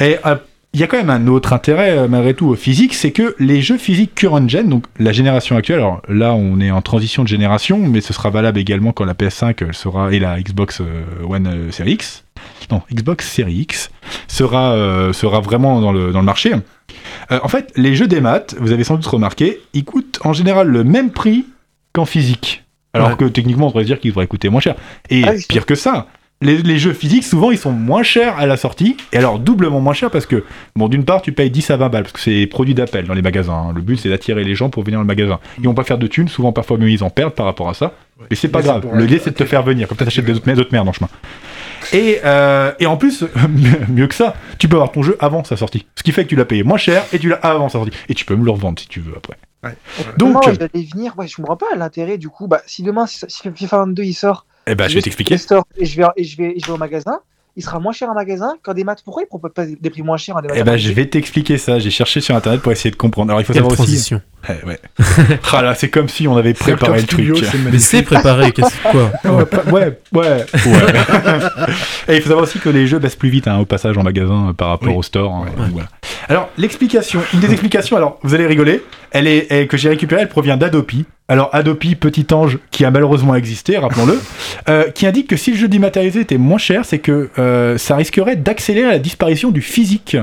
[0.00, 0.36] Et euh,
[0.74, 3.34] il y a quand même un autre intérêt, euh, malgré tout, au physique, c'est que
[3.38, 7.22] les jeux physiques current gen, donc la génération actuelle, alors là on est en transition
[7.22, 10.82] de génération, mais ce sera valable également quand la PS5 elle sera, et la Xbox
[11.26, 12.25] One Series X,
[12.70, 13.90] non, Xbox Series X,
[14.28, 16.52] sera, euh, sera vraiment dans le, dans le marché.
[17.30, 20.32] Euh, en fait, les jeux des maths, vous avez sans doute remarqué, ils coûtent en
[20.32, 21.46] général le même prix
[21.92, 22.64] qu'en physique.
[22.94, 23.16] Alors Ouais.
[23.16, 24.74] que techniquement, on se dire qu'ils devraient coûter moins cher.
[25.10, 26.06] Et pire que ça,
[26.42, 28.96] les, les jeux physiques, souvent, ils sont moins chers à la sortie.
[29.12, 30.44] Et alors, doublement moins chers parce que,
[30.76, 33.06] bon, d'une part, tu payes 10 à 20 balles parce que c'est des produits d'appel
[33.06, 33.52] dans les magasins.
[33.68, 33.72] hein.
[33.74, 35.38] Le but, c'est d'attirer les gens pour venir dans le magasin.
[35.58, 37.74] Ils vont pas faire de thunes, souvent, parfois, même ils en perdent par rapport à
[37.74, 37.92] ça.
[38.30, 38.86] Mais c'est pas Mais grave.
[38.92, 39.88] Le l'idée, c'est de te faire venir.
[39.88, 41.08] Comme ça, t'achètes des autres, d'autres merdes en chemin.
[41.92, 43.24] Et, euh, et en plus,
[43.88, 45.86] mieux que ça, tu peux avoir ton jeu avant sa sortie.
[45.96, 47.92] Ce qui fait que tu l'as payé moins cher et tu l'as avant sa sortie.
[48.08, 49.36] Et tu peux me le revendre si tu veux après.
[50.16, 51.14] Donc, Donc, il allait venir.
[51.18, 52.46] Ouais, je comprends pas l'intérêt du coup.
[52.46, 55.34] Bah, si demain, si si FIFA 22 il sort, eh ben, je vais t'expliquer.
[55.76, 57.20] et je vais et je vais et je vais au magasin,
[57.56, 59.00] il sera moins cher en magasin qu'en des maths.
[59.04, 61.06] Pourquoi ils proposent pas des prix moins chers en des maths Eh ben, je vais
[61.06, 61.78] t'expliquer ça.
[61.78, 63.30] J'ai cherché sur internet pour essayer de comprendre.
[63.30, 64.20] Alors, il faut Quelle savoir transition.
[64.44, 64.58] aussi.
[64.62, 64.78] Eh, ouais.
[65.52, 67.32] ah là, c'est comme si on avait préparé le truc.
[67.72, 69.10] Mais c'est préparé, qu'est-ce quoi
[69.72, 70.46] Ouais, ouais, ouais.
[72.08, 74.02] Et il faut savoir aussi que les jeux baissent plus vite hein, au passage en
[74.02, 75.32] magasin euh, par rapport au store.
[75.34, 75.88] hein, voilà.
[76.28, 80.22] Alors, l'explication, une des explications, alors vous allez rigoler, elle est, elle- que j'ai récupérée,
[80.22, 81.06] elle provient d'Adopi.
[81.28, 84.20] Alors, Adopi, petit ange qui a malheureusement existé, rappelons-le,
[84.68, 87.96] euh, qui indique que si le jeu dématérialisé était moins cher, c'est que euh, ça
[87.96, 90.16] risquerait d'accélérer la disparition du physique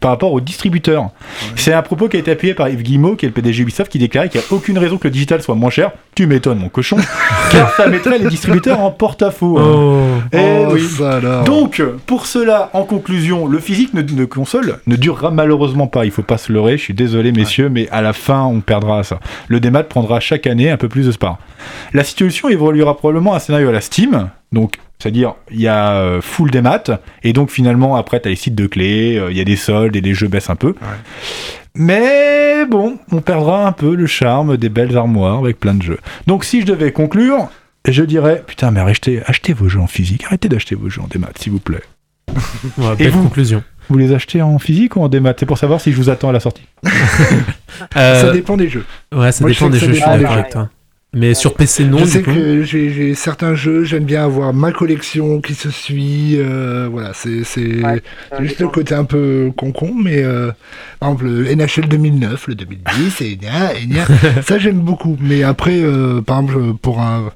[0.00, 1.10] par rapport aux distributeurs.
[1.56, 3.90] C'est un propos qui a été appuyé par Yves Guillemot, qui est le PDG Ubisoft,
[3.90, 5.92] qui déclarait qu'il n'y a aucune raison que le digital soit moins cher.
[6.14, 6.96] Tu m'étonnes, mon cochon,
[7.50, 9.58] car ça mettrait les distributeurs en porte-à-faux.
[9.58, 9.62] hein.
[9.64, 10.04] Oh.
[10.32, 10.82] Eh Oh, oui.
[10.82, 11.44] ça alors.
[11.44, 16.04] Donc, pour cela, en conclusion, le physique de, console ne durera malheureusement pas.
[16.04, 19.02] Il faut pas se leurrer, je suis désolé, messieurs, mais à la fin, on perdra
[19.04, 19.20] ça.
[19.48, 21.38] Le démat prendra chaque année un peu plus de part.
[21.92, 25.96] La situation évoluera probablement à un scénario à la Steam, donc c'est-à-dire il y a
[25.96, 26.84] euh, full démat,
[27.22, 29.56] et donc finalement, après, tu as les sites de clés, euh, il y a des
[29.56, 30.74] soldes et les jeux baissent un peu.
[31.76, 35.98] Mais bon, on perdra un peu le charme des belles armoires avec plein de jeux.
[36.26, 37.48] Donc si je devais conclure,
[37.86, 41.08] je dirais, putain, mais achetez, achetez vos jeux en physique, arrêtez d'acheter vos jeux en
[41.08, 41.82] démat, s'il vous plaît.
[42.78, 43.62] Ouais, Et vous conclusion.
[43.90, 45.34] Vous les achetez en physique ou en démat?
[45.38, 46.66] C'est pour savoir si je vous attends à la sortie.
[47.96, 48.84] Euh, Ça dépend des jeux.
[49.14, 50.70] Ouais, ça Moi, dépend des jeux, je suis d'accord des avec toi.
[51.14, 52.32] Mais sur PC, non, je du sais coup.
[52.34, 56.34] que j'ai j'ai certains jeux, j'aime bien avoir ma collection qui se suit.
[56.38, 57.44] euh, voilà, c'est
[58.40, 60.50] juste le côté un peu con-con, mais euh,
[61.00, 64.04] par exemple le NHL 2009, le 2010, et gna, et gna,
[64.42, 65.16] ça j'aime beaucoup.
[65.20, 67.30] Mais après, euh, par exemple, pour un,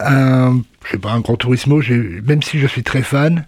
[0.00, 3.46] un je sais pas, un Grand Turismo, j'ai- même si je suis très fan,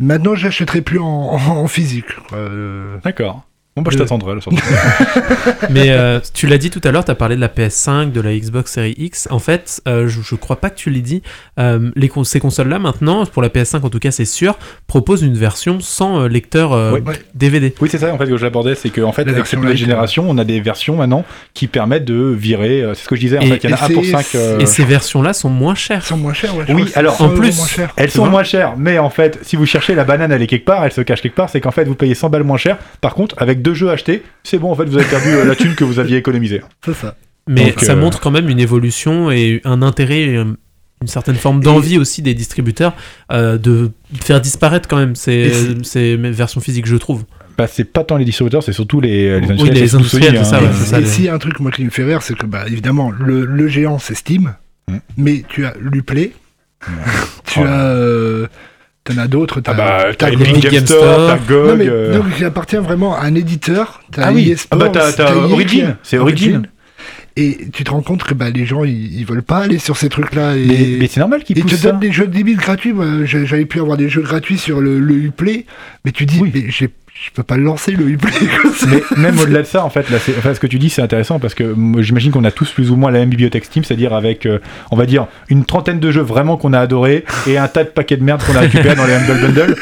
[0.00, 2.06] maintenant j'achèterai plus en, en- en physique.
[2.32, 3.44] Euh, D'accord.
[3.76, 4.00] Bon, bah, je Euh.
[4.00, 4.58] t'attendrai à la sortie.
[5.70, 8.20] Mais euh, tu l'as dit tout à l'heure, tu as parlé de la PS5, de
[8.22, 9.28] la Xbox Series X.
[9.30, 11.22] En fait, euh, je, je crois pas que tu l'aies dit.
[11.58, 15.22] euh, les cons- ces consoles-là, maintenant, pour la PS5 en tout cas, c'est sûr, proposent
[15.22, 16.98] une version sans euh, lecteur euh.
[17.34, 17.74] DVD.
[17.80, 20.24] Oui, c'est ça en fait que j'abordais, c'est qu'en fait, La avec cette nouvelle génération,
[20.28, 21.24] on a des versions maintenant
[21.54, 22.82] qui permettent de virer.
[22.82, 23.94] euh, C'est ce que je disais, en Et- fait, il y en a et un
[23.94, 24.26] pour c'est- 5.
[24.36, 26.04] euh, Et ces versions-là sont moins chères.
[26.04, 26.64] sont moins ouais.
[26.64, 27.86] crois Oui, alors 100 en plus, moins.
[27.96, 30.64] Elles sont moins chères, mais en fait, si vous cherchez la banane, elle est quelque
[30.64, 32.78] part, elle se cache quelque part, c'est qu'en fait, vous payez 100 balles moins cher.
[33.02, 35.56] Par contre, avec deux jeux achetés, c'est bon, en fait, vous avez perdu euh, la
[35.56, 36.62] thune que vous aviez économisée.
[36.84, 37.16] C'est ça.
[37.48, 40.44] Mais Donc, ça euh, montre quand même une évolution et un intérêt, euh,
[41.02, 42.94] une certaine forme d'envie aussi des distributeurs
[43.32, 43.90] euh, de
[44.20, 45.48] faire disparaître quand même ces,
[46.16, 47.24] versions physiques, je trouve.
[47.58, 49.74] Bah, c'est pas tant les distributeurs, c'est surtout les, les Oui, industriels.
[49.74, 50.60] les c'est surtout industriels, ça, hein.
[50.62, 52.04] ouais, Et- c'est ça, et les- s'il y a un truc moi qui me fait
[52.04, 54.54] rire, c'est que bah évidemment le, le géant c'est Steam,
[55.16, 56.32] mais tu as l'Uplay
[57.46, 58.48] Tu as.
[59.10, 59.60] Euh, T'en as d'autres.
[59.66, 61.28] Ah bah, t'as Epic Game Game Store, Store.
[61.28, 61.68] t'as GOG.
[61.68, 64.00] Non, mais euh, non, qui appartient vraiment à un éditeur.
[64.12, 64.50] T'as Ah oui.
[64.50, 65.96] EA Ah bah, t'as- t'as qui- Origin.
[66.02, 66.66] C'est Origin.
[67.38, 69.96] Et tu te rends compte que bah, les gens, ils, ils veulent pas aller sur
[69.98, 70.56] ces trucs-là.
[70.56, 70.64] Et...
[70.66, 71.90] Mais, mais c'est normal qu'ils Ils te poussent ça.
[71.90, 72.94] donnent des jeux débiles gratuits.
[72.94, 75.66] Moi, j'avais pu avoir des jeux gratuits sur le, le Uplay,
[76.06, 76.88] mais tu dis, mais j'ai-
[77.24, 78.16] je peux pas le lancer le
[78.74, 78.86] ça.
[78.86, 81.38] Mais même au-delà de ça, en fait, là, enfin, ce que tu dis, c'est intéressant
[81.38, 84.44] parce que j'imagine qu'on a tous plus ou moins la même bibliothèque Steam, c'est-à-dire avec,
[84.46, 84.58] euh,
[84.90, 87.88] on va dire, une trentaine de jeux vraiment qu'on a adorés et un tas de
[87.88, 89.76] paquets de merde qu'on a récupérés dans les Humble Bundle.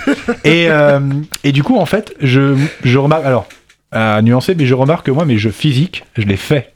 [0.45, 1.01] Et, euh,
[1.43, 2.55] et du coup, en fait, je,
[2.85, 3.47] je remarque, alors,
[3.91, 6.73] à nuancer, mais je remarque que moi, mes jeux physiques, je les fais.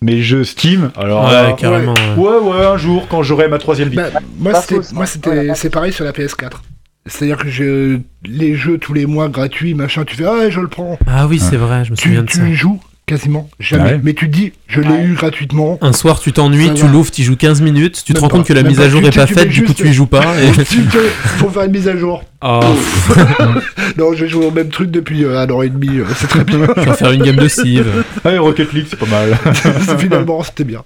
[0.00, 1.26] Mes jeux Steam, alors.
[1.26, 3.96] Ouais, là, carrément, Ouais, ouais, un jour, quand j'aurai ma troisième vie.
[3.96, 4.08] Bah,
[4.38, 6.50] moi, c'était, c'est pareil sur la PS4.
[7.06, 10.68] C'est-à-dire que je, les jeux tous les mois gratuits, machin, tu fais, ah, je le
[10.68, 10.98] prends.
[11.06, 12.46] Ah oui, c'est vrai, je me souviens Tu, de ça.
[12.48, 13.94] tu joues quasiment jamais.
[13.94, 14.00] Ouais.
[14.04, 15.78] Mais tu te dis, je l'ai eu gratuitement.
[15.80, 18.36] Un soir, tu t'ennuies, tu l'ouvres, tu joues 15 minutes, tu te rends pas.
[18.36, 19.88] compte que la mise à jour Tu- est tu- pas tu faite, du coup tu
[19.88, 20.40] y joues pas.
[20.40, 20.52] Et...
[20.52, 22.22] Tu te- faut faire une mise à jour.
[22.42, 22.60] Oh,
[23.98, 26.44] non, je joue au même truc depuis euh, un an et demi, euh, c'est très
[26.44, 26.66] bien.
[26.66, 28.04] tu vas faire une game de Civ.
[28.24, 29.36] Ah, Rocket League, c'est pas mal.
[29.98, 30.84] Finalement, c'était bien.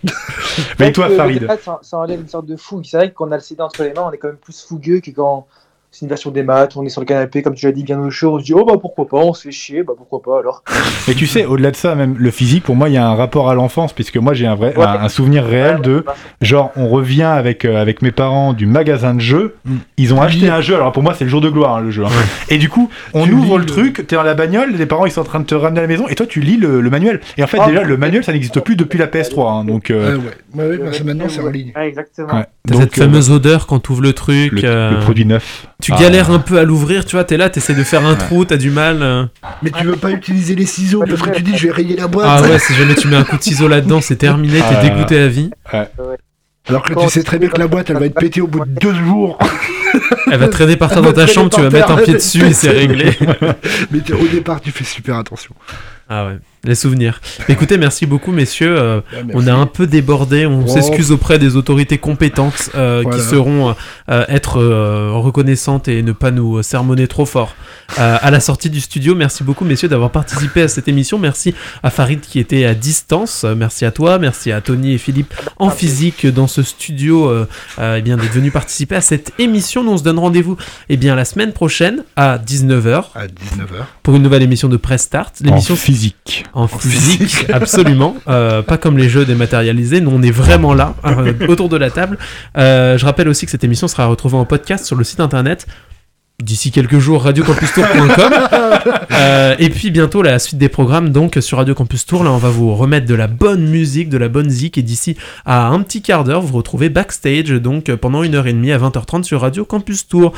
[0.78, 1.46] Mais toi, Farid
[1.82, 2.84] ça, enlève une sorte de fougue.
[2.88, 4.36] C'est vrai que quand on a le CD entre les mains, on est quand même
[4.36, 5.46] plus fougueux que quand
[5.94, 7.98] c'est une version des maths, on est sur le canapé, comme tu l'as dit, bien
[8.00, 10.20] au chaud, on se dit oh bah pourquoi pas, on se fait chier, bah pourquoi
[10.22, 10.62] pas alors.
[11.08, 13.14] Et tu sais, au-delà de ça, même le physique, pour moi, il y a un
[13.14, 14.84] rapport à l'enfance, puisque moi, j'ai un vrai, Ouais.
[14.84, 16.04] un, un souvenir réel de,
[16.40, 19.76] genre, on revient avec euh, avec mes parents du magasin de jeux, Mm.
[19.98, 20.74] ils ont acheté un jeu.
[20.74, 22.04] Alors pour moi, c'est le jour de gloire, hein, le jeu.
[22.04, 22.08] hein.
[22.48, 25.06] Et du coup, on Tu ouvre le le- truc, t'es dans la bagnole, les parents
[25.06, 26.80] ils sont en train de te ramener à la maison, et toi tu lis le,
[26.80, 27.20] le manuel.
[27.38, 29.90] Et en fait, Ah, déjà, le manuel, ça n'existe plus depuis la PS3, hein, donc.
[29.90, 30.64] euh, Ouais, ouais.
[30.64, 31.72] Ouais, ouais, bah, maintenant, c'est en ligne.
[31.76, 32.34] Ouais, exactement.
[32.34, 32.46] ouais.
[32.66, 34.52] T'as Donc, cette euh, fameuse odeur quand le truc.
[34.52, 35.66] le, euh, le produit neuf.
[35.84, 36.00] Tu Ah.
[36.00, 38.56] galères un peu à l'ouvrir, tu vois, t'es là, t'essaies de faire un trou, t'as
[38.56, 39.02] du mal.
[39.02, 39.26] euh.
[39.62, 42.06] Mais tu veux pas utiliser les ciseaux parce que tu dis, je vais rayer la
[42.08, 42.26] boîte.
[42.28, 44.74] Ah ouais, si jamais tu mets un coup de ciseau là-dedans, c'est terminé, Ah.
[44.74, 45.50] t'es dégoûté à vie.
[46.66, 48.64] Alors que tu sais très bien que la boîte, elle va être pétée au bout
[48.64, 49.38] de deux jours.
[50.32, 52.52] Elle va traîner par terre dans ta chambre, tu vas mettre un pied dessus et
[52.54, 53.12] c'est réglé.
[53.92, 55.54] Mais au départ, tu fais super attention.
[56.08, 57.20] Ah ouais, les souvenirs.
[57.48, 58.76] Écoutez, merci beaucoup messieurs.
[58.78, 59.32] Euh, Ouais, merci.
[59.34, 63.18] on a un peu débordé, on s'excuse auprès des autorités compétentes euh, Voilà.
[63.18, 63.74] qui seront
[64.08, 67.54] euh, être euh, reconnaissantes et ne pas nous sermonner trop fort.
[67.98, 71.18] Euh, à la sortie du studio, merci beaucoup messieurs d'avoir participé à cette émission.
[71.18, 73.44] Merci à Farid qui était à distance.
[73.56, 77.46] Merci à toi, merci à Tony et Philippe en physique dans ce studio euh,
[77.78, 79.84] euh, eh bien d'être venus participer à cette émission.
[79.84, 80.56] Nous on se donne rendez-vous
[80.88, 83.84] eh bien la semaine prochaine à 19h À 19h.
[84.02, 85.34] pour une nouvelle émission de Press Start.
[85.40, 86.44] L'émission En physique.
[86.54, 88.16] En physique, absolument.
[88.26, 90.00] Euh, pas comme les jeux dématérialisés.
[90.00, 92.18] Nous, on est vraiment là, euh, autour de la table.
[92.56, 95.66] Euh, je rappelle aussi que cette émission sera retrouvée en podcast sur le site internet.
[96.42, 98.32] D'ici quelques jours, radiocampustour.com.
[99.12, 102.24] Euh, et puis bientôt la suite des programmes donc sur Radio Campus Tour.
[102.24, 104.76] Là, on va vous remettre de la bonne musique, de la bonne zik.
[104.76, 105.16] Et d'ici
[105.46, 108.78] à un petit quart d'heure, vous retrouvez backstage donc pendant une heure et demie à
[108.78, 110.32] 20h30 sur Radio Campus Tour.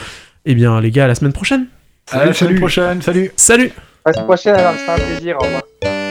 [0.45, 1.67] Eh bien, les gars, à la semaine prochaine.
[2.13, 3.73] À la semaine prochaine, salut Salut
[4.05, 6.06] À la semaine prochaine, alors, c'est un plaisir, au revoir.